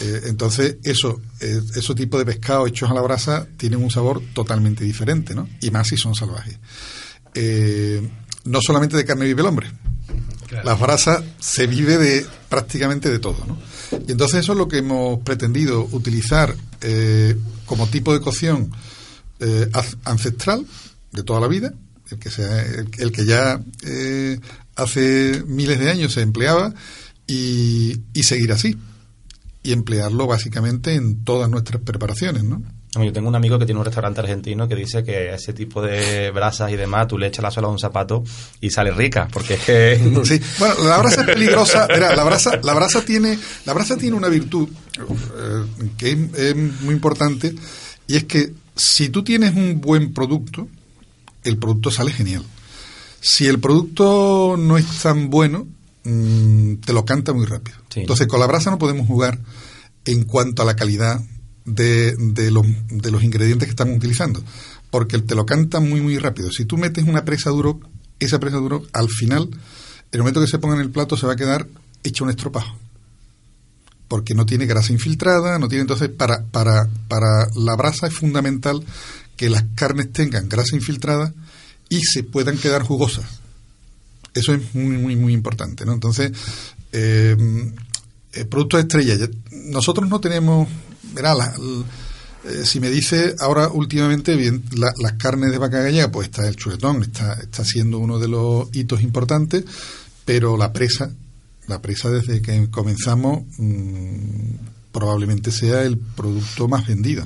eh, 0.01 0.21
entonces, 0.25 0.77
eso, 0.83 1.21
ese 1.41 1.95
tipo 1.95 2.19
de 2.19 2.25
pescado 2.25 2.67
hechos 2.67 2.91
a 2.91 2.95
la 2.95 3.03
brasa 3.03 3.47
tienen 3.57 3.83
un 3.83 3.91
sabor 3.91 4.23
totalmente 4.33 4.83
diferente, 4.85 5.35
¿no? 5.35 5.49
Y 5.61 5.71
más 5.71 5.89
si 5.89 5.97
son 5.97 6.15
salvajes. 6.15 6.59
No 8.45 8.63
solamente 8.63 8.97
de 8.97 9.05
carne 9.05 9.27
vive 9.27 9.43
el 9.43 9.47
hombre. 9.47 9.71
Las 10.65 10.81
brasas 10.81 11.23
se 11.39 11.67
vive 11.67 11.99
de 11.99 12.27
prácticamente 12.49 13.11
de 13.11 13.19
todo, 13.19 13.45
¿no? 13.47 13.59
Y 14.07 14.13
entonces 14.13 14.41
eso 14.41 14.53
es 14.53 14.59
lo 14.59 14.69
que 14.69 14.79
hemos 14.79 15.21
pretendido 15.21 15.89
utilizar 15.93 16.55
eh, 16.81 17.37
como 17.67 17.87
tipo 17.89 18.13
de 18.13 18.21
cocción 18.21 18.71
eh, 19.41 19.71
ancestral 20.05 20.67
de 21.13 21.23
toda 21.23 21.41
la 21.41 21.49
vida, 21.49 21.73
el 22.11 22.19
que, 22.19 22.31
sea, 22.31 22.63
el, 22.63 22.89
el 22.99 23.13
que 23.13 23.25
ya 23.25 23.61
eh, 23.85 24.39
hace 24.77 25.43
miles 25.47 25.79
de 25.79 25.91
años 25.91 26.13
se 26.13 26.23
empleaba 26.23 26.75
y, 27.27 28.01
y 28.13 28.23
seguir 28.23 28.53
así 28.53 28.77
y 29.63 29.73
emplearlo 29.73 30.27
básicamente 30.27 30.95
en 30.95 31.25
todas 31.25 31.51
nuestras 31.51 31.83
preparaciones, 31.83 32.45
¿no? 32.45 32.63
Yo 32.93 33.13
tengo 33.13 33.29
un 33.29 33.37
amigo 33.37 33.57
que 33.57 33.67
tiene 33.67 33.79
un 33.79 33.85
restaurante 33.85 34.21
argentino 34.21 34.67
que 34.67 34.75
dice 34.75 35.05
que 35.05 35.33
ese 35.33 35.53
tipo 35.53 35.81
de 35.81 36.33
brasas 36.33 36.73
y 36.73 36.77
demás 36.77 37.07
tú 37.07 37.19
le 37.19 37.29
echas 37.29 37.43
la 37.43 37.51
suela 37.53 37.69
a 37.69 37.71
un 37.71 37.79
zapato 37.79 38.25
y 38.61 38.71
sale 38.71 38.91
rica, 38.91 39.29
porque 39.33 39.55
es 39.55 39.61
que... 39.61 40.21
Sí, 40.25 40.41
bueno, 40.59 40.75
la 40.85 40.99
brasa 40.99 41.21
es 41.21 41.27
peligrosa. 41.29 41.87
Verá, 41.87 42.17
la 42.17 42.25
brasa, 42.25 42.59
la 42.63 42.75
brasa 42.75 43.05
tiene, 43.05 43.39
la 43.65 43.75
brasa 43.75 43.97
tiene 43.97 44.17
una 44.17 44.29
virtud 44.29 44.69
eh, 44.99 45.89
que 45.97 46.11
es, 46.11 46.19
es 46.37 46.57
muy 46.57 46.95
importante 46.95 47.55
y 48.09 48.17
es 48.17 48.25
que 48.25 48.53
si 48.75 49.09
tú 49.09 49.23
tienes 49.23 49.55
un 49.55 49.81
buen 49.81 50.13
producto, 50.13 50.67
el 51.45 51.59
producto 51.59 51.93
sale 51.93 52.13
genial. 52.13 52.45
Si 53.21 53.47
el 53.47 53.61
producto 53.61 54.57
no 54.59 54.79
es 54.79 54.87
tan 55.03 55.31
bueno, 55.31 55.69
mm, 56.05 56.77
te 56.77 56.93
lo 56.93 57.05
canta 57.05 57.33
muy 57.33 57.47
rápido. 57.47 57.79
Sí. 57.89 58.01
Entonces, 58.01 58.27
con 58.27 58.41
la 58.41 58.47
brasa 58.47 58.71
no 58.71 58.79
podemos 58.79 59.07
jugar 59.07 59.39
en 60.07 60.25
cuanto 60.25 60.63
a 60.63 60.65
la 60.65 60.75
calidad 60.75 61.21
de, 61.65 62.15
de, 62.17 62.51
los, 62.51 62.67
de 62.89 63.11
los 63.11 63.23
ingredientes 63.23 63.67
que 63.67 63.71
estamos 63.71 63.97
utilizando, 63.97 64.43
porque 64.91 65.19
te 65.19 65.35
lo 65.35 65.47
canta 65.47 65.81
muy, 65.81 66.01
muy 66.01 66.19
rápido. 66.19 66.51
Si 66.51 66.65
tú 66.65 66.77
metes 66.77 67.05
una 67.05 67.25
presa 67.25 67.51
duro, 67.51 67.81
esa 68.19 68.39
presa 68.39 68.57
duro, 68.57 68.85
al 68.93 69.09
final, 69.09 69.49
el 70.13 70.19
momento 70.19 70.41
que 70.41 70.47
se 70.47 70.59
ponga 70.59 70.77
en 70.77 70.83
el 70.83 70.91
plato, 70.91 71.17
se 71.17 71.27
va 71.27 71.35
a 71.35 71.37
quedar 71.37 71.67
hecho 72.03 72.25
un 72.25 72.31
estropajo. 72.31 72.77
Porque 74.09 74.35
no 74.35 74.45
tiene 74.45 74.67
grasa 74.67 74.93
infiltrada, 74.93 75.59
no 75.59 75.69
tiene. 75.69 75.83
Entonces, 75.83 76.09
para, 76.09 76.43
para, 76.43 76.89
para 77.07 77.47
la 77.55 77.77
brasa 77.77 78.09
es 78.09 78.15
fundamental 78.15 78.83
que 79.37 79.49
las 79.49 79.65
carnes 79.75 80.13
tengan 80.13 80.49
grasa 80.49 80.75
infiltrada 80.75 81.33
y 81.89 82.01
se 82.03 82.25
puedan 82.25 82.59
quedar 82.59 82.83
jugosas. 82.83 83.25
Eso 84.35 84.53
es 84.55 84.75
muy, 84.75 84.99
muy, 84.99 85.17
muy 85.17 85.33
importante, 85.33 85.85
¿no? 85.85 85.93
Entonces, 85.93 86.33
eh, 86.93 87.37
eh, 88.33 88.45
productos 88.45 88.81
estrella. 88.81 89.17
Nosotros 89.51 90.09
no 90.09 90.21
tenemos, 90.21 90.69
verá, 91.15 91.35
la- 91.35 91.55
eh, 92.45 92.65
si 92.65 92.81
me 92.81 92.89
dice 92.91 93.35
ahora 93.41 93.69
últimamente 93.69 94.35
bien 94.37 94.63
la- 94.77 94.93
las 95.03 95.13
carnes 95.15 95.51
de 95.51 95.59
vaca 95.59 95.83
gallega, 95.83 96.11
pues 96.11 96.29
está 96.29 96.49
el 96.49 96.57
chuletón, 96.57 97.03
está, 97.03 97.35
está 97.35 97.65
siendo 97.65 97.99
uno 97.99 98.19
de 98.19 98.29
los 98.29 98.69
hitos 98.75 99.03
importantes, 99.03 99.65
pero 100.25 100.57
la 100.57 100.73
presa, 100.73 101.11
la 101.67 101.81
presa 101.83 102.09
desde 102.11 102.41
que 102.41 102.71
comenzamos 102.71 103.43
mm, 103.59 104.55
probablemente 104.93 105.51
sea 105.53 105.83
el 105.83 105.99
producto 105.99 106.67
más 106.69 106.87
vendido. 106.87 107.25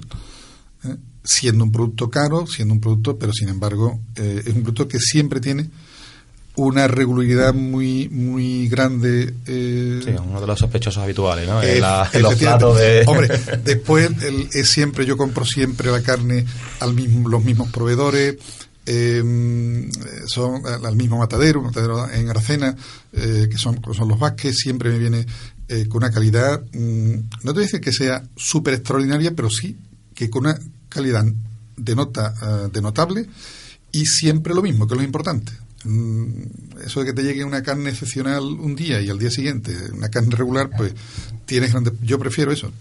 ¿eh? 0.84 0.96
Siendo 1.22 1.64
un 1.64 1.72
producto 1.72 2.10
caro, 2.10 2.46
siendo 2.46 2.74
un 2.74 2.80
producto, 2.80 3.16
pero 3.18 3.32
sin 3.32 3.48
embargo 3.48 4.00
eh, 4.16 4.42
es 4.44 4.54
un 4.54 4.62
producto 4.62 4.88
que 4.88 4.98
siempre 4.98 5.40
tiene 5.40 5.70
una 6.56 6.86
regularidad 6.86 7.52
muy 7.52 8.08
muy 8.10 8.68
grande 8.68 9.34
eh, 9.46 10.00
Sí, 10.04 10.10
uno 10.24 10.40
de 10.40 10.46
los 10.46 10.58
sospechosos 10.58 11.02
habituales, 11.02 11.48
¿no? 11.48 11.60
eh, 11.62 11.80
la- 11.80 12.08
los 12.20 12.34
platos 12.36 12.78
de... 12.78 13.02
Hombre, 13.06 13.28
después 13.64 14.10
el- 14.22 14.48
es 14.52 14.68
siempre, 14.68 15.04
yo 15.04 15.16
compro 15.16 15.44
siempre 15.44 15.90
la 15.90 16.02
carne 16.02 16.44
al 16.80 16.94
mismo, 16.94 17.28
los 17.28 17.42
mismos 17.44 17.70
proveedores, 17.70 18.36
eh, 18.86 19.88
son 20.26 20.62
al 20.66 20.94
mismo 20.96 21.18
matadero, 21.18 21.60
un 21.60 21.66
matadero 21.66 22.08
en 22.10 22.28
Aracena, 22.28 22.76
eh, 23.12 23.48
que 23.50 23.58
son, 23.58 23.80
son 23.92 24.08
los 24.08 24.18
Vázquez, 24.18 24.56
siempre 24.56 24.90
me 24.90 24.98
viene 24.98 25.26
eh, 25.68 25.86
con 25.88 25.98
una 26.04 26.10
calidad, 26.12 26.62
mm, 26.72 27.12
no 27.14 27.20
te 27.42 27.52
voy 27.52 27.62
a 27.62 27.66
decir 27.66 27.80
que 27.80 27.92
sea 27.92 28.22
súper 28.36 28.74
extraordinaria, 28.74 29.32
pero 29.34 29.50
sí 29.50 29.76
que 30.14 30.30
con 30.30 30.44
una 30.46 30.58
calidad 30.88 31.24
de 31.76 31.94
nota, 31.96 32.34
eh, 32.42 32.68
de 32.72 32.80
notable 32.82 33.26
y 33.90 34.06
siempre 34.06 34.54
lo 34.54 34.62
mismo, 34.62 34.86
que 34.86 34.94
es 34.94 34.98
lo 34.98 35.04
importante. 35.04 35.52
Mm, 35.84 36.80
Eso 36.86 37.00
de 37.00 37.06
que 37.06 37.12
te 37.12 37.22
llegue 37.22 37.44
una 37.44 37.62
carne 37.62 37.90
excepcional 37.90 38.42
un 38.42 38.74
día 38.74 39.00
y 39.00 39.10
al 39.10 39.18
día 39.18 39.30
siguiente 39.30 39.72
una 39.92 40.08
carne 40.08 40.34
regular, 40.34 40.70
pues 40.76 40.94
tienes 41.44 41.72
grande. 41.72 41.92
Yo 42.02 42.18
prefiero 42.18 42.52
eso, 42.52 42.72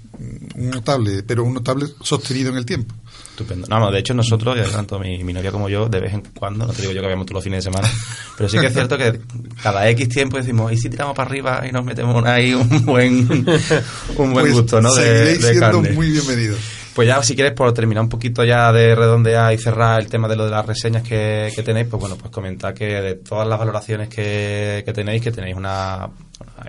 un 0.55 0.69
notable, 0.69 1.21
pero 1.23 1.43
un 1.43 1.53
notable 1.53 1.87
sostenido 2.01 2.49
en 2.51 2.57
el 2.57 2.65
tiempo. 2.65 2.95
Estupendo. 3.31 3.67
No, 3.67 3.79
no, 3.79 3.91
de 3.91 3.99
hecho 3.99 4.13
nosotros, 4.13 4.57
tanto 4.71 4.99
mi, 4.99 5.23
mi 5.23 5.33
novia 5.33 5.51
como 5.51 5.67
yo, 5.67 5.89
de 5.89 5.99
vez 5.99 6.13
en 6.13 6.21
cuando, 6.37 6.65
no 6.65 6.71
te 6.73 6.81
digo 6.83 6.93
yo 6.93 7.01
que 7.01 7.07
vemos 7.07 7.25
todos 7.25 7.35
los 7.37 7.43
fines 7.43 7.63
de 7.65 7.71
semana, 7.71 7.91
pero 8.37 8.47
sí 8.47 8.57
que 8.59 8.67
es 8.67 8.73
cierto 8.73 8.97
que 8.97 9.19
cada 9.61 9.89
X 9.89 10.07
tiempo 10.09 10.37
decimos, 10.37 10.71
¿y 10.71 10.77
si 10.77 10.89
tiramos 10.89 11.15
para 11.15 11.29
arriba 11.29 11.63
y 11.67 11.71
nos 11.71 11.83
metemos 11.83 12.23
ahí 12.25 12.53
un 12.53 12.85
buen, 12.85 13.27
un 14.17 14.33
buen 14.33 14.45
Pues 14.45 14.53
gusto, 14.53 14.81
¿no? 14.81 14.93
De, 14.93 15.03
seguiréis 15.03 15.41
de 15.41 15.49
siendo 15.49 15.81
carne. 15.81 15.91
muy 15.91 16.09
bienvenidos. 16.11 16.59
Pues 16.95 17.07
ya, 17.07 17.23
si 17.23 17.35
quieres, 17.35 17.53
por 17.53 17.73
terminar 17.73 18.03
un 18.03 18.09
poquito 18.09 18.43
ya 18.43 18.71
de 18.71 18.93
redondear 18.93 19.51
y 19.51 19.57
cerrar 19.57 19.99
el 19.99 20.07
tema 20.07 20.27
de 20.27 20.35
lo 20.35 20.45
de 20.45 20.51
las 20.51 20.65
reseñas 20.65 21.01
que, 21.01 21.51
que 21.55 21.63
tenéis, 21.63 21.87
pues 21.87 21.99
bueno, 21.99 22.17
pues 22.17 22.31
comentar 22.31 22.73
que 22.75 22.85
de 22.85 23.15
todas 23.15 23.47
las 23.47 23.57
valoraciones 23.57 24.09
que, 24.09 24.83
que 24.85 24.93
tenéis, 24.93 25.23
que 25.23 25.31
tenéis 25.31 25.55
una, 25.55 26.07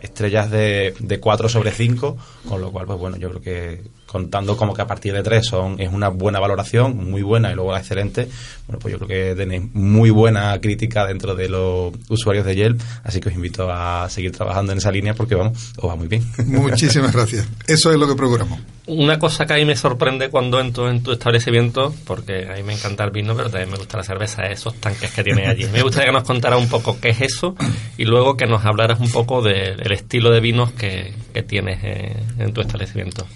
estrellas 0.03 0.51
de, 0.51 0.95
de 0.99 1.21
4 1.21 1.49
sobre 1.49 1.71
5, 1.73 2.17
con 2.49 2.61
lo 2.61 2.71
cual, 2.71 2.87
pues 2.87 2.99
bueno, 2.99 3.17
yo 3.17 3.29
creo 3.31 3.41
que 3.43 3.83
contando 4.07 4.57
como 4.57 4.75
que 4.75 4.83
a 4.83 4.87
partir 4.87 5.13
de 5.13 5.23
3 5.25 5.45
son, 5.45 5.81
es 5.81 5.93
una 5.93 6.09
buena 6.09 6.39
valoración, 6.39 7.11
muy 7.11 7.23
buena 7.23 7.51
y 7.51 7.55
luego 7.57 7.73
la 7.73 7.79
excelente, 7.81 8.29
bueno, 8.69 8.79
pues 8.79 8.93
yo 8.93 8.99
creo 8.99 9.09
que 9.09 9.35
tenéis 9.35 9.63
muy 9.75 10.11
buena 10.11 10.57
crítica 10.61 11.05
dentro 11.05 11.35
de 11.35 11.49
los 11.49 11.93
usuarios 12.09 12.47
de 12.47 12.55
Yelp, 12.55 12.81
así 13.03 13.19
que 13.21 13.31
os 13.31 13.35
invito 13.35 13.69
a 13.73 14.09
seguir 14.09 14.31
trabajando 14.31 14.71
en 14.73 14.79
esa 14.79 14.93
línea 14.93 15.15
porque, 15.15 15.35
vamos, 15.35 15.73
os 15.79 15.91
va 15.91 15.97
muy 15.97 16.07
bien. 16.07 16.25
Muchísimas 16.47 17.13
gracias. 17.13 17.49
Eso 17.67 17.91
es 17.93 17.99
lo 17.99 18.07
que 18.07 18.15
procuramos. 18.15 18.61
Una 18.87 19.19
cosa 19.19 19.47
que 19.47 19.55
a 19.55 19.57
mí 19.57 19.65
me 19.65 19.77
sorprende 19.77 20.29
cuando 20.29 20.61
entro 20.61 20.91
en 20.91 21.03
tu 21.03 21.11
establecimiento, 21.13 21.95
porque 22.07 22.47
a 22.47 22.55
mí 22.57 22.63
me 22.63 22.75
encanta 22.75 23.03
el 23.05 23.11
vino, 23.11 23.35
pero 23.35 23.49
también 23.49 23.71
me 23.71 23.79
gusta 23.79 23.97
la 23.97 24.05
cerveza, 24.05 24.43
es 24.45 24.61
esos 24.61 24.75
tanques 24.75 25.11
que 25.11 25.25
tiene 25.25 25.47
allí. 25.47 25.65
Me 25.73 25.81
gustaría 25.83 26.09
que 26.11 26.13
nos 26.19 26.25
contara 26.25 26.59
un 26.59 26.69
poco 26.69 26.99
qué 27.01 27.09
es 27.09 27.23
eso 27.23 27.57
y 27.97 28.05
luego 28.05 28.37
que 28.37 28.45
nos 28.47 28.63
hablaras 28.65 29.01
un 29.01 29.11
poco 29.11 29.41
de- 29.43 29.64
del 29.77 29.93
estilo 29.93 30.31
de 30.31 30.41
vinos 30.41 30.73
que, 30.73 31.15
tienes 31.47 31.81
eh, 31.83 32.17
en 32.39 32.53
tu 32.53 32.61
establecimiento. 32.61 33.27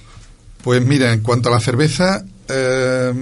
Pues 0.63 0.85
mira, 0.85 1.13
en 1.13 1.21
cuanto 1.21 1.49
a 1.49 1.53
la 1.53 1.61
cerveza, 1.61 2.25
eh, 2.49 3.13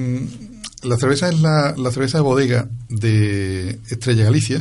la 0.83 0.97
cerveza 0.97 1.29
es 1.29 1.41
la, 1.41 1.75
la 1.77 1.91
cerveza 1.91 2.19
de 2.19 2.23
bodega 2.23 2.69
de 2.89 3.79
Estrella 3.89 4.25
Galicia. 4.25 4.61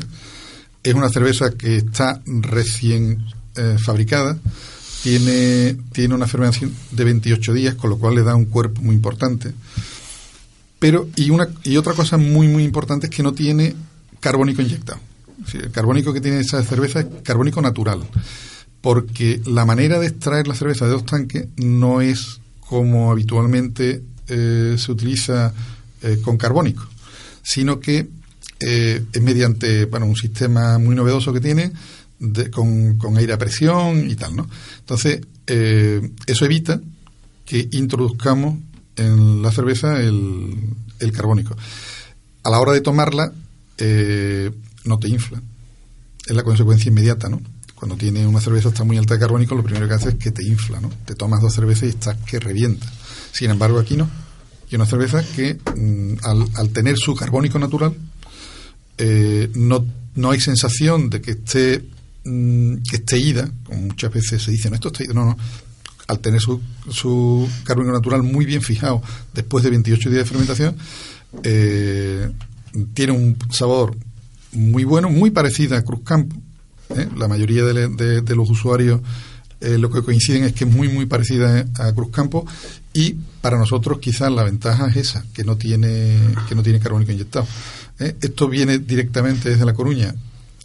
Es 0.84 0.94
una 0.94 1.10
cerveza 1.10 1.52
que 1.52 1.78
está 1.78 2.22
recién 2.26 3.26
eh, 3.56 3.78
fabricada. 3.80 4.38
Tiene, 5.04 5.78
tiene 5.92 6.16
una 6.16 6.28
fermentación 6.28 6.74
de 6.92 7.04
28 7.04 7.54
días, 7.54 7.76
con 7.76 7.90
lo 7.90 7.98
cual 7.98 8.16
le 8.16 8.24
da 8.24 8.36
un 8.36 8.46
cuerpo 8.46 8.82
muy 8.82 8.96
importante. 8.96 9.54
Pero, 10.80 11.08
y, 11.16 11.30
una, 11.30 11.48
y 11.64 11.78
otra 11.78 11.94
cosa 11.94 12.18
muy, 12.18 12.48
muy 12.48 12.64
importante 12.64 13.08
es 13.08 13.16
que 13.16 13.24
no 13.24 13.34
tiene 13.34 13.76
carbónico 14.20 14.62
inyectado. 14.62 15.00
El 15.54 15.72
carbónico 15.72 16.14
que 16.14 16.22
tiene 16.22 16.40
esa 16.40 16.64
cerveza 16.64 17.02
es 17.02 17.08
carbónico 17.24 17.62
natural. 17.62 18.02
Porque 18.82 19.42
la 19.46 19.66
manera 19.66 20.00
de 20.00 20.08
extraer 20.08 20.48
la 20.48 20.56
cerveza 20.56 20.86
de 20.86 20.92
dos 20.92 21.06
tanques 21.06 21.48
no 21.58 22.02
es 22.02 22.40
como 22.60 23.12
habitualmente 23.12 24.04
eh, 24.28 24.76
se 24.78 24.92
utiliza 24.92 25.54
eh, 26.02 26.20
con 26.24 26.38
carbónico, 26.38 26.88
sino 27.44 27.80
que 27.80 28.08
eh, 28.60 29.04
es 29.12 29.22
mediante 29.22 29.86
bueno, 29.86 30.08
un 30.08 30.16
sistema 30.16 30.78
muy 30.80 30.96
novedoso 30.96 31.32
que 31.32 31.42
tiene 31.42 31.72
con, 32.52 32.98
con 32.98 33.18
aire 33.18 33.34
a 33.34 33.38
presión 33.38 34.10
y 34.10 34.16
tal. 34.16 34.36
¿no? 34.36 34.50
Entonces, 34.80 35.22
eso 35.46 36.46
evita 36.46 36.82
que 37.46 37.68
introduzcamos 37.72 38.58
en 38.96 39.44
la 39.44 39.52
cerveza 39.52 40.00
el, 40.00 40.56
el 41.00 41.12
carbónico. 41.12 41.56
A 42.44 42.50
la 42.50 42.60
hora 42.60 42.72
de 42.72 42.82
tomarla, 42.82 43.32
no 44.86 44.98
te 45.00 45.10
infla. 45.10 45.42
Es 46.26 46.36
la 46.36 46.44
consecuencia 46.44 46.90
inmediata, 46.90 47.30
¿no? 47.30 47.42
Cuando 47.76 47.98
tiene 47.98 48.26
una 48.26 48.40
cerveza 48.40 48.70
está 48.70 48.84
muy 48.84 48.98
alta 48.98 49.16
de 49.16 49.20
carbónico, 49.20 49.54
lo 49.54 49.64
primero 49.64 49.88
que 49.88 49.94
hace 49.94 50.10
es 50.10 50.16
que 50.16 50.32
te 50.32 50.44
infla, 50.44 50.80
¿no? 50.80 50.90
Te 51.06 51.14
tomas 51.14 51.42
dos 51.42 51.54
cervezas 51.54 51.84
y 51.84 51.90
estás 51.90 52.18
que 52.26 52.40
revienta. 52.40 52.88
Sin 53.32 53.52
embargo, 53.52 53.80
aquí 53.80 53.98
no. 53.98 54.10
Y 54.72 54.76
una 54.76 54.86
cerveza 54.86 55.24
que, 55.36 55.60
mm, 55.76 56.16
al, 56.24 56.70
tener 56.70 56.98
su 56.98 57.16
carbónico 57.16 57.60
natural, 57.60 57.94
eh, 58.98 59.52
no, 59.56 59.86
no 60.16 60.32
hay 60.32 60.40
sensación 60.40 61.10
de 61.10 61.22
que 61.22 61.32
esté 61.32 61.86
mm, 62.24 62.78
que 62.90 62.96
esté 62.96 63.20
ida, 63.20 63.52
como 63.66 63.82
muchas 63.82 64.12
veces 64.12 64.42
se 64.42 64.52
dice, 64.52 64.70
no, 64.70 64.76
esto 64.76 64.88
está 64.88 65.04
ida, 65.04 65.14
no, 65.14 65.26
no. 65.26 65.38
Al 66.08 66.20
tener 66.20 66.40
su, 66.40 66.62
su 66.90 67.50
natural 67.68 68.24
muy 68.24 68.46
bien 68.46 68.62
fijado 68.62 69.02
después 69.34 69.64
de 69.64 69.72
28 69.72 70.10
días 70.10 70.24
de 70.24 70.30
fermentación, 70.30 70.78
eh, 71.44 72.32
tiene 72.94 73.12
un 73.12 73.38
sabor 73.50 73.98
muy 74.56 74.84
bueno, 74.84 75.10
muy 75.10 75.32
parecida 75.32 75.78
a 75.78 75.84
Cruzcampo. 75.84 76.36
¿eh? 76.96 77.08
La 77.18 77.28
mayoría 77.28 77.64
de, 77.64 77.88
de- 77.90 78.22
de 78.22 78.36
los 78.36 78.50
usuarios 78.50 79.02
eh, 79.62 79.78
lo 79.78 79.90
que 79.90 80.02
coinciden 80.02 80.44
es 80.44 80.54
que 80.54 80.66
es 80.66 80.70
muy, 80.72 80.90
muy 80.90 81.06
parecida 81.06 81.66
a 81.80 81.94
Cruzcampo 81.94 82.46
y 82.94 83.16
para 83.42 83.58
nosotros 83.58 84.00
quizás 84.00 84.32
la 84.32 84.44
ventaja 84.44 84.88
es 84.88 84.98
esa, 84.98 85.26
que 85.34 85.44
no 85.44 85.56
tiene, 85.56 86.18
que 86.48 86.56
no 86.56 86.62
tiene 86.62 86.80
carbónico 86.80 87.12
inyectado. 87.14 87.48
¿eh? 88.00 88.16
Esto 88.22 88.48
viene 88.50 88.80
directamente 88.80 89.50
desde 89.50 89.66
La 89.66 89.74
Coruña, 89.74 90.14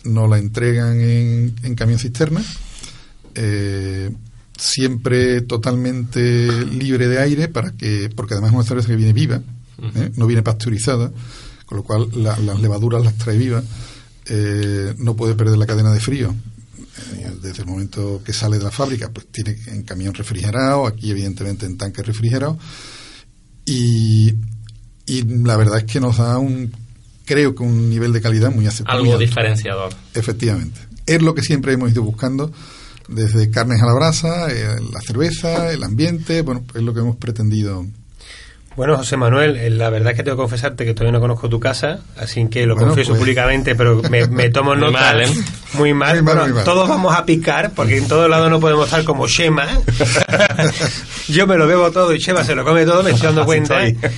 nos 0.04 0.28
la 0.28 0.38
entregan 0.38 1.00
en, 1.00 1.54
en 1.62 1.74
camión 1.74 1.98
cisterna, 1.98 2.42
eh, 3.34 4.10
siempre 4.56 5.40
totalmente 5.42 6.66
libre 6.66 7.08
de 7.08 7.18
aire, 7.20 7.48
para 7.48 7.72
que 7.72 8.10
porque 8.14 8.34
además 8.34 8.50
es 8.50 8.54
una 8.56 8.64
cerveza 8.64 8.88
que 8.88 8.96
viene 8.96 9.12
viva, 9.12 9.40
¿eh? 9.94 10.10
no 10.16 10.26
viene 10.26 10.42
pasteurizada, 10.42 11.10
con 11.70 11.78
lo 11.78 11.84
cual 11.84 12.08
la- 12.16 12.36
las 12.40 12.60
levaduras 12.60 13.02
las 13.04 13.14
trae 13.14 13.38
vivas, 13.38 13.64
eh, 14.26 14.92
no 14.98 15.14
puede 15.14 15.34
perder 15.36 15.56
la 15.56 15.66
cadena 15.66 15.92
de 15.92 16.00
frío. 16.00 16.34
Eh, 17.14 17.30
Desde 17.40 17.62
el 17.62 17.68
momento 17.68 18.20
que 18.24 18.32
sale 18.32 18.58
de 18.58 18.64
la 18.64 18.70
fábrica, 18.72 19.08
pues 19.10 19.28
tiene 19.32 19.56
en 19.68 19.84
camión 19.84 20.12
refrigerado, 20.12 20.86
aquí 20.86 21.10
evidentemente 21.10 21.64
en 21.64 21.78
tanque 21.78 22.02
refrigerado, 22.02 22.58
y, 23.64 24.34
y 25.06 25.22
la 25.44 25.56
verdad 25.56 25.78
es 25.78 25.84
que 25.84 26.00
nos 26.00 26.18
da 26.18 26.38
un, 26.38 26.72
creo 27.24 27.54
que 27.54 27.62
un 27.62 27.88
nivel 27.88 28.12
de 28.12 28.20
calidad 28.20 28.50
muy 28.52 28.66
aceptable. 28.66 29.02
Algo 29.08 29.18
diferenciador. 29.18 29.94
Efectivamente. 30.14 30.80
Es 31.06 31.22
lo 31.22 31.34
que 31.34 31.42
siempre 31.42 31.72
hemos 31.72 31.90
ido 31.92 32.02
buscando, 32.02 32.52
desde 33.08 33.50
carnes 33.50 33.80
a 33.82 33.86
la 33.86 33.94
brasa, 33.94 34.50
eh, 34.52 34.80
la 34.92 35.00
cerveza, 35.00 35.72
el 35.72 35.82
ambiente, 35.82 36.42
bueno, 36.42 36.64
es 36.74 36.82
lo 36.82 36.92
que 36.92 37.00
hemos 37.00 37.16
pretendido. 37.16 37.86
Bueno, 38.76 38.96
José 38.96 39.16
Manuel, 39.16 39.56
eh, 39.56 39.68
la 39.68 39.90
verdad 39.90 40.12
es 40.12 40.16
que 40.16 40.22
tengo 40.22 40.36
que 40.36 40.42
confesarte 40.42 40.84
que 40.86 40.94
todavía 40.94 41.12
no 41.12 41.20
conozco 41.20 41.48
tu 41.48 41.58
casa, 41.60 41.98
así 42.16 42.46
que 42.48 42.64
lo 42.66 42.74
Bueno, 42.74 42.88
confieso 42.88 43.10
pues- 43.10 43.20
públicamente, 43.20 43.74
pero 43.74 44.00
me, 44.08 44.26
me 44.28 44.48
tomo 44.48 44.70
Muy 44.74 44.80
nota. 44.86 45.00
mal, 45.00 45.22
¿eh? 45.22 45.26
Muy 45.74 45.92
mal. 45.92 46.14
Muy 46.14 46.22
mal, 46.22 46.22
Bueno, 46.22 46.42
muy 46.44 46.52
mal. 46.54 46.64
Todos 46.64 46.88
vamos 46.88 47.14
a 47.14 47.24
picar, 47.26 47.72
porque 47.74 47.98
en 47.98 48.08
todos 48.08 48.30
lados 48.30 48.48
no 48.50 48.58
podemos 48.60 48.86
estar 48.86 49.04
como 49.04 49.26
Shema. 49.26 49.66
Yo 51.28 51.46
me 51.46 51.56
lo 51.56 51.66
bebo 51.66 51.90
todo 51.90 52.14
y 52.14 52.18
Shema 52.18 52.42
se 52.44 52.54
lo 52.54 52.64
come 52.64 52.84
todo, 52.86 53.02
me 53.02 53.10
estoy 53.10 53.26
dando 53.26 53.44
cuenta. 53.46 53.84
estoy. 53.84 54.10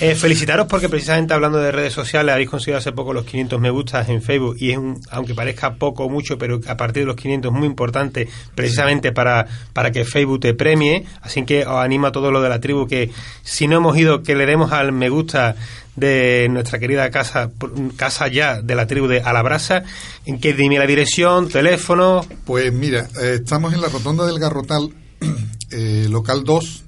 Eh, 0.00 0.14
felicitaros 0.14 0.66
porque 0.66 0.88
precisamente 0.88 1.34
hablando 1.34 1.58
de 1.58 1.72
redes 1.72 1.92
sociales 1.92 2.32
habéis 2.32 2.48
conseguido 2.50 2.78
hace 2.78 2.92
poco 2.92 3.12
los 3.12 3.24
500 3.24 3.60
me 3.60 3.70
gustas 3.70 4.08
en 4.10 4.22
Facebook 4.22 4.56
y 4.60 4.70
es 4.70 4.78
un, 4.78 5.00
aunque 5.10 5.34
parezca 5.34 5.74
poco 5.74 6.04
o 6.04 6.08
mucho, 6.08 6.38
pero 6.38 6.60
a 6.68 6.76
partir 6.76 7.02
de 7.02 7.06
los 7.06 7.16
500 7.16 7.52
es 7.52 7.58
muy 7.58 7.66
importante 7.66 8.28
precisamente 8.54 9.12
para, 9.12 9.46
para 9.72 9.90
que 9.90 10.04
Facebook 10.04 10.40
te 10.40 10.54
premie. 10.54 11.04
Así 11.22 11.44
que 11.44 11.66
os 11.66 11.76
animo 11.76 12.06
a 12.06 12.12
todo 12.12 12.30
lo 12.30 12.40
de 12.42 12.48
la 12.48 12.60
tribu 12.60 12.86
que 12.86 13.10
si 13.42 13.66
no 13.66 13.76
hemos 13.76 13.93
que 14.22 14.34
le 14.34 14.46
demos 14.46 14.72
al 14.72 14.92
me 14.92 15.08
gusta 15.08 15.56
de 15.96 16.48
nuestra 16.50 16.78
querida 16.78 17.10
casa 17.10 17.50
casa 17.96 18.28
ya 18.28 18.60
de 18.60 18.74
la 18.74 18.86
tribu 18.86 19.06
de 19.06 19.20
Alabrasa 19.20 19.84
en 20.26 20.40
que 20.40 20.52
dime 20.52 20.78
la 20.78 20.86
dirección 20.86 21.48
teléfono 21.48 22.26
Pues 22.44 22.72
mira, 22.72 23.08
eh, 23.20 23.38
estamos 23.40 23.72
en 23.74 23.80
la 23.80 23.88
rotonda 23.88 24.26
del 24.26 24.38
Garrotal, 24.38 24.90
eh, 25.70 26.06
local 26.10 26.44
2, 26.44 26.84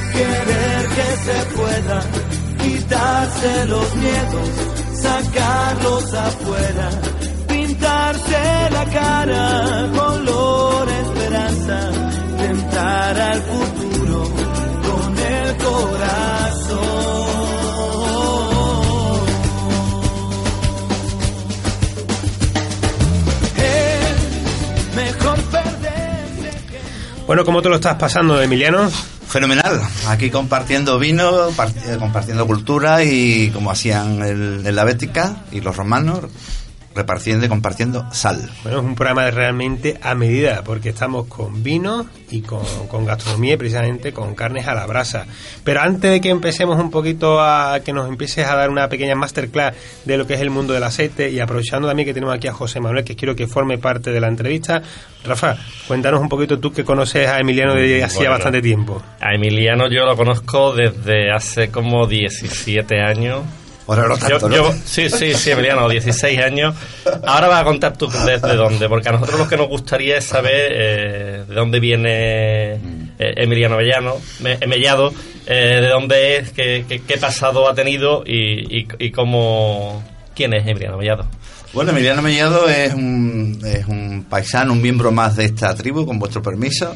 querer 0.21 0.83
que 0.97 1.09
se 1.25 1.37
pueda, 1.55 1.99
quitarse 2.61 3.65
los 3.65 3.95
miedos, 3.95 4.49
sacarlos 5.01 6.13
afuera, 6.13 6.89
pintarse 7.47 8.41
la 8.71 8.85
cara 8.85 9.89
color 9.95 10.87
esperanza, 10.89 11.91
tentar 12.37 13.19
al 13.19 13.41
futuro 13.41 14.23
con 14.87 15.17
el 15.17 15.57
corazón. 15.57 16.91
Bueno, 27.27 27.45
¿cómo 27.45 27.61
te 27.61 27.69
lo 27.69 27.75
estás 27.75 27.95
pasando, 27.95 28.41
Emiliano? 28.41 28.89
Fenomenal, 29.31 29.81
aquí 30.09 30.29
compartiendo 30.29 30.99
vino, 30.99 31.47
eh, 31.49 31.97
compartiendo 31.97 32.45
cultura 32.45 33.01
y 33.03 33.49
como 33.51 33.71
hacían 33.71 34.21
el- 34.21 34.61
en 34.65 34.75
la 34.75 34.83
Bética 34.83 35.37
y 35.53 35.61
los 35.61 35.75
romanos, 35.77 36.19
repartiendo 36.95 37.45
y 37.45 37.49
compartiendo 37.49 38.05
sal. 38.11 38.49
Bueno, 38.63 38.79
es 38.79 38.85
un 38.85 38.95
programa 38.95 39.25
de 39.25 39.31
realmente 39.31 39.97
a 40.01 40.13
medida, 40.15 40.63
porque 40.63 40.89
estamos 40.89 41.27
con 41.27 41.63
vino 41.63 42.05
y 42.29 42.41
con, 42.41 42.63
con 42.87 43.05
gastronomía 43.05 43.53
y 43.53 43.57
precisamente 43.57 44.13
con 44.13 44.35
carnes 44.35 44.67
a 44.67 44.73
la 44.73 44.85
brasa. 44.85 45.25
Pero 45.63 45.81
antes 45.81 46.11
de 46.11 46.21
que 46.21 46.29
empecemos 46.29 46.79
un 46.79 46.91
poquito 46.91 47.41
a 47.41 47.79
que 47.83 47.93
nos 47.93 48.07
empieces 48.07 48.45
a 48.47 48.55
dar 48.55 48.69
una 48.69 48.89
pequeña 48.89 49.15
masterclass 49.15 49.73
de 50.05 50.17
lo 50.17 50.27
que 50.27 50.33
es 50.35 50.41
el 50.41 50.49
mundo 50.49 50.73
del 50.73 50.83
aceite 50.83 51.29
y 51.29 51.39
aprovechando 51.39 51.87
también 51.87 52.05
que 52.07 52.13
tenemos 52.13 52.35
aquí 52.35 52.47
a 52.47 52.53
José 52.53 52.79
Manuel, 52.79 53.03
que 53.03 53.15
quiero 53.15 53.35
que 53.35 53.47
forme 53.47 53.77
parte 53.77 54.11
de 54.11 54.19
la 54.19 54.27
entrevista, 54.27 54.81
Rafa, 55.25 55.57
cuéntanos 55.87 56.21
un 56.21 56.29
poquito 56.29 56.59
tú 56.59 56.71
que 56.71 56.83
conoces 56.83 57.27
a 57.27 57.39
Emiliano 57.39 57.73
de 57.75 58.03
hacía 58.03 58.19
Bueno. 58.19 58.31
bastante 58.33 58.61
tiempo. 58.61 59.01
A 59.19 59.33
Emiliano 59.33 59.89
yo 59.89 60.05
lo 60.05 60.15
conozco 60.15 60.73
desde 60.73 61.31
hace 61.31 61.69
como 61.69 62.07
17 62.07 63.01
años. 63.01 63.41
Ahora 63.91 64.07
no 64.07 64.15
Yo- 64.17 64.27
tanto, 64.39 64.49
¿no? 64.49 64.55
yo- 64.55 64.73
sí, 64.85 65.09
sí, 65.09 65.33
sí, 65.33 65.51
Emiliano, 65.51 65.87
16 65.89 66.39
años. 66.39 66.75
Ahora 67.25 67.47
vas 67.47 67.61
a 67.61 67.63
contar 67.65 67.97
tú 67.97 68.07
desde 68.25 68.55
dónde, 68.55 68.87
porque 68.89 69.09
a 69.09 69.11
nosotros 69.13 69.39
lo 69.39 69.47
que 69.47 69.57
nos 69.57 69.67
gustaría 69.67 70.17
es 70.17 70.25
saber 70.25 70.71
eh, 70.73 71.43
de 71.47 71.53
dónde 71.55 71.79
viene 71.79 72.73
eh, 72.73 72.79
Emiliano 73.19 73.77
Mellano, 73.77 74.15
Me- 74.39 74.53
eh, 74.59 74.67
Mellado, 74.67 75.13
eh, 75.45 75.79
de 75.81 75.87
dónde 75.89 76.37
es, 76.37 76.51
qué, 76.51 76.85
qué- 76.87 77.01
qué 77.01 77.17
pasado 77.17 77.67
ha 77.69 77.73
tenido 77.75 78.23
y, 78.25 78.79
y- 78.79 78.87
y 78.99 79.11
cómo... 79.11 80.03
¿Quién 80.35 80.53
es 80.53 80.65
Emiliano 80.65 80.97
Mellado? 80.97 81.25
Bueno, 81.73 81.91
Emiliano 81.91 82.21
Mellado 82.21 82.67
es 82.69 82.93
un, 82.93 83.59
es 83.65 83.85
un 83.85 84.25
paisano, 84.29 84.73
un 84.73 84.81
miembro 84.81 85.11
más 85.11 85.35
de 85.35 85.45
esta 85.45 85.73
tribu, 85.75 86.05
con 86.05 86.19
vuestro 86.19 86.41
permiso, 86.41 86.95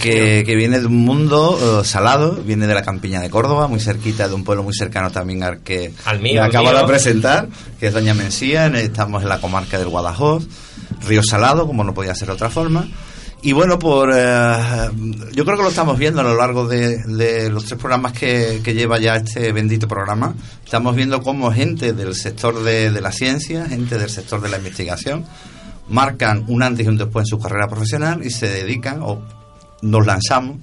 que, 0.00 0.42
que 0.44 0.56
viene 0.56 0.80
de 0.80 0.86
un 0.86 0.96
mundo 1.04 1.80
eh, 1.82 1.84
salado, 1.84 2.36
viene 2.44 2.66
de 2.66 2.74
la 2.74 2.82
campiña 2.82 3.20
de 3.20 3.30
Córdoba, 3.30 3.68
muy 3.68 3.80
cerquita 3.80 4.28
de 4.28 4.34
un 4.34 4.44
pueblo 4.44 4.62
muy 4.62 4.74
cercano 4.74 5.10
también 5.10 5.42
al 5.42 5.60
que 5.60 5.92
Al 6.04 6.20
mío, 6.20 6.34
me 6.34 6.40
al 6.40 6.50
acabo 6.50 6.70
mío. 6.70 6.78
de 6.80 6.84
presentar, 6.86 7.48
que 7.78 7.86
es 7.88 7.92
Doña 7.92 8.14
Mencía, 8.14 8.66
en- 8.66 8.76
estamos 8.76 9.22
en 9.22 9.28
la 9.28 9.40
comarca 9.40 9.78
del 9.78 9.88
Guadajoz, 9.88 10.46
Río 11.06 11.22
Salado, 11.22 11.66
como 11.66 11.84
no 11.84 11.94
podía 11.94 12.14
ser 12.14 12.28
de 12.28 12.34
otra 12.34 12.50
forma. 12.50 12.88
Y 13.44 13.50
bueno, 13.52 13.76
por 13.76 14.12
eh, 14.14 14.56
yo 15.32 15.44
creo 15.44 15.56
que 15.56 15.62
lo 15.64 15.68
estamos 15.70 15.98
viendo 15.98 16.20
a 16.20 16.24
lo 16.24 16.36
largo 16.36 16.68
de, 16.68 16.98
de 16.98 17.50
los 17.50 17.64
tres 17.64 17.76
programas 17.78 18.12
que, 18.12 18.60
que 18.62 18.72
lleva 18.72 19.00
ya 19.00 19.16
este 19.16 19.50
bendito 19.50 19.88
programa. 19.88 20.34
Estamos 20.64 20.94
viendo 20.94 21.20
cómo 21.22 21.50
gente 21.52 21.92
del 21.92 22.14
sector 22.14 22.62
de, 22.62 22.92
de 22.92 23.00
la 23.00 23.10
ciencia, 23.10 23.66
gente 23.66 23.98
del 23.98 24.10
sector 24.10 24.40
de 24.40 24.48
la 24.48 24.58
investigación, 24.58 25.24
marcan 25.88 26.44
un 26.46 26.62
antes 26.62 26.86
y 26.86 26.88
un 26.88 26.96
después 26.98 27.24
en 27.24 27.26
su 27.26 27.38
carrera 27.40 27.66
profesional 27.66 28.24
y 28.24 28.30
se 28.30 28.46
dedican 28.48 29.00
o 29.02 29.20
nos 29.82 30.06
lanzamos 30.06 30.58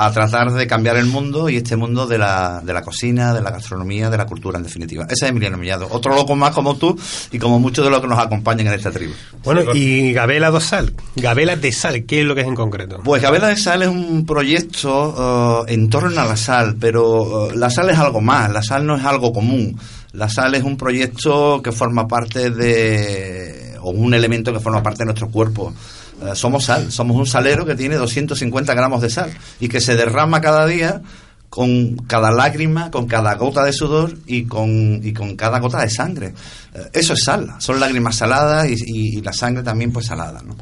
a 0.00 0.12
tratar 0.12 0.52
de 0.52 0.64
cambiar 0.68 0.96
el 0.96 1.06
mundo 1.06 1.48
y 1.48 1.56
este 1.56 1.74
mundo 1.74 2.06
de 2.06 2.18
la, 2.18 2.60
de 2.64 2.72
la 2.72 2.82
cocina, 2.82 3.34
de 3.34 3.42
la 3.42 3.50
gastronomía, 3.50 4.08
de 4.08 4.16
la 4.16 4.26
cultura 4.26 4.56
en 4.56 4.62
definitiva. 4.62 5.04
Ese 5.10 5.24
es 5.24 5.30
Emiliano 5.30 5.58
Millado, 5.58 5.88
otro 5.90 6.14
loco 6.14 6.36
más 6.36 6.54
como 6.54 6.76
tú 6.76 6.96
y 7.32 7.38
como 7.40 7.58
muchos 7.58 7.84
de 7.84 7.90
los 7.90 8.00
que 8.00 8.06
nos 8.06 8.18
acompañan 8.20 8.68
en 8.68 8.74
esta 8.74 8.92
tribu. 8.92 9.12
Bueno, 9.42 9.74
y 9.74 10.12
Gabela 10.12 10.52
de 10.52 10.60
Sal, 10.60 10.94
Gabela 11.16 11.56
de 11.56 11.72
Sal, 11.72 12.04
¿qué 12.04 12.20
es 12.20 12.26
lo 12.26 12.36
que 12.36 12.42
es 12.42 12.46
en 12.46 12.54
concreto? 12.54 13.00
Pues 13.02 13.20
Gabela 13.20 13.48
de 13.48 13.56
Sal 13.56 13.82
es 13.82 13.88
un 13.88 14.24
proyecto 14.24 15.64
eh, 15.66 15.74
en 15.74 15.90
torno 15.90 16.20
a 16.20 16.24
la 16.24 16.36
sal, 16.36 16.76
pero 16.78 17.50
eh, 17.50 17.56
la 17.56 17.68
sal 17.68 17.90
es 17.90 17.98
algo 17.98 18.20
más, 18.20 18.52
la 18.52 18.62
sal 18.62 18.86
no 18.86 18.96
es 18.96 19.04
algo 19.04 19.32
común. 19.32 19.76
La 20.12 20.28
sal 20.28 20.54
es 20.54 20.62
un 20.62 20.76
proyecto 20.76 21.60
que 21.60 21.72
forma 21.72 22.06
parte 22.06 22.50
de, 22.50 23.76
o 23.82 23.90
un 23.90 24.14
elemento 24.14 24.52
que 24.52 24.60
forma 24.60 24.80
parte 24.80 25.00
de 25.00 25.06
nuestro 25.06 25.28
cuerpo. 25.28 25.74
Eh, 26.22 26.34
somos 26.34 26.64
sal, 26.64 26.90
somos 26.90 27.16
un 27.16 27.26
salero 27.26 27.64
que 27.66 27.74
tiene 27.74 27.96
250 27.96 28.74
gramos 28.74 29.00
de 29.02 29.10
sal 29.10 29.30
y 29.60 29.68
que 29.68 29.80
se 29.80 29.94
derrama 29.96 30.40
cada 30.40 30.66
día 30.66 31.00
con 31.48 31.96
cada 32.06 32.30
lágrima, 32.30 32.90
con 32.90 33.06
cada 33.06 33.34
gota 33.36 33.64
de 33.64 33.72
sudor 33.72 34.14
y 34.26 34.44
con, 34.44 35.00
y 35.02 35.12
con 35.12 35.34
cada 35.36 35.58
gota 35.60 35.80
de 35.80 35.88
sangre. 35.90 36.34
Eh, 36.74 36.88
eso 36.92 37.14
es 37.14 37.24
sal, 37.24 37.54
son 37.58 37.80
lágrimas 37.80 38.16
saladas 38.16 38.68
y, 38.68 38.74
y- 38.74 39.18
y 39.18 39.22
la 39.22 39.32
sangre 39.32 39.62
también 39.62 39.92
pues 39.92 40.06
salada, 40.06 40.42
¿no? 40.42 40.56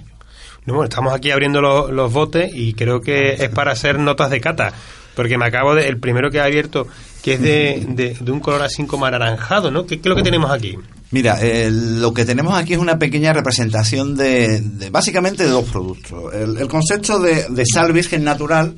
No, 0.66 0.74
bueno, 0.74 0.88
estamos 0.88 1.12
aquí 1.14 1.30
abriendo 1.30 1.60
lo- 1.60 1.90
los 1.92 2.12
botes 2.12 2.50
y 2.54 2.74
creo 2.74 3.00
que 3.00 3.34
es 3.34 3.48
para 3.50 3.72
hacer 3.72 3.98
notas 3.98 4.30
de 4.30 4.40
cata. 4.40 4.72
Porque 5.14 5.38
me 5.38 5.46
acabo 5.46 5.74
de. 5.74 5.88
El 5.88 5.98
primero 5.98 6.30
que 6.30 6.36
he 6.38 6.40
abierto, 6.42 6.86
que 7.26 7.32
es 7.32 7.40
de, 7.40 8.14
de, 8.20 8.30
un 8.30 8.38
color 8.38 8.62
así 8.62 8.86
como 8.86 9.04
anaranjado, 9.04 9.72
¿no? 9.72 9.84
¿Qué, 9.84 9.96
es 9.96 10.06
lo 10.06 10.14
que 10.14 10.22
tenemos 10.22 10.48
aquí? 10.48 10.78
Mira, 11.10 11.38
eh, 11.42 11.68
lo 11.72 12.14
que 12.14 12.24
tenemos 12.24 12.56
aquí 12.56 12.74
es 12.74 12.78
una 12.78 13.00
pequeña 13.00 13.32
representación 13.32 14.16
de, 14.16 14.62
básicamente 14.92 15.42
de 15.42 15.50
dos 15.50 15.64
productos. 15.64 16.32
El, 16.32 16.56
el 16.56 16.68
concepto 16.68 17.18
de, 17.18 17.64
sal 17.66 17.92
virgen 17.92 18.22
natural, 18.22 18.76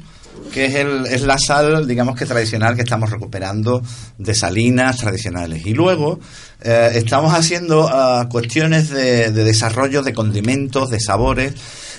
que 0.50 0.64
es, 0.64 0.76
el, 0.76 1.04
es 1.04 1.20
la 1.24 1.38
sal, 1.38 1.86
digamos 1.86 2.16
que 2.16 2.24
tradicional 2.24 2.74
que 2.74 2.84
estamos 2.84 3.10
recuperando 3.10 3.82
de 4.16 4.34
salinas 4.34 4.96
tradicionales. 4.96 5.66
Y 5.66 5.74
luego 5.74 6.18
eh, 6.62 6.92
estamos 6.94 7.34
haciendo 7.34 7.86
ah, 7.86 8.28
cuestiones 8.30 8.88
de, 8.88 9.30
de 9.30 9.44
desarrollo 9.44 10.00
de 10.00 10.14
condimentos, 10.14 10.88
de 10.88 11.00
sabores, 11.00 11.52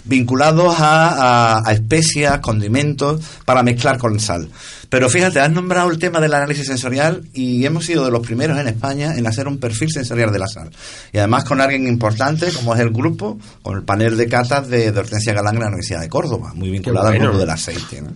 vinculados 0.05 0.79
a, 0.79 1.57
a- 1.57 1.61
a 1.69 1.73
especias, 1.73 2.39
condimentos, 2.39 3.21
para 3.45 3.63
mezclar 3.63 3.97
con 3.97 4.19
sal. 4.19 4.49
Pero 4.89 5.07
fíjate, 5.09 5.39
has 5.39 5.51
nombrado 5.51 5.91
el 5.91 5.99
tema 5.99 6.19
del 6.19 6.33
análisis 6.33 6.65
sensorial 6.65 7.23
y 7.33 7.63
hemos 7.65 7.85
sido 7.85 8.05
de 8.05 8.11
los 8.11 8.25
primeros 8.25 8.57
en 8.59 8.67
España 8.67 9.15
en 9.15 9.27
hacer 9.27 9.47
un 9.47 9.59
perfil 9.59 9.91
sensorial 9.91 10.31
de 10.31 10.39
la 10.39 10.47
sal. 10.47 10.71
Y 11.13 11.19
además 11.19 11.43
con 11.43 11.61
alguien 11.61 11.87
importante 11.87 12.51
como 12.51 12.73
es 12.73 12.79
el 12.81 12.89
grupo, 12.89 13.37
con 13.61 13.77
el 13.77 13.83
panel 13.83 14.17
de 14.17 14.27
catas 14.27 14.67
de, 14.67 14.91
de 14.91 14.99
Hortensia 14.99 15.33
Galán 15.33 15.55
en 15.55 15.61
la 15.61 15.67
Universidad 15.67 16.01
de 16.01 16.09
Córdoba, 16.09 16.53
muy 16.55 16.71
vinculado 16.71 17.07
bueno. 17.07 17.21
al 17.25 17.27
mundo 17.29 17.39
del 17.41 17.49
aceite. 17.51 18.01
¿no? 18.01 18.09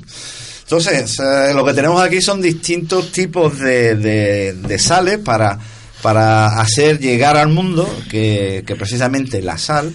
Entonces, 0.63 1.19
eh, 1.19 1.53
lo 1.53 1.63
que 1.63 1.73
tenemos 1.73 2.01
aquí 2.01 2.21
son 2.21 2.41
distintos 2.41 3.11
tipos 3.11 3.59
de, 3.59 3.95
de- 3.95 4.53
de 4.53 4.79
sales 4.79 5.19
para, 5.19 5.59
para 6.01 6.59
hacer 6.59 6.97
llegar 6.99 7.37
al 7.37 7.49
mundo 7.49 7.87
que, 8.09 8.63
que 8.65 8.75
precisamente 8.75 9.43
la 9.43 9.59
sal 9.59 9.93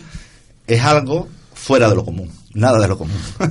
es 0.66 0.80
algo 0.82 1.28
fuera 1.68 1.88
de 1.90 1.94
lo 1.96 2.02
común, 2.04 2.30
nada 2.54 2.78
de 2.80 2.88
lo 2.88 2.96
común. 2.96 3.20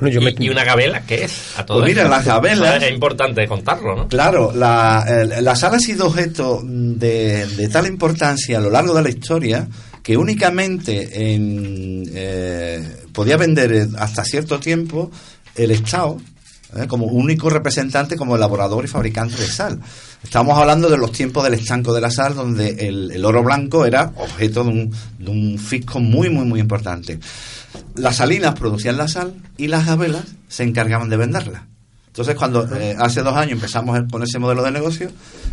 Bueno, 0.00 0.14
yo 0.14 0.22
me- 0.22 0.34
¿Y, 0.38 0.48
una 0.48 0.64
gabela 0.64 1.02
qué 1.02 1.24
es? 1.24 1.32
A 1.58 1.66
todo 1.66 1.80
Pues 1.80 1.90
mira, 1.90 2.02
esto? 2.04 2.16
las 2.16 2.24
gabelas- 2.24 2.82
Es 2.82 2.90
importante 2.90 3.46
contarlo, 3.46 3.94
¿no? 3.94 4.08
Claro, 4.08 4.50
la, 4.54 5.04
el- 5.06 5.44
la 5.44 5.54
sal 5.54 5.74
ha 5.74 5.78
sido 5.78 6.06
objeto 6.06 6.62
de, 6.64 7.46
de 7.46 7.68
tal 7.68 7.86
importancia 7.86 8.56
a 8.56 8.60
lo 8.62 8.70
largo 8.70 8.94
de 8.94 9.02
la 9.02 9.10
historia 9.10 9.68
que 10.02 10.16
únicamente 10.16 11.32
en, 11.34 12.04
eh, 12.14 12.82
podía 13.12 13.36
vender 13.36 13.72
eh, 13.74 13.88
hasta 13.98 14.24
cierto 14.24 14.58
tiempo 14.58 15.10
el 15.54 15.70
Estado 15.70 16.16
eh, 16.76 16.86
como 16.86 17.04
único 17.06 17.50
representante, 17.50 18.16
como 18.16 18.36
elaborador 18.36 18.84
y 18.84 18.88
fabricante 18.88 19.36
de 19.36 19.46
sal. 19.48 19.80
Estamos 20.24 20.56
hablando 20.58 20.88
de 20.88 20.96
los 20.96 21.12
tiempos 21.12 21.44
del 21.44 21.54
estanco 21.54 21.92
de 21.92 22.00
la 22.00 22.10
sal, 22.10 22.34
donde 22.34 22.68
el, 22.88 23.10
el 23.10 23.24
oro 23.24 23.42
blanco 23.42 23.84
era 23.84 24.12
objeto 24.16 24.64
de 24.64 24.70
un, 24.70 24.90
de 25.18 25.30
un 25.30 25.58
fisco 25.58 25.98
muy, 26.00 26.30
muy, 26.30 26.44
muy 26.46 26.60
importante. 26.60 27.18
Las 27.94 28.16
salinas 28.16 28.54
producían 28.54 28.96
la 28.96 29.08
sal 29.08 29.34
y 29.56 29.68
las 29.68 29.86
gabelas 29.86 30.24
se 30.48 30.64
encargaban 30.64 31.08
de 31.08 31.16
venderla. 31.16 31.66
Entonces, 32.06 32.34
cuando 32.34 32.66
eh, 32.76 32.96
hace 32.98 33.22
dos 33.22 33.36
años 33.36 33.52
empezamos 33.52 33.98
con 34.10 34.22
ese 34.22 34.38
modelo 34.38 34.62
de 34.64 34.72
negocio, 34.72 35.10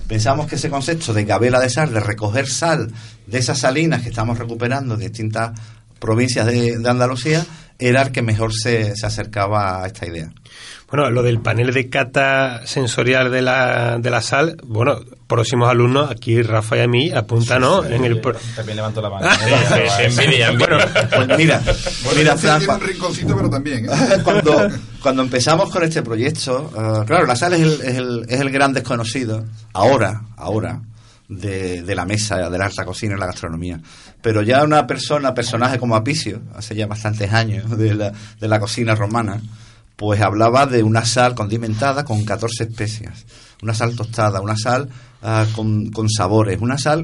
pensamos 0.08 0.48
que 0.48 0.56
ese 0.56 0.70
concepto 0.70 1.14
de 1.14 1.24
gabela 1.24 1.60
de 1.60 1.70
sal, 1.70 1.94
de 1.94 2.00
recoger 2.00 2.48
sal 2.48 2.92
de 3.28 3.38
esas 3.38 3.60
salinas 3.60 4.02
que 4.02 4.10
estamos 4.10 4.40
recuperando 4.40 4.98
de 4.98 5.06
distintas 5.06 5.52
provincias 6.00 6.48
de, 6.48 6.80
de 6.80 6.90
Andalucía, 6.90 7.46
era 7.78 8.02
el 8.02 8.12
que 8.12 8.24
mejor 8.24 8.54
se, 8.54 8.96
se 8.96 9.06
acercaba 9.06 9.84
a 9.84 9.88
esta 9.88 10.08
idea. 10.08 10.32
Bueno, 10.90 11.10
lo 11.10 11.22
del 11.22 11.42
panel 11.42 11.74
de 11.74 11.90
cata 11.90 12.66
sensorial 12.66 13.30
de 13.30 13.42
la, 13.42 13.98
de 14.00 14.10
la 14.10 14.22
sal, 14.22 14.56
bueno, 14.64 15.00
próximos 15.28 15.70
alumnos, 15.70 16.10
aquí 16.10 16.42
Rafa 16.42 16.78
y 16.78 16.80
a 16.80 16.88
mí, 16.88 17.12
apúntanos 17.12 17.86
en 17.88 18.06
el... 18.06 18.22
pro- 18.22 18.38
También 18.56 18.78
levanto 18.78 19.02
la 19.02 19.10
mano. 19.10 19.28
Sí, 19.38 19.54
sí, 19.68 19.82
sí, 19.98 20.22
envidia, 20.24 20.48
envidia. 20.48 20.90
Pues 21.14 21.28
mira, 21.38 21.62
mira, 21.62 21.74
Bueno, 22.06 22.38
Fran, 22.38 22.60
tiene 22.60 22.74
un 22.74 22.80
rinconcito, 22.82 23.36
pero 23.36 23.50
también. 23.50 23.86
¿eh? 23.86 23.90
cuando, 24.24 24.70
cuando 25.02 25.22
empezamos 25.24 25.70
con 25.70 25.84
este 25.84 26.02
proyecto, 26.04 26.72
eh, 26.74 27.06
claro, 27.06 27.26
la 27.26 27.36
sal 27.36 27.54
es 27.54 27.62
el, 27.62 27.72
es, 27.82 27.96
el, 27.98 28.26
es 28.30 28.40
el 28.40 28.50
gran 28.50 28.72
desconocido, 28.72 29.44
ahora, 29.74 30.22
ahora, 30.38 30.80
de, 31.28 31.82
de 31.84 31.96
la 31.96 32.06
mesa, 32.06 32.50
de 32.50 32.58
la 32.58 32.66
alta 32.66 32.86
cocina 32.86 33.16
y 33.18 33.20
la 33.20 33.26
gastronomía. 33.26 33.78
Pero 34.22 34.42
ya 34.42 34.64
una 34.64 34.88
persona, 34.88 35.34
personaje 35.34 35.78
como 35.80 35.98
Apicio, 35.98 36.42
hace 36.56 36.76
ya 36.76 36.88
bastantes 36.88 37.34
años 37.34 37.78
de 37.78 37.94
la, 37.94 38.14
de 38.40 38.48
la 38.48 38.58
cocina 38.62 38.96
romana, 38.96 39.42
pues 39.98 40.22
hablaba 40.22 40.66
de 40.66 40.84
una 40.84 41.04
sal 41.06 41.36
condimentada 41.36 42.06
con 42.06 42.24
14 42.24 42.64
especias, 42.64 43.26
una 43.62 43.74
sal 43.74 43.96
tostada, 43.96 44.40
una 44.40 44.56
sal 44.56 44.88
ah, 45.22 45.46
con, 45.56 45.92
con 45.92 46.08
sabores, 46.10 46.60
una 46.62 46.78
sal 46.78 47.04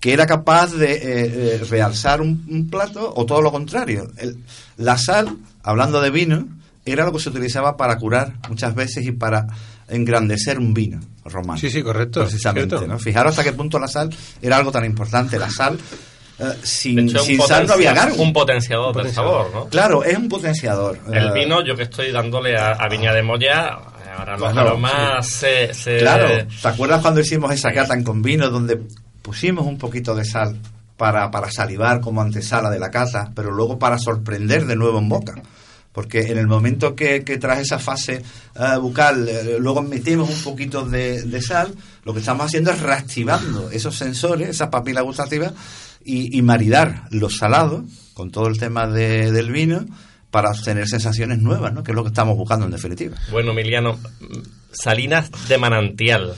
que 0.00 0.12
era 0.14 0.26
capaz 0.26 0.72
de 0.72 0.92
eh, 0.94 1.00
eh, 1.04 1.66
realzar 1.70 2.20
un, 2.22 2.46
un 2.50 2.68
plato 2.70 3.12
o 3.14 3.26
todo 3.26 3.42
lo 3.42 3.52
contrario. 3.52 4.10
El- 4.16 4.38
la 4.78 4.96
sal, 4.96 5.36
hablando 5.62 6.00
de 6.00 6.10
vino, 6.10 6.48
era 6.86 7.04
lo 7.04 7.12
que 7.12 7.20
se 7.20 7.28
utilizaba 7.28 7.76
para 7.76 7.98
curar 7.98 8.32
muchas 8.48 8.74
veces 8.74 9.04
y 9.06 9.12
para 9.12 9.46
engrandecer 9.88 10.58
un 10.58 10.72
vino 10.72 11.00
romano. 11.26 11.60
Sí, 11.60 11.68
sí, 11.70 11.82
correcto, 11.82 12.20
Precisamente. 12.22 12.88
¿no? 12.88 12.98
Fijaros 12.98 13.32
hasta 13.32 13.44
qué 13.44 13.52
punto 13.54 13.78
la 13.78 13.88
sal 13.88 14.08
era 14.40 14.56
algo 14.56 14.72
tan 14.72 14.86
importante. 14.86 15.38
La 15.38 15.50
sal, 15.50 15.78
eh, 16.40 16.56
sin, 16.62 16.98
hecho, 17.00 17.18
sal 17.46 17.66
no 17.66 17.74
había. 17.74 18.08
Un 18.16 18.32
potenciador 18.32 18.96
del 18.96 19.12
sabor, 19.12 19.50
¿no? 19.54 19.64
Claro, 19.66 20.02
es 20.04 20.16
un 20.16 20.28
potenciador. 20.28 20.98
El 21.12 21.28
Eh, 21.28 21.32
vino, 21.34 21.64
yo 21.64 21.76
que 21.76 21.84
estoy 21.84 22.10
dándole 22.12 22.56
a, 22.56 22.72
a 22.72 22.88
Viña 22.88 23.12
de 23.12 23.22
Moya, 23.22 23.78
ahora 24.16 24.36
los 24.36 24.52
Claro, 24.52 24.68
aromas 24.70 25.26
se, 25.28 25.72
se- 25.74 25.98
Claro, 25.98 26.28
¿te 26.60 26.68
acuerdas 26.68 27.00
cuando 27.02 27.20
hicimos 27.20 27.52
esa 27.52 27.72
cata 27.72 27.94
en 27.94 28.02
con 28.04 28.22
vino 28.22 28.48
donde 28.50 28.80
pusimos 29.22 29.66
un 29.66 29.78
poquito 29.78 30.14
de 30.14 30.24
sal 30.24 30.56
para, 30.96 31.30
para 31.30 31.50
salivar 31.50 32.00
como 32.00 32.20
antesala 32.20 32.68
de 32.70 32.78
la 32.78 32.90
cata, 32.90 33.30
pero 33.34 33.50
luego 33.50 33.78
para 33.78 33.98
sorprender 33.98 34.66
de 34.66 34.76
nuevo 34.76 34.98
en 34.98 35.08
boca? 35.08 35.34
Porque 35.92 36.20
en 36.30 36.38
el 36.38 36.46
momento 36.46 36.94
que, 36.94 37.24
que 37.24 37.36
tras 37.38 37.58
esa 37.58 37.78
fase 37.80 38.22
eh, 38.54 38.76
bucal 38.80 39.28
eh, 39.28 39.56
luego 39.58 39.82
metimos 39.82 40.30
un 40.30 40.40
poquito 40.42 40.84
de, 40.84 41.22
de 41.22 41.42
sal, 41.42 41.74
lo 42.04 42.12
que 42.14 42.20
estamos 42.20 42.46
haciendo 42.46 42.70
es 42.70 42.80
reactivando 42.80 43.70
esos 43.72 43.96
sensores, 43.96 44.50
esas 44.50 44.68
papilas 44.68 45.02
gustativas 45.02 45.52
y, 46.04 46.36
y 46.38 46.42
maridar 46.42 47.04
los 47.10 47.36
salados 47.36 47.84
con 48.14 48.30
todo 48.30 48.48
el 48.48 48.58
tema 48.58 48.86
de- 48.86 49.32
del 49.32 49.50
vino 49.50 49.84
para 50.30 50.50
obtener 50.50 50.86
sensaciones 50.88 51.38
nuevas, 51.38 51.72
¿no? 51.72 51.82
que 51.82 51.90
es 51.92 51.94
lo 51.96 52.02
que 52.04 52.08
estamos 52.08 52.36
buscando 52.36 52.64
en 52.66 52.72
definitiva. 52.72 53.16
Bueno, 53.32 53.50
Emiliano, 53.52 53.98
salinas 54.72 55.30
de 55.48 55.58
manantial. 55.58 56.34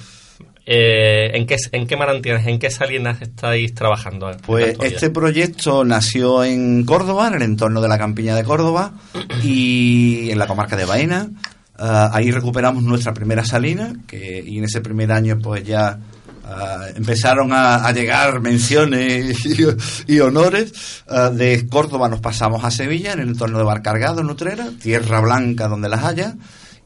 Eh, 0.65 1.37
¿en, 1.37 1.45
qué, 1.47 1.57
¿En 1.73 1.87
qué 1.89 1.97
manantiales, 1.97 2.47
en 2.47 2.59
qué 2.61 2.71
salinas 2.71 3.21
estáis 3.21 3.75
trabajando? 3.75 4.31
Pues 4.47 4.77
este 4.81 5.11
proyecto 5.11 5.85
nació 5.85 6.45
en 6.45 6.85
Córdoba, 6.85 7.27
en 7.29 7.35
el 7.35 7.43
entorno 7.43 7.81
de 7.81 7.89
la 7.89 7.99
campiña 7.99 8.37
de 8.37 8.45
Córdoba 8.45 8.93
y 9.43 10.31
en 10.31 10.39
la 10.39 10.47
comarca 10.47 10.77
de 10.77 10.85
Baena. 10.85 11.29
Ah, 11.77 12.11
ahí 12.13 12.31
recuperamos 12.31 12.83
nuestra 12.85 13.13
primera 13.13 13.45
salina 13.45 13.93
que, 14.07 14.43
y 14.47 14.59
en 14.59 14.65
ese 14.65 14.81
primer 14.81 15.11
año 15.11 15.39
pues 15.43 15.65
ya 15.65 15.99
ah, 16.45 16.87
empezaron 16.95 17.53
a, 17.53 17.87
a 17.87 17.93
llegar 17.93 18.41
menciones 18.41 19.37
y, 20.07 20.21
honores. 20.21 20.73
Ah, 21.09 21.31
de 21.31 21.67
Córdoba 21.69 22.09
nos 22.09 22.21
pasamos 22.21 22.65
a 22.65 22.71
Sevilla, 22.71 23.13
en 23.13 23.21
el 23.21 23.29
entorno 23.29 23.59
de 23.59 23.65
Barcargado, 23.65 24.23
Nutrera, 24.23 24.69
tierra 24.81 25.21
blanca 25.21 25.69
donde 25.69 25.89
las 25.89 26.05
haya. 26.05 26.35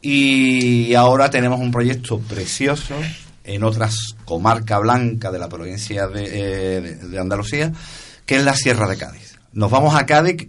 Y 0.03 0.95
ahora 0.95 1.31
tenemos 1.31 1.61
un 1.61 1.71
proyecto 1.73 2.19
precioso 2.21 2.95
en 3.45 3.65
otras 3.65 3.97
comarca 4.25 4.79
blanca 4.79 5.31
de 5.33 5.39
la 5.39 5.49
provincia 5.49 6.07
de, 6.07 6.25
eh, 6.25 6.81
de- 6.81 6.95
de 7.09 7.19
Andalucía, 7.19 7.73
que 8.25 8.37
es 8.37 8.45
la 8.45 8.55
Sierra 8.55 8.87
de 8.89 8.97
Cádiz. 8.97 9.37
Nos 9.53 9.71
vamos 9.71 9.95
a 9.95 10.05
Cádiz, 10.07 10.49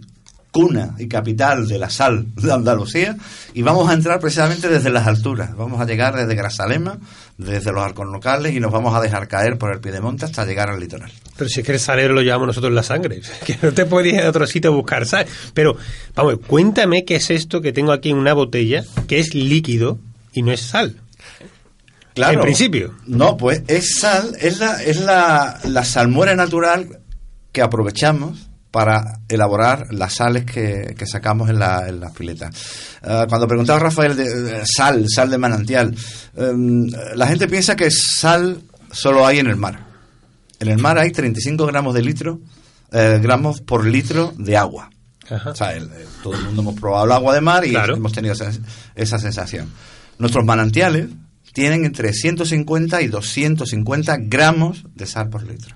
cuna 0.50 0.94
y 0.98 1.08
capital 1.08 1.68
de 1.68 1.78
la 1.78 1.90
sal 1.90 2.26
de 2.34 2.52
Andalucía, 2.52 3.16
y 3.54 3.62
vamos 3.62 3.88
a 3.88 3.92
entrar 3.92 4.18
precisamente 4.20 4.68
desde 4.68 4.90
las 4.90 5.06
alturas. 5.06 5.54
Vamos 5.56 5.80
a 5.80 5.84
llegar 5.84 6.16
desde 6.16 6.34
Grazalema, 6.34 6.98
desde 7.36 7.72
los 7.72 7.82
arcos 7.82 8.06
locales, 8.06 8.54
y 8.54 8.60
nos 8.60 8.72
vamos 8.72 8.94
a 8.94 9.00
dejar 9.00 9.28
caer 9.28 9.58
por 9.58 9.72
el 9.72 9.80
Piedemonte 9.80 10.24
hasta 10.24 10.44
llegar 10.44 10.70
al 10.70 10.80
litoral. 10.80 11.12
Pero 11.36 11.48
si 11.48 11.60
es 11.60 11.66
que 11.66 11.72
el 11.72 11.80
salero 11.80 12.14
lo 12.14 12.22
llevamos 12.22 12.46
nosotros 12.48 12.70
en 12.70 12.76
la 12.76 12.82
sangre, 12.82 13.20
que 13.46 13.58
no 13.62 13.72
te 13.72 13.84
puedes 13.86 14.14
ir 14.14 14.20
a 14.20 14.28
otro 14.28 14.46
sitio 14.46 14.70
a 14.70 14.74
buscar 14.74 15.06
sal. 15.06 15.26
Pero, 15.54 15.76
vamos, 16.14 16.36
cuéntame 16.46 17.04
qué 17.04 17.16
es 17.16 17.30
esto 17.30 17.60
que 17.60 17.72
tengo 17.72 17.92
aquí 17.92 18.10
en 18.10 18.16
una 18.16 18.32
botella, 18.32 18.84
que 19.06 19.18
es 19.18 19.34
líquido 19.34 19.98
y 20.32 20.42
no 20.42 20.52
es 20.52 20.60
sal. 20.60 20.96
En 22.16 22.40
principio. 22.40 22.94
No, 23.06 23.36
pues 23.36 23.62
es 23.68 23.98
sal, 24.00 24.34
es 24.40 24.58
la, 24.58 24.82
es 24.82 25.00
la, 25.00 25.60
la 25.64 25.84
salmuera 25.84 26.34
natural 26.34 26.98
que 27.52 27.62
aprovechamos 27.62 28.47
para 28.70 29.20
elaborar 29.28 29.86
las 29.92 30.14
sales 30.14 30.44
que, 30.44 30.94
que 30.96 31.06
sacamos 31.06 31.48
en, 31.48 31.58
la, 31.58 31.88
en 31.88 32.00
las 32.00 32.12
piletas. 32.12 32.54
Ah, 33.02 33.26
cuando 33.28 33.48
preguntaba 33.48 33.78
Rafael 33.78 34.14
de, 34.16 34.62
sal, 34.66 35.06
sal 35.08 35.30
de 35.30 35.38
manantial, 35.38 35.94
em, 36.36 36.86
la 37.14 37.26
gente 37.26 37.48
piensa 37.48 37.76
que 37.76 37.90
sal 37.90 38.60
solo 38.90 39.26
hay 39.26 39.38
en 39.38 39.46
el 39.46 39.56
mar. 39.56 39.86
En 40.60 40.68
el 40.68 40.78
mar 40.78 40.98
hay 40.98 41.10
35 41.12 41.66
gramos 41.66 41.94
de 41.94 42.02
litro, 42.02 42.40
eh, 42.92 43.18
gramos 43.22 43.60
por 43.60 43.86
litro 43.86 44.34
de 44.36 44.56
agua. 44.56 44.90
O 45.50 45.54
sea, 45.54 45.72
el- 45.74 45.84
el- 45.84 46.06
todo 46.22 46.34
el 46.34 46.42
mundo 46.42 46.62
hemos 46.62 46.80
probado 46.80 47.04
el 47.06 47.12
agua 47.12 47.34
de 47.34 47.40
mar 47.40 47.64
y 47.64 47.72
hemos 47.94 48.12
tenido 48.12 48.32
esa, 48.34 48.50
esa 48.94 49.18
sensación. 49.18 49.70
Nuestros 50.18 50.44
manantiales 50.44 51.08
tienen 51.52 51.84
entre 51.84 52.12
150 52.12 53.00
y 53.02 53.08
250 53.08 54.16
gramos 54.20 54.84
de 54.94 55.06
sal 55.06 55.28
por 55.28 55.42
litro. 55.44 55.74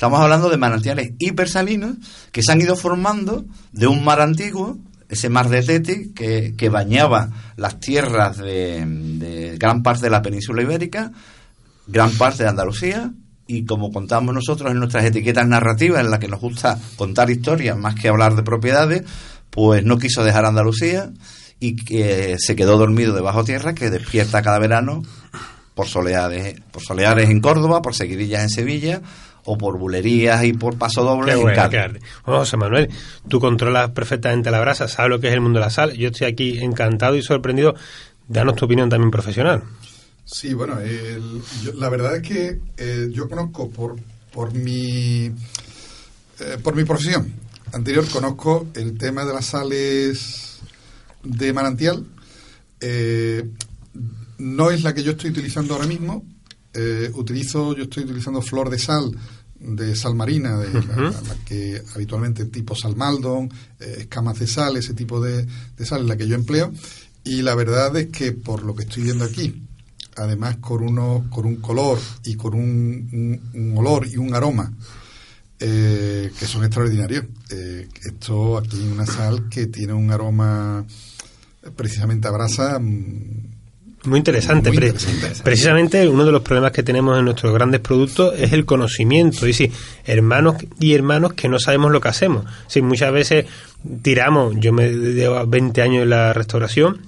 Estamos 0.00 0.20
hablando 0.20 0.48
de 0.48 0.56
manantiales 0.56 1.12
hipersalinos 1.18 1.96
que 2.32 2.42
se 2.42 2.50
han 2.50 2.62
ido 2.62 2.74
formando 2.74 3.44
de 3.72 3.86
un 3.86 4.02
mar 4.02 4.22
antiguo, 4.22 4.78
ese 5.10 5.28
mar 5.28 5.50
de 5.50 5.62
Teti, 5.62 6.14
que, 6.14 6.54
que 6.56 6.70
bañaba 6.70 7.28
las 7.58 7.80
tierras 7.80 8.38
de, 8.38 8.82
de 8.86 9.58
gran 9.58 9.82
parte 9.82 10.04
de 10.04 10.10
la 10.10 10.22
península 10.22 10.62
ibérica, 10.62 11.12
gran 11.86 12.12
parte 12.12 12.44
de 12.44 12.48
Andalucía, 12.48 13.12
y 13.46 13.66
como 13.66 13.92
contamos 13.92 14.34
nosotros 14.34 14.70
en 14.70 14.78
nuestras 14.78 15.04
etiquetas 15.04 15.46
narrativas, 15.46 16.02
en 16.02 16.10
las 16.10 16.18
que 16.18 16.28
nos 16.28 16.40
gusta 16.40 16.78
contar 16.96 17.28
historias 17.28 17.76
más 17.76 17.94
que 17.94 18.08
hablar 18.08 18.36
de 18.36 18.42
propiedades, 18.42 19.02
pues 19.50 19.84
no 19.84 19.98
quiso 19.98 20.24
dejar 20.24 20.46
Andalucía 20.46 21.10
y 21.58 21.76
que 21.76 22.36
se 22.38 22.56
quedó 22.56 22.78
dormido 22.78 23.12
debajo 23.12 23.44
tierra, 23.44 23.74
que 23.74 23.90
despierta 23.90 24.40
cada 24.40 24.58
verano 24.60 25.02
por 25.74 25.88
soleares, 25.88 26.58
por 26.72 26.82
soleares 26.82 27.28
en 27.28 27.40
Córdoba, 27.40 27.82
por 27.82 27.94
seguidillas 27.94 28.42
en 28.42 28.48
Sevilla, 28.48 29.02
o 29.52 29.58
por 29.58 29.78
bulerías 29.78 30.44
y 30.44 30.52
por 30.52 30.76
pasodobles 30.78 31.34
en 31.34 31.42
bueno, 31.42 31.56
Cádiz. 31.70 32.00
José 32.22 32.56
Manuel, 32.56 32.88
tú 33.28 33.40
controlas 33.40 33.90
perfectamente 33.90 34.50
la 34.50 34.60
brasa, 34.60 34.86
sabes 34.88 35.10
lo 35.10 35.20
que 35.20 35.28
es 35.28 35.34
el 35.34 35.40
mundo 35.40 35.58
de 35.58 35.64
la 35.66 35.70
sal. 35.70 35.92
Yo 35.94 36.08
estoy 36.08 36.26
aquí 36.28 36.58
encantado 36.58 37.16
y 37.16 37.22
sorprendido. 37.22 37.74
Danos 38.28 38.54
tu 38.56 38.64
opinión 38.66 38.88
también 38.88 39.10
profesional. 39.10 39.62
Sí, 40.24 40.54
bueno, 40.54 40.78
el- 40.80 41.40
yo- 41.64 41.72
la 41.74 41.88
verdad 41.88 42.16
es 42.16 42.22
que 42.22 42.60
eh, 42.76 43.08
yo 43.12 43.28
conozco 43.28 43.68
por, 43.70 43.96
por 44.32 44.54
mi 44.54 45.24
eh, 45.26 46.56
por 46.62 46.76
mi 46.76 46.84
profesión 46.84 47.32
anterior 47.72 48.04
conozco 48.08 48.68
el 48.74 48.96
tema 48.96 49.24
de 49.24 49.32
las 49.34 49.46
sales 49.46 50.60
de 51.24 51.52
manantial. 51.52 52.04
Eh, 52.80 53.44
no 54.38 54.70
es 54.70 54.82
la 54.82 54.94
que 54.94 55.02
yo 55.02 55.12
estoy 55.12 55.30
utilizando 55.30 55.74
ahora 55.74 55.86
mismo. 55.86 56.24
Eh, 56.72 57.10
utilizo, 57.14 57.74
yo 57.76 57.82
estoy 57.84 58.04
utilizando 58.04 58.40
flor 58.42 58.70
de 58.70 58.78
sal 58.78 59.10
de 59.60 59.94
sal 59.94 60.14
marina, 60.14 60.56
de 60.58 60.72
la- 60.72 61.12
que 61.44 61.82
habitualmente 61.94 62.44
tipo 62.46 62.74
salmaldon, 62.74 63.50
eh, 63.78 63.96
escamas 64.00 64.38
de 64.38 64.46
sal, 64.46 64.76
ese 64.76 64.94
tipo 64.94 65.20
de, 65.20 65.46
de 65.76 65.86
sal 65.86 66.00
es 66.02 66.06
la 66.06 66.16
que 66.16 66.26
yo 66.26 66.34
empleo. 66.34 66.72
Y 67.24 67.42
la 67.42 67.54
verdad 67.54 67.94
es 67.96 68.06
que 68.08 68.32
por 68.32 68.64
lo 68.64 68.74
que 68.74 68.84
estoy 68.84 69.02
viendo 69.02 69.24
aquí, 69.24 69.62
además 70.16 70.56
con 70.56 70.82
uno, 70.82 71.26
con 71.30 71.44
un 71.46 71.56
color 71.56 71.98
y 72.24 72.34
con 72.36 72.54
un, 72.54 73.08
un- 73.54 73.60
un 73.72 73.78
olor 73.78 74.06
y 74.06 74.16
un 74.16 74.34
aroma 74.34 74.72
eh, 75.58 76.30
que 76.38 76.46
son 76.46 76.64
extraordinarios. 76.64 77.26
Eh, 77.50 77.86
esto 78.04 78.56
aquí 78.56 78.78
hay 78.80 78.88
una 78.88 79.04
sal 79.06 79.48
que 79.50 79.66
tiene 79.66 79.92
un 79.92 80.10
aroma 80.10 80.86
precisamente 81.76 82.26
a 82.28 82.30
brasa. 82.30 82.80
Muy 84.04 84.18
interesante. 84.18 84.70
Muy 84.70 84.78
Pre- 84.78 84.88
interesante. 84.88 85.42
Precisamente 85.44 86.08
uno 86.08 86.24
de 86.24 86.32
los 86.32 86.42
problemas 86.42 86.72
que 86.72 86.82
tenemos 86.82 87.18
en 87.18 87.24
nuestros 87.24 87.52
grandes 87.52 87.80
productos 87.80 88.34
es 88.38 88.52
el 88.52 88.64
conocimiento. 88.64 89.46
Y 89.46 89.52
sí, 89.52 89.70
hermanos 90.06 90.56
y 90.78 90.94
hermanos 90.94 91.34
que 91.34 91.48
no 91.48 91.58
sabemos 91.58 91.92
lo 91.92 92.00
que 92.00 92.08
hacemos. 92.08 92.44
Sí, 92.66 92.80
muchas 92.80 93.12
veces 93.12 93.46
tiramos, 94.02 94.54
yo 94.58 94.72
me 94.72 94.88
llevo 94.90 95.46
20 95.46 95.82
años 95.82 96.02
en 96.04 96.10
la 96.10 96.32
restauración 96.32 97.02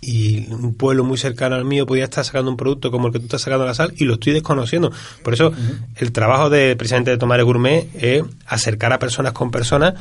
y 0.00 0.46
un 0.52 0.74
pueblo 0.74 1.02
muy 1.02 1.16
cercano 1.16 1.56
al 1.56 1.64
mío 1.64 1.86
podía 1.86 2.04
estar 2.04 2.24
sacando 2.24 2.50
un 2.50 2.56
producto 2.58 2.90
como 2.90 3.06
el 3.06 3.12
que 3.12 3.18
tú 3.20 3.24
estás 3.24 3.40
sacando 3.40 3.64
la 3.64 3.74
sal 3.74 3.94
y 3.96 4.04
lo 4.04 4.14
estoy 4.14 4.34
desconociendo. 4.34 4.92
Por 5.22 5.32
eso 5.34 5.52
el 5.96 6.12
trabajo 6.12 6.50
de 6.50 6.76
precisamente 6.76 7.10
de 7.10 7.16
Tomar 7.16 7.42
Gourmet 7.42 7.88
es 7.94 8.22
acercar 8.46 8.92
a 8.92 8.98
personas 8.98 9.32
con 9.32 9.50
personas 9.50 9.94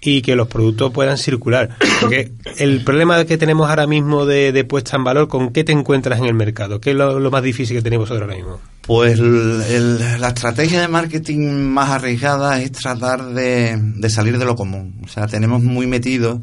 y 0.00 0.22
que 0.22 0.34
los 0.36 0.48
productos 0.48 0.92
puedan 0.92 1.18
circular. 1.18 1.76
Porque 2.00 2.32
el 2.58 2.82
problema 2.84 3.24
que 3.24 3.36
tenemos 3.38 3.68
ahora 3.68 3.86
mismo 3.86 4.24
de, 4.26 4.52
de 4.52 4.64
puesta 4.64 4.96
en 4.96 5.04
valor, 5.04 5.28
¿con 5.28 5.52
qué 5.52 5.62
te 5.64 5.72
encuentras 5.72 6.18
en 6.18 6.24
el 6.26 6.34
mercado? 6.34 6.80
¿Qué 6.80 6.90
es 6.90 6.96
lo, 6.96 7.20
lo 7.20 7.30
más 7.30 7.42
difícil 7.42 7.76
que 7.76 7.82
tenéis 7.82 8.00
vosotros 8.00 8.22
ahora 8.22 8.36
mismo? 8.36 8.58
Pues 8.82 9.18
el- 9.18 9.62
el- 9.68 10.20
la 10.20 10.28
estrategia 10.28 10.80
de 10.80 10.88
marketing 10.88 11.40
más 11.68 11.90
arriesgada 11.90 12.60
es 12.60 12.72
tratar 12.72 13.24
de, 13.34 13.76
de 13.78 14.10
salir 14.10 14.38
de 14.38 14.44
lo 14.44 14.56
común. 14.56 15.00
O 15.04 15.08
sea, 15.08 15.26
tenemos 15.26 15.62
muy 15.62 15.86
metido 15.86 16.40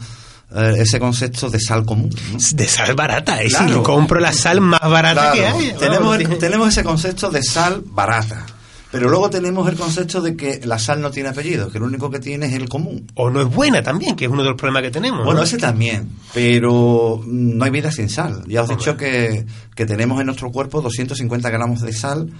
eh, 0.55 0.75
ese 0.77 0.99
concepto 0.99 1.49
de 1.49 1.59
sal 1.59 1.83
común. 1.83 2.09
¿no? 2.31 2.37
De 2.53 2.67
sal 2.67 2.93
barata, 2.95 3.41
es 3.41 3.49
Claro. 3.53 3.65
decir, 3.67 3.83
compro 3.83 4.19
la 4.19 4.31
sal 4.31 4.61
más 4.61 4.79
barata 4.81 5.31
Claro, 5.33 5.57
que 5.57 5.65
hay. 5.65 5.73
Tenemos, 5.79 6.17
tenemos 6.39 6.69
ese 6.69 6.83
concepto 6.83 7.29
de 7.31 7.41
sal 7.43 7.81
barata. 7.85 8.45
Pero 8.91 9.09
luego 9.09 9.29
tenemos 9.29 9.67
el 9.69 9.75
concepto 9.75 10.21
de 10.21 10.35
que 10.37 10.61
la 10.63 10.79
sal 10.79 11.01
no 11.01 11.11
tiene 11.11 11.29
apellido, 11.29 11.69
que 11.69 11.79
lo 11.79 11.85
único 11.85 12.09
que 12.09 12.19
tiene 12.19 12.45
es 12.45 12.53
el 12.53 12.69
común. 12.69 13.05
O 13.15 13.29
no 13.29 13.41
es 13.41 13.53
buena 13.53 13.83
también, 13.83 14.15
que 14.15 14.25
es 14.25 14.31
uno 14.31 14.43
de 14.43 14.49
los 14.49 14.57
problemas 14.57 14.83
que 14.83 14.91
tenemos. 14.91 15.25
Bueno, 15.25 15.41
¿no? 15.41 15.43
ese 15.43 15.57
también, 15.57 16.09
pero 16.33 17.21
mm, 17.23 17.57
no 17.57 17.65
hay 17.65 17.71
vida 17.71 17.91
sin 17.91 18.09
sal. 18.09 18.43
Ya 18.47 18.63
os 18.63 18.69
he 18.69 18.75
dicho 18.75 18.95
que, 18.95 19.45
que 19.75 19.85
tenemos 19.85 20.19
en 20.19 20.27
nuestro 20.27 20.51
cuerpo 20.51 20.81
250 20.81 21.49
gramos 21.49 21.81
de 21.81 21.91
sal, 21.91 22.31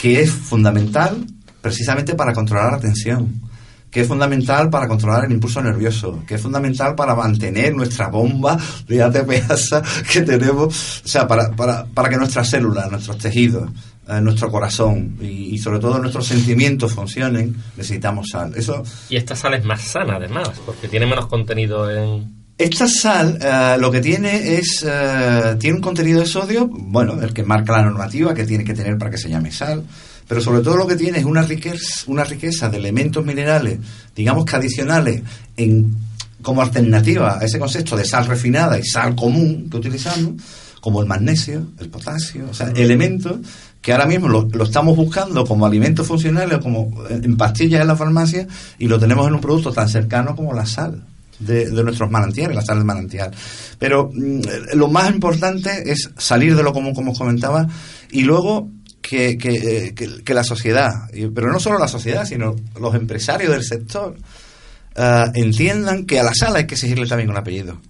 que 0.00 0.20
es 0.22 0.30
fundamental 0.30 1.26
precisamente 1.60 2.14
para 2.14 2.32
controlar 2.32 2.72
la 2.72 2.80
tensión, 2.80 3.49
que 3.90 4.02
es 4.02 4.08
fundamental 4.08 4.70
para 4.70 4.86
controlar 4.86 5.24
el 5.24 5.32
impulso 5.32 5.60
nervioso, 5.62 6.22
que 6.26 6.36
es 6.36 6.40
fundamental 6.40 6.94
para 6.94 7.14
mantener 7.14 7.74
nuestra 7.74 8.08
bomba 8.08 8.56
de 8.86 9.02
ATPasa 9.02 9.82
que 10.10 10.22
tenemos, 10.22 11.02
o 11.04 11.08
sea, 11.08 11.26
para, 11.26 11.50
para, 11.50 11.84
para 11.86 12.08
que 12.08 12.16
nuestras 12.16 12.48
células, 12.48 12.90
nuestros 12.90 13.18
tejidos, 13.18 13.68
eh, 14.08 14.20
nuestro 14.20 14.50
corazón 14.50 15.16
y, 15.20 15.54
y 15.54 15.58
sobre 15.58 15.78
todo 15.78 15.98
nuestros 15.98 16.26
sentimientos 16.26 16.92
funcionen, 16.92 17.54
necesitamos 17.76 18.28
sal. 18.30 18.52
Eso 18.56 18.82
Y 19.08 19.16
esta 19.16 19.36
sal 19.36 19.54
es 19.54 19.64
más 19.64 19.80
sana, 19.82 20.16
además, 20.16 20.50
porque 20.64 20.88
tiene 20.88 21.06
menos 21.06 21.26
contenido 21.26 21.90
en... 21.90 22.40
Esta 22.56 22.86
sal 22.86 23.38
eh, 23.40 23.76
lo 23.78 23.90
que 23.90 24.00
tiene 24.00 24.56
es 24.56 24.84
eh, 24.86 25.56
tiene 25.58 25.76
un 25.76 25.82
contenido 25.82 26.20
de 26.20 26.26
sodio, 26.26 26.68
bueno, 26.70 27.20
el 27.22 27.32
que 27.32 27.42
marca 27.42 27.72
la 27.72 27.84
normativa 27.84 28.34
que 28.34 28.44
tiene 28.44 28.64
que 28.64 28.74
tener 28.74 28.98
para 28.98 29.10
que 29.10 29.18
se 29.18 29.30
llame 29.30 29.50
sal, 29.50 29.84
pero 30.30 30.40
sobre 30.40 30.60
todo 30.60 30.76
lo 30.76 30.86
que 30.86 30.94
tiene 30.94 31.18
es 31.18 31.24
una 31.24 31.42
riqueza, 31.42 32.04
una 32.06 32.22
riqueza 32.22 32.68
de 32.68 32.76
elementos 32.76 33.26
minerales, 33.26 33.80
digamos 34.14 34.44
que 34.44 34.54
adicionales 34.54 35.22
en 35.56 35.92
como 36.40 36.62
alternativa 36.62 37.40
a 37.40 37.44
ese 37.44 37.58
concepto 37.58 37.96
de 37.96 38.04
sal 38.04 38.26
refinada 38.26 38.78
y 38.78 38.84
sal 38.84 39.16
común 39.16 39.68
que 39.68 39.78
utilizamos, 39.78 40.40
como 40.80 41.02
el 41.02 41.08
magnesio, 41.08 41.66
el 41.80 41.88
potasio, 41.88 42.46
o 42.48 42.54
sea, 42.54 42.68
elementos 42.76 43.38
que 43.82 43.90
ahora 43.90 44.06
mismo 44.06 44.28
lo, 44.28 44.48
lo 44.52 44.62
estamos 44.62 44.96
buscando 44.96 45.44
como 45.44 45.66
alimentos 45.66 46.06
funcionales 46.06 46.58
o 46.58 46.60
como 46.60 46.92
en 47.10 47.36
pastillas 47.36 47.80
en 47.80 47.88
la 47.88 47.96
farmacia 47.96 48.46
y 48.78 48.86
lo 48.86 49.00
tenemos 49.00 49.26
en 49.26 49.34
un 49.34 49.40
producto 49.40 49.72
tan 49.72 49.88
cercano 49.88 50.36
como 50.36 50.54
la 50.54 50.64
sal 50.64 51.02
de, 51.40 51.70
de 51.70 51.82
nuestros 51.82 52.08
manantiales, 52.08 52.54
la 52.54 52.62
sal 52.62 52.76
del 52.76 52.84
manantial. 52.84 53.32
Pero 53.80 54.12
mm, 54.14 54.76
lo 54.76 54.86
más 54.86 55.10
importante 55.10 55.90
es 55.90 56.08
salir 56.18 56.54
de 56.54 56.62
lo 56.62 56.72
común, 56.72 56.94
como 56.94 57.10
os 57.10 57.18
comentaba, 57.18 57.66
y 58.12 58.22
luego 58.22 58.70
que, 59.02 59.36
que, 59.38 59.92
que- 59.94 60.22
que 60.24 60.34
la 60.34 60.44
sociedad, 60.44 60.90
y- 61.12 61.26
pero 61.28 61.50
no 61.52 61.58
solo 61.60 61.78
la 61.78 61.88
sociedad, 61.88 62.24
sino 62.24 62.54
los 62.80 62.94
empresarios 62.94 63.52
del 63.52 63.64
sector, 63.64 64.16
eh, 64.96 65.24
entiendan 65.34 66.04
que 66.06 66.20
a 66.20 66.22
la 66.22 66.34
sal 66.34 66.56
hay 66.56 66.66
que 66.66 66.74
exigirle 66.74 67.06
también 67.06 67.30
un 67.30 67.36
apellido. 67.36 67.80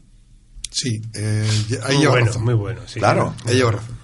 Sí, 0.71 1.01
eh, 1.15 1.45
ahí 1.83 1.95
muy 1.95 2.03
lleva 2.03 2.13
bueno, 2.13 2.27
razón. 2.29 2.45
muy 2.45 2.55
bueno. 2.55 2.81
sí. 2.87 3.01
Claro. 3.01 3.35
Ahí 3.45 3.57
lleva 3.57 3.73
razón. 3.73 3.97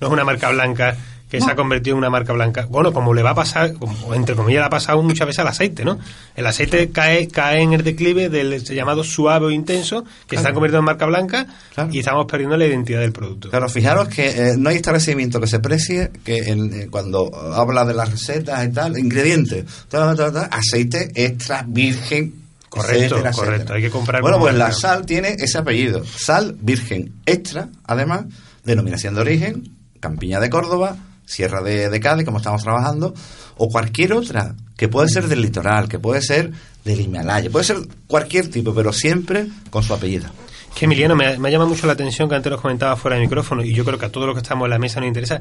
No 0.00 0.06
es 0.06 0.12
una 0.12 0.24
marca 0.24 0.48
blanca 0.50 0.96
que 1.38 1.44
se 1.44 1.50
ha 1.50 1.54
convertido 1.56 1.94
en 1.94 1.98
una 1.98 2.10
marca 2.10 2.32
blanca. 2.32 2.66
Bueno, 2.68 2.92
como 2.92 3.12
le 3.14 3.22
va 3.22 3.30
a 3.30 3.34
pasar, 3.34 3.74
como, 3.74 4.14
entre 4.14 4.34
comillas, 4.34 4.60
le 4.60 4.66
ha 4.66 4.70
pasado 4.70 5.02
muchas 5.02 5.26
veces 5.26 5.40
al 5.40 5.48
aceite, 5.48 5.84
¿no? 5.84 5.98
El 6.36 6.46
aceite 6.46 6.90
cae, 6.90 7.28
cae 7.28 7.60
en 7.62 7.72
el 7.72 7.82
declive 7.84 8.28
del 8.28 8.62
llamado 8.64 9.04
suave 9.04 9.46
o 9.46 9.50
intenso, 9.50 10.04
que 10.26 10.36
se 10.36 10.42
está 10.42 10.52
convirtiendo 10.52 10.78
en 10.80 10.84
marca 10.86 11.06
blanca 11.06 11.46
y 11.90 11.98
estamos 11.98 12.26
perdiendo 12.26 12.56
la 12.56 12.66
identidad 12.66 13.00
del 13.00 13.12
producto. 13.12 13.50
Claro, 13.50 13.68
fijaros 13.68 14.08
que 14.08 14.28
eh, 14.30 14.54
no 14.56 14.70
hay 14.70 14.76
establecimiento 14.76 15.40
que 15.40 15.46
se 15.46 15.58
precie 15.60 16.10
que 16.24 16.38
en- 16.50 16.72
eh, 16.74 16.86
cuando 16.90 17.30
habla 17.54 17.84
de 17.84 17.94
las 17.94 18.10
recetas 18.10 18.64
y 18.66 18.72
tal, 18.72 18.98
ingredientes, 18.98 19.64
ta, 19.88 20.14
ta, 20.14 20.32
ta, 20.32 20.42
aceite 20.50 21.10
extra 21.14 21.64
virgen. 21.66 22.42
Correcto, 22.68 23.16
etcétera, 23.16 23.30
correcto. 23.32 23.54
etcétera. 23.54 23.76
Hay 23.76 23.82
que 23.82 23.90
comprar 23.90 24.20
Bueno, 24.20 24.38
pues 24.40 24.54
la 24.54 24.72
sal 24.72 25.06
tiene 25.06 25.36
ese 25.38 25.58
apellido, 25.58 26.04
sal 26.04 26.56
virgen 26.60 27.12
extra, 27.24 27.68
además, 27.84 28.24
denominación 28.64 29.14
de 29.14 29.20
origen, 29.20 29.70
Campiña 30.00 30.40
de 30.40 30.50
Córdoba, 30.50 30.96
Sierra 31.26 31.62
de, 31.62 31.88
de 31.90 32.00
Cádiz, 32.00 32.24
como 32.24 32.38
estamos 32.38 32.62
trabajando, 32.62 33.14
o 33.56 33.68
cualquier 33.68 34.12
otra, 34.12 34.54
que 34.76 34.88
puede 34.88 35.08
ser 35.08 35.26
del 35.28 35.40
litoral, 35.42 35.88
que 35.88 35.98
puede 35.98 36.20
ser 36.20 36.50
del 36.84 37.00
Himalaya, 37.00 37.50
puede 37.50 37.64
ser 37.64 37.78
cualquier 38.06 38.48
tipo, 38.50 38.74
pero 38.74 38.92
siempre 38.92 39.46
con 39.70 39.82
su 39.82 39.94
apellido. 39.94 40.26
Que 40.74 40.84
Emiliano, 40.86 41.14
me, 41.14 41.38
me 41.38 41.50
llama 41.50 41.66
mucho 41.66 41.86
la 41.86 41.92
atención 41.92 42.28
que 42.28 42.34
antes 42.34 42.50
nos 42.50 42.60
comentaba 42.60 42.96
fuera 42.96 43.16
de 43.16 43.22
micrófono, 43.22 43.62
y 43.64 43.72
yo 43.72 43.84
creo 43.84 43.98
que 43.98 44.06
a 44.06 44.12
todos 44.12 44.26
los 44.26 44.34
que 44.34 44.42
estamos 44.42 44.66
en 44.66 44.70
la 44.70 44.78
mesa 44.78 45.00
nos 45.00 45.06
interesa, 45.06 45.40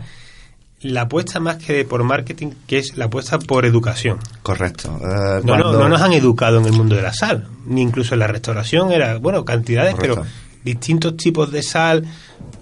la 0.82 1.02
apuesta 1.02 1.40
más 1.40 1.58
que 1.58 1.86
por 1.86 2.04
marketing, 2.04 2.52
que 2.68 2.78
es 2.78 2.98
la 2.98 3.06
apuesta 3.06 3.40
por 3.40 3.66
educación. 3.66 4.20
Correcto. 4.42 4.98
Eh, 5.02 5.42
No, 5.44 5.56
no, 5.58 5.64
cuando- 5.64 5.80
no 5.80 5.90
nos 5.90 6.02
han 6.02 6.14
educado 6.14 6.60
en 6.60 6.66
el 6.66 6.74
mundo 6.74 6.96
de 6.96 7.02
la 7.02 7.14
sal, 7.14 7.48
ni 7.66 7.82
incluso 7.82 8.14
en 8.16 8.20
la 8.20 8.28
restauración 8.28 8.92
era, 8.92 9.18
bueno, 9.18 9.44
cantidades, 9.46 9.96
Correcto. 9.96 10.22
pero 10.22 10.28
distintos 10.64 11.18
tipos 11.18 11.52
de 11.52 11.64
sal. 11.64 12.06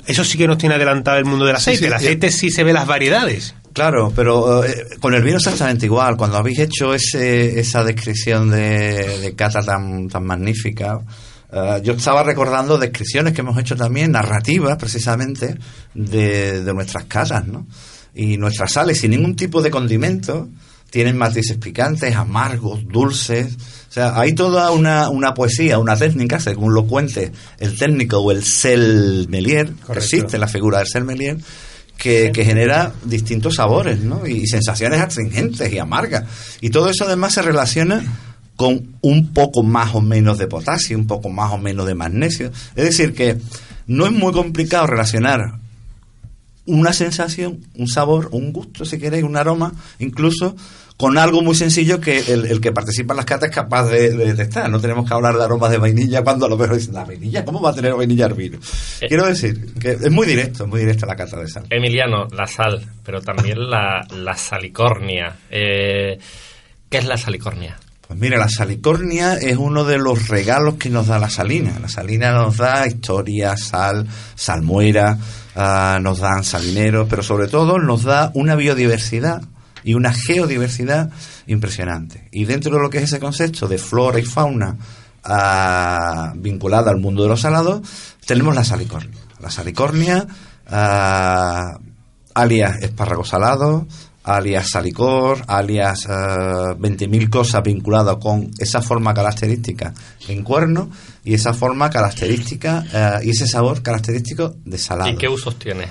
Eso 0.07 0.23
sí 0.23 0.37
que 0.37 0.47
nos 0.47 0.57
tiene 0.57 0.75
adelantado 0.75 1.17
el 1.17 1.25
mundo 1.25 1.45
del 1.45 1.55
aceite. 1.55 1.79
sí, 1.79 1.85
el 1.85 1.93
aceite 1.93 2.31
sí 2.31 2.49
se 2.49 2.63
ve 2.63 2.73
las 2.73 2.87
variedades. 2.87 3.55
Claro, 3.73 4.11
pero 4.15 4.65
eh, 4.65 4.85
con 4.99 5.13
el 5.13 5.23
vino 5.23 5.37
exactamente 5.37 5.85
igual. 5.85 6.17
Cuando 6.17 6.37
habéis 6.37 6.59
hecho 6.59 6.93
ese, 6.93 7.59
esa 7.59 7.83
descripción 7.83 8.49
de, 8.49 9.19
de 9.19 9.35
cata 9.35 9.63
tan, 9.63 10.07
tan 10.09 10.25
magnífica, 10.25 10.99
eh, 11.51 11.81
yo 11.83 11.93
estaba 11.93 12.23
recordando 12.23 12.77
descripciones 12.77 13.33
que 13.33 13.41
hemos 13.41 13.57
hecho 13.57 13.75
también, 13.75 14.11
narrativas 14.11 14.77
precisamente, 14.77 15.57
de, 15.93 16.63
de 16.63 16.73
nuestras 16.73 17.05
catas, 17.05 17.47
¿no? 17.47 17.65
Y 18.13 18.37
nuestras 18.37 18.73
sales, 18.73 18.99
sin 18.99 19.11
ningún 19.11 19.35
tipo 19.35 19.61
de 19.61 19.71
condimento, 19.71 20.49
tienen 20.89 21.17
matices 21.17 21.57
picantes, 21.57 22.15
amargos, 22.15 22.85
dulces. 22.87 23.57
O 23.91 23.93
sea, 23.93 24.17
hay 24.17 24.31
toda 24.31 24.71
una, 24.71 25.09
una 25.09 25.33
poesía, 25.33 25.77
una 25.77 25.97
técnica, 25.97 26.39
según 26.39 26.73
lo 26.73 26.87
cuente 26.87 27.33
el 27.59 27.77
técnico 27.77 28.19
o 28.19 28.31
el 28.31 28.41
selmelier, 28.41 29.73
que 29.85 29.99
existe 29.99 30.37
la 30.37 30.47
figura 30.47 30.77
del 30.77 30.87
selmelier, 30.87 31.37
que, 31.97 32.31
que 32.31 32.45
genera 32.45 32.93
distintos 33.03 33.55
sabores, 33.55 33.99
¿no? 33.99 34.25
Y 34.25 34.47
sensaciones 34.47 35.01
astringentes 35.01 35.73
y 35.73 35.77
amargas. 35.77 36.23
Y 36.61 36.69
todo 36.69 36.89
eso 36.89 37.03
además 37.03 37.33
se 37.33 37.41
relaciona 37.41 38.01
con 38.55 38.95
un 39.01 39.33
poco 39.33 39.61
más 39.61 39.93
o 39.93 39.99
menos 39.99 40.37
de 40.37 40.47
potasio, 40.47 40.97
un 40.97 41.05
poco 41.05 41.27
más 41.27 41.51
o 41.51 41.57
menos 41.57 41.85
de 41.85 41.93
magnesio. 41.93 42.49
Es 42.77 42.85
decir, 42.85 43.13
que 43.13 43.39
no 43.87 44.05
es 44.05 44.13
muy 44.13 44.31
complicado 44.31 44.87
relacionar 44.87 45.59
una 46.65 46.93
sensación, 46.93 47.59
un 47.75 47.89
sabor, 47.89 48.29
un 48.31 48.53
gusto, 48.53 48.85
si 48.85 48.97
queréis, 48.99 49.25
un 49.25 49.35
aroma, 49.35 49.73
incluso 49.99 50.55
con 51.01 51.17
algo 51.17 51.41
muy 51.41 51.55
sencillo 51.55 51.99
que 51.99 52.19
el, 52.19 52.45
el 52.45 52.61
que 52.61 52.71
participa 52.71 53.13
en 53.13 53.17
las 53.17 53.25
catas 53.25 53.49
es 53.49 53.55
capaz 53.55 53.85
de, 53.85 54.11
de 54.11 54.25
detectar. 54.33 54.69
No 54.69 54.79
tenemos 54.79 55.07
que 55.07 55.15
hablar 55.15 55.35
de 55.35 55.43
aromas 55.43 55.71
de 55.71 55.79
vainilla 55.79 56.23
cuando 56.23 56.45
a 56.45 56.49
lo 56.49 56.57
mejor 56.57 56.77
dicen, 56.77 56.93
la 56.93 57.05
vainilla, 57.05 57.43
¿cómo 57.43 57.59
va 57.59 57.71
a 57.71 57.73
tener 57.73 57.95
vainilla 57.95 58.27
el 58.27 58.35
vino? 58.35 58.59
Quiero 58.99 59.25
decir 59.25 59.73
que 59.79 59.93
es 59.93 60.11
muy 60.11 60.27
directo, 60.27 60.65
es 60.65 60.69
muy 60.69 60.81
directa 60.81 61.07
la 61.07 61.15
cata 61.15 61.39
de 61.39 61.47
sal. 61.47 61.65
Emiliano, 61.71 62.27
la 62.27 62.45
sal, 62.45 62.85
pero 63.03 63.19
también 63.19 63.67
la, 63.67 64.05
la 64.15 64.37
salicornia. 64.37 65.37
Eh, 65.49 66.19
¿Qué 66.87 66.97
es 66.99 67.05
la 67.05 67.17
salicornia? 67.17 67.79
Pues 68.07 68.19
mira, 68.19 68.37
la 68.37 68.49
salicornia 68.49 69.33
es 69.33 69.57
uno 69.57 69.83
de 69.83 69.97
los 69.97 70.27
regalos 70.27 70.75
que 70.75 70.91
nos 70.91 71.07
da 71.07 71.17
la 71.17 71.31
salina. 71.31 71.79
La 71.79 71.87
salina 71.87 72.31
nos 72.31 72.57
da 72.57 72.85
historia, 72.85 73.57
sal, 73.57 74.07
salmuera, 74.35 75.17
ah, 75.55 75.97
nos 75.99 76.19
dan 76.19 76.43
salineros, 76.43 77.07
pero 77.09 77.23
sobre 77.23 77.47
todo 77.47 77.79
nos 77.79 78.03
da 78.03 78.29
una 78.35 78.55
biodiversidad 78.55 79.41
y 79.83 79.93
una 79.93 80.13
geodiversidad 80.13 81.09
impresionante. 81.47 82.27
Y 82.31 82.45
dentro 82.45 82.75
de 82.75 82.81
lo 82.81 82.89
que 82.89 82.99
es 82.99 83.05
ese 83.05 83.19
concepto 83.19 83.67
de 83.67 83.77
flora 83.77 84.19
y 84.19 84.23
fauna 84.23 84.77
ah, 85.23 86.33
vinculada 86.35 86.91
al 86.91 86.99
mundo 86.99 87.23
de 87.23 87.29
los 87.29 87.41
salados, 87.41 87.81
tenemos 88.25 88.55
la 88.55 88.63
salicornia. 88.63 89.19
La 89.39 89.49
salicornia, 89.49 90.27
ah, 90.67 91.79
alias 92.33 92.81
espárrago 92.81 93.25
salado, 93.25 93.87
alias 94.23 94.69
salicor, 94.69 95.43
alias 95.47 96.05
eh, 96.05 96.09
20.000 96.09 97.29
cosas 97.29 97.63
vinculadas 97.63 98.17
con 98.17 98.51
esa 98.59 98.81
forma 98.81 99.13
característica 99.13 99.93
en 100.27 100.43
cuerno 100.43 100.89
y 101.23 101.33
esa 101.33 101.53
forma 101.53 101.89
característica 101.89 103.19
y 103.23 103.31
ese 103.31 103.47
sabor 103.47 103.81
característico 103.81 104.55
de 104.63 104.77
salado. 104.77 105.09
¿Y 105.09 105.15
qué 105.15 105.27
usos 105.27 105.57
tiene? 105.57 105.87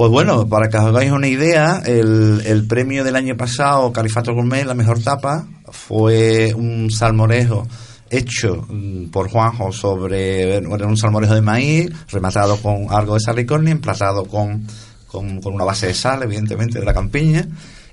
Pues 0.00 0.10
bueno, 0.10 0.48
para 0.48 0.70
que 0.70 0.78
os 0.78 0.84
hagáis 0.84 1.12
una 1.12 1.28
idea, 1.28 1.82
el, 1.84 2.64
premio 2.66 3.04
del 3.04 3.16
año 3.16 3.36
pasado, 3.36 3.92
Califato 3.92 4.32
Gourmet, 4.32 4.64
la 4.64 4.72
mejor 4.72 5.02
tapa, 5.02 5.46
fue 5.68 6.54
un 6.54 6.90
salmorejo 6.90 7.68
hecho 8.08 8.66
mm, 8.66 9.10
por 9.10 9.28
Juanjo 9.28 9.72
sobre 9.72 10.58
bueno, 10.60 10.86
un 10.86 10.96
salmorejo 10.96 11.34
de 11.34 11.42
maíz, 11.42 11.90
rematado 12.10 12.56
con 12.56 12.86
algo 12.88 13.12
de 13.12 13.20
salicornia, 13.20 13.72
emplatado 13.72 14.24
con, 14.24 14.66
con, 15.06 15.42
con 15.42 15.52
una 15.52 15.64
base 15.64 15.88
de 15.88 15.92
sal, 15.92 16.22
evidentemente, 16.22 16.78
de 16.78 16.86
la 16.86 16.94
campiña. 16.94 17.46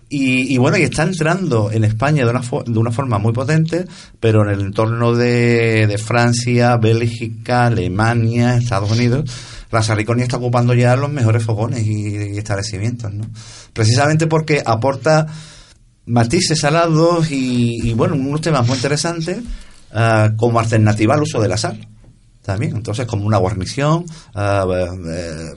Y, 0.08 0.54
y 0.54 0.58
bueno, 0.58 0.78
y 0.78 0.84
está 0.84 1.04
entrando 1.04 1.70
en 1.74 1.84
España 1.84 2.24
de 2.24 2.32
una, 2.32 2.40
de 2.40 2.80
una 2.80 2.92
forma 2.92 3.18
muy 3.18 3.34
potente, 3.34 3.86
pero 4.22 4.44
en 4.44 4.52
el 4.52 4.62
entorno 4.62 5.14
de, 5.14 5.88
de 5.88 5.98
Francia, 5.98 6.78
Bélgica, 6.78 7.66
Alemania, 7.66 8.56
Estados 8.56 8.92
Unidos, 8.92 9.30
la 9.72 9.82
salicornia 9.84 10.24
está 10.24 10.38
ocupando 10.38 10.74
ya 10.74 10.96
los 10.96 11.12
mejores 11.12 11.44
fogones 11.44 11.86
y, 11.86 12.16
y 12.34 12.38
establecimientos, 12.38 13.14
¿no? 13.14 13.26
Precisamente 13.74 14.28
porque 14.28 14.62
aporta 14.66 15.28
matices 16.06 16.60
salados 16.60 17.30
y, 17.32 17.90
y, 17.90 17.94
bueno, 17.94 18.16
unos 18.16 18.42
temas 18.42 18.66
muy 18.66 18.76
interesantes 18.78 19.40
ah, 19.92 20.32
como 20.38 20.60
alternativa 20.60 21.16
al 21.16 21.24
uso 21.24 21.42
de 21.42 21.48
la 21.50 21.58
sal. 21.58 21.86
también. 22.42 22.78
Entonces, 22.78 23.06
como 23.06 23.26
una 23.26 23.38
guarnición, 23.38 24.06
eh, 24.36 25.54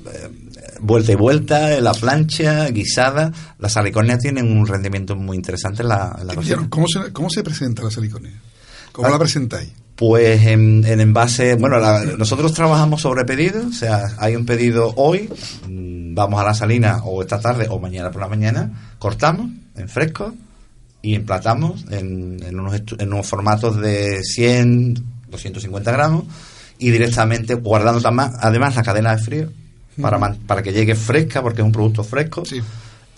vuelta 0.80 1.12
y 1.12 1.14
vuelta, 1.14 1.76
en 1.76 1.84
la 1.84 1.92
plancha, 1.92 2.66
guisada. 2.68 3.32
Las 3.58 3.74
salicornias 3.74 4.18
tienen 4.18 4.50
un 4.50 4.66
rendimiento 4.66 5.14
muy 5.14 5.36
interesante 5.36 5.82
en 5.82 5.88
la, 5.88 6.16
en 6.20 6.26
la 6.26 6.34
cocina. 6.34 6.66
¿Cómo 6.68 6.86
se, 6.88 7.12
¿Cómo 7.12 7.30
se 7.30 7.42
presenta 7.44 7.82
la 7.84 7.90
salicornia? 7.90 8.32
¿Cómo 8.92 9.06
Ah. 9.06 9.10
la 9.12 9.18
presentáis? 9.18 9.70
Pues 10.00 10.46
en, 10.46 10.82
en 10.86 10.98
envase, 11.00 11.56
bueno, 11.56 11.78
la- 11.78 12.02
nosotros 12.16 12.54
trabajamos 12.54 13.02
sobre 13.02 13.26
pedido, 13.26 13.66
o 13.68 13.72
sea, 13.72 14.08
hay 14.16 14.34
un 14.34 14.46
pedido 14.46 14.94
hoy, 14.96 15.28
mm, 15.68 16.14
vamos 16.14 16.40
a 16.40 16.44
la 16.44 16.54
salina 16.54 17.02
o 17.04 17.20
esta 17.20 17.38
tarde 17.38 17.66
o 17.68 17.78
mañana 17.78 18.10
por 18.10 18.22
la 18.22 18.28
mañana, 18.28 18.94
cortamos 18.98 19.50
en 19.76 19.88
fresco 19.90 20.34
y 21.02 21.14
emplatamos 21.16 21.84
en, 21.90 22.42
en 22.42 22.58
unos, 22.58 22.80
en 22.98 23.12
unos 23.12 23.26
formatos 23.26 23.78
de 23.78 24.22
100, 24.22 24.94
250 25.30 25.92
gramos 25.92 26.24
y 26.78 26.90
directamente 26.90 27.54
guardando 27.56 28.00
además 28.40 28.76
la 28.76 28.82
cadena 28.82 29.14
de 29.14 29.22
frío 29.22 29.50
para, 30.00 30.16
man- 30.16 30.38
para 30.46 30.62
que 30.62 30.72
llegue 30.72 30.94
fresca 30.94 31.42
porque 31.42 31.60
es 31.60 31.66
un 31.66 31.72
producto 31.72 32.04
fresco 32.04 32.42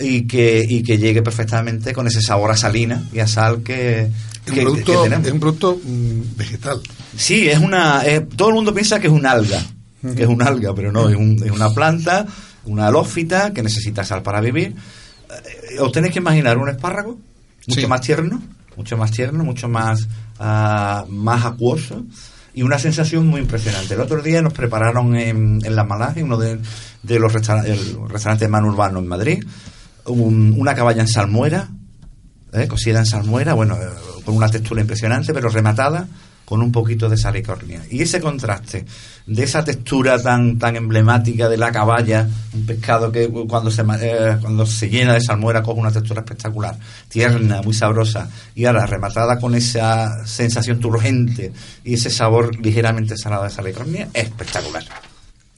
y, 0.03 0.27
que, 0.27 0.65
y 0.69 0.83
que 0.83 0.99
llegue 0.99 1.23
perfectamente 1.23 1.93
con 1.93 2.07
ese 2.07 2.21
sabor 2.23 2.51
a 2.51 2.57
salina 2.57 3.09
y 3.13 3.21
a 3.21 3.27
sal 3.27 3.63
que, 3.63 4.01
Es 4.03 4.09
un 4.49 4.55
que- 4.55 4.63
producto, 4.63 4.93
que 4.93 5.09
tenemos. 5.09 5.27
es 5.27 5.33
un 5.33 5.41
producto 5.41 5.81
mm, 5.83 6.21
vegetal. 6.37 6.81
Sí, 7.17 7.49
es 7.49 7.59
una. 7.59 8.03
todo 8.37 8.49
el 8.49 8.55
mundo 8.55 8.75
piensa 8.75 8.99
que 9.01 9.07
es 9.07 9.13
un 9.13 9.27
alga, 9.27 9.63
que 10.15 10.23
es 10.23 10.29
un 10.29 10.43
alga, 10.43 10.75
pero 10.75 10.91
no, 10.93 11.09
es, 11.09 11.17
un- 11.17 11.43
es 11.45 11.51
una 11.51 11.71
planta, 11.71 12.27
una 12.65 12.87
halófita 12.89 13.53
que 13.53 13.63
necesita 13.63 14.05
sal 14.05 14.23
para 14.23 14.41
vivir. 14.41 14.75
Eh, 15.75 15.79
os 15.81 15.93
tenéis 15.93 16.13
que 16.13 16.19
imaginar 16.19 16.59
un 16.59 16.69
espárrago 16.69 17.19
mucho 17.67 17.89
más 17.89 18.01
tierno, 18.01 18.43
mucho 18.77 18.97
más 18.97 19.11
tierno, 19.11 19.45
mucho 19.45 19.69
más, 19.69 20.07
ah, 20.39 21.05
más 21.09 21.45
acuoso 21.45 22.05
y 22.55 22.63
una 22.63 22.79
sensación 22.79 23.27
muy 23.29 23.41
impresionante. 23.41 23.95
El 23.95 24.01
otro 24.01 24.21
día 24.21 24.43
nos 24.43 24.53
prepararon 24.53 25.15
en, 25.17 25.61
en 25.65 25.75
La 25.77 25.85
Malaje, 25.85 26.23
uno 26.23 26.37
de, 26.37 26.59
de 27.03 27.19
los 27.19 27.33
restaurantes, 27.33 27.79
el 27.79 28.09
restaurante 28.11 28.47
más 28.49 28.63
urbano 28.63 28.99
en 28.99 29.07
Madrid, 29.07 29.45
un- 30.07 30.55
una 30.59 30.75
caballa 30.75 31.03
en 31.03 31.09
salmuera, 31.09 31.69
¿eh? 32.53 32.67
cocida 32.69 32.99
en 33.01 33.07
salmuera, 33.07 33.55
bueno, 33.55 33.77
eh, 33.77 33.87
con 34.25 34.37
una 34.37 34.49
textura 34.49 34.81
impresionante, 34.81 35.33
pero 35.33 35.49
rematada 35.49 36.07
con 36.45 36.61
un 36.61 36.73
poquito 36.73 37.09
de 37.09 37.17
salicornia. 37.17 37.81
Y 37.89 38.03
ese 38.03 38.21
contraste 38.21 38.85
de 39.27 39.43
esa 39.45 39.65
textura 39.65 40.21
tan 40.21 40.59
tan 40.59 40.77
emblemática 40.77 41.49
de 41.49 41.57
la 41.57 41.71
caballa, 41.73 42.29
un 42.53 42.67
pescado 42.67 43.11
que 43.13 43.29
cuando 43.49 43.71
se 43.71 43.83
eh, 44.01 44.37
cuando 44.41 44.67
se 44.67 44.91
llena 44.91 45.15
de 45.15 45.21
salmuera 45.21 45.63
coge 45.63 45.81
una 45.81 45.93
textura 45.93 46.21
espectacular, 46.21 46.77
tierna, 47.09 47.63
muy 47.63 47.73
sabrosa, 47.73 48.29
y 48.55 48.65
ahora 48.67 48.85
rematada 48.87 49.39
con 49.39 49.55
esa 49.55 50.27
sensación 50.27 50.79
turgente 50.81 51.53
y 51.85 51.95
ese 51.95 52.11
sabor 52.11 52.55
ligeramente 52.61 53.17
salado 53.17 53.45
de 53.45 53.51
salicornia, 53.51 54.09
espectacular. 54.13 54.83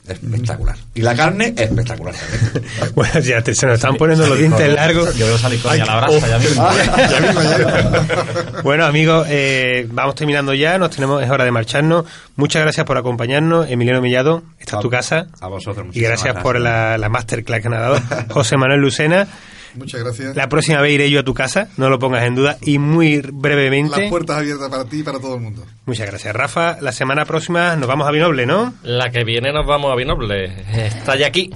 Espectacular. 0.06 0.76
Y 0.94 1.00
la 1.00 1.14
carne, 1.16 1.54
espectacular 1.56 2.14
también. 2.14 2.64
Bueno, 2.94 3.20
ya 3.20 3.40
te- 3.42 3.54
se 3.54 3.66
nos 3.66 3.76
están 3.76 3.96
poniendo 3.96 4.26
los 4.26 4.38
dientes 4.38 4.72
largos. 4.74 5.16
Yo 5.16 5.26
veo 5.26 5.38
salicornia 5.38 5.84
a 5.84 5.86
la 5.86 5.96
brasa, 6.06 6.28
ya 6.28 6.38
mismo. 6.38 6.68
Ya 7.10 7.20
mismo, 7.20 7.42
ya. 7.42 8.62
Bueno, 8.62 8.84
amigos, 8.84 9.26
eh, 9.30 9.86
vamos 9.90 10.14
terminando 10.14 10.52
ya, 10.52 10.76
nos 10.78 10.90
tenemos, 10.90 11.22
es 11.22 11.30
hora 11.30 11.44
de 11.44 11.50
marcharnos. 11.50 12.04
Muchas 12.36 12.62
gracias 12.62 12.84
por 12.86 12.98
acompañarnos. 12.98 13.70
Emiliano 13.70 14.02
Mellado, 14.02 14.42
esta 14.58 14.76
es 14.76 14.82
tu 14.82 14.90
casa. 14.90 15.26
A 15.40 15.48
vosotros, 15.48 15.84
Y 15.84 15.86
muchísimas 15.88 16.22
gracias 16.22 16.42
por 16.42 16.60
la, 16.60 16.98
la 16.98 17.08
masterclass 17.08 17.60
que 17.62 17.68
nos 17.70 17.78
ha 17.78 17.82
dado 17.82 18.00
José 18.30 18.56
Manuel 18.58 18.80
Lucena. 18.80 19.26
Muchas 19.74 20.02
gracias. 20.02 20.36
La 20.36 20.48
próxima 20.48 20.80
vez 20.80 20.92
iré 20.92 21.10
yo 21.10 21.20
a 21.20 21.22
tu 21.24 21.34
casa, 21.34 21.68
no 21.76 21.88
lo 21.90 21.98
pongas 21.98 22.24
en 22.24 22.34
duda. 22.34 22.58
Y 22.62 22.78
muy 22.78 23.20
brevemente, 23.20 24.00
Las 24.02 24.10
puertas 24.10 24.38
abiertas 24.38 24.68
para 24.70 24.84
ti 24.84 25.00
y 25.00 25.02
para 25.02 25.18
todo 25.18 25.34
el 25.34 25.40
mundo. 25.40 25.64
muchas 25.86 26.06
gracias, 26.06 26.34
Rafa. 26.34 26.78
La 26.80 26.92
semana 26.92 27.24
próxima 27.24 27.76
nos 27.76 27.88
vamos 27.88 28.06
a 28.06 28.10
Vinoble, 28.10 28.46
¿no? 28.46 28.74
La 28.82 29.10
que 29.10 29.24
viene 29.24 29.52
nos 29.52 29.66
vamos 29.66 29.90
a 29.92 29.96
Vinoble. 29.96 30.44
Está 30.86 31.16
ya 31.16 31.26
aquí. 31.26 31.50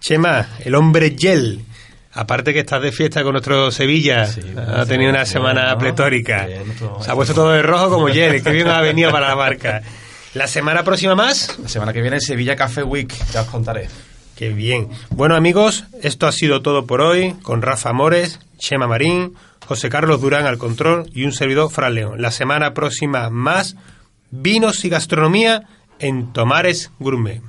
Chema, 0.00 0.48
el 0.64 0.74
hombre 0.74 1.14
gel. 1.18 1.64
Aparte 2.14 2.52
que 2.52 2.60
estás 2.60 2.82
de 2.82 2.92
fiesta 2.92 3.22
con 3.22 3.32
nuestro 3.32 3.70
Sevilla, 3.70 4.28
ha 4.76 4.84
tenido 4.84 5.10
una 5.10 5.24
semana 5.24 5.78
pletórica. 5.78 6.46
Se 7.00 7.10
ha 7.10 7.14
puesto 7.14 7.32
todo 7.34 7.52
de 7.52 7.62
rojo 7.62 7.88
como 7.90 8.08
gel, 8.12 8.42
que 8.42 8.50
bien 8.50 8.68
ha 8.68 8.80
venido 8.82 9.10
para 9.10 9.28
la 9.28 9.36
marca. 9.36 9.80
La 10.34 10.46
semana 10.46 10.82
próxima 10.82 11.14
más. 11.14 11.58
La 11.62 11.68
semana 11.68 11.92
que 11.92 12.02
viene 12.02 12.20
Sevilla 12.20 12.54
Café 12.56 12.82
Week, 12.82 13.14
ya 13.32 13.42
os 13.42 13.46
contaré. 13.48 13.88
Qué 14.36 14.50
bien. 14.50 14.88
Bueno 15.10 15.36
amigos, 15.36 15.84
esto 16.02 16.26
ha 16.26 16.32
sido 16.32 16.62
todo 16.62 16.86
por 16.86 17.00
hoy 17.00 17.34
con 17.42 17.62
Rafa 17.62 17.90
Amores, 17.90 18.40
Chema 18.58 18.86
Marín, 18.86 19.34
José 19.66 19.88
Carlos 19.88 20.20
Durán 20.20 20.46
al 20.46 20.58
control 20.58 21.08
y 21.14 21.24
un 21.24 21.32
servidor 21.32 21.70
Fran 21.70 21.94
León. 21.94 22.20
La 22.20 22.30
semana 22.30 22.74
próxima 22.74 23.30
más 23.30 23.76
vinos 24.30 24.84
y 24.84 24.88
gastronomía 24.88 25.68
en 25.98 26.32
Tomares 26.32 26.90
Gourmet. 26.98 27.42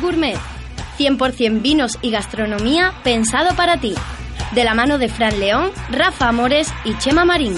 Gourmet. 0.00 0.36
100% 0.98 1.62
vinos 1.62 1.98
y 2.02 2.10
gastronomía 2.10 2.92
pensado 3.04 3.54
para 3.54 3.78
ti. 3.78 3.94
De 4.52 4.64
la 4.64 4.74
mano 4.74 4.98
de 4.98 5.08
Fran 5.08 5.38
León, 5.38 5.70
Rafa 5.90 6.28
Amores 6.28 6.72
y 6.84 6.96
Chema 6.98 7.24
Marín. 7.24 7.54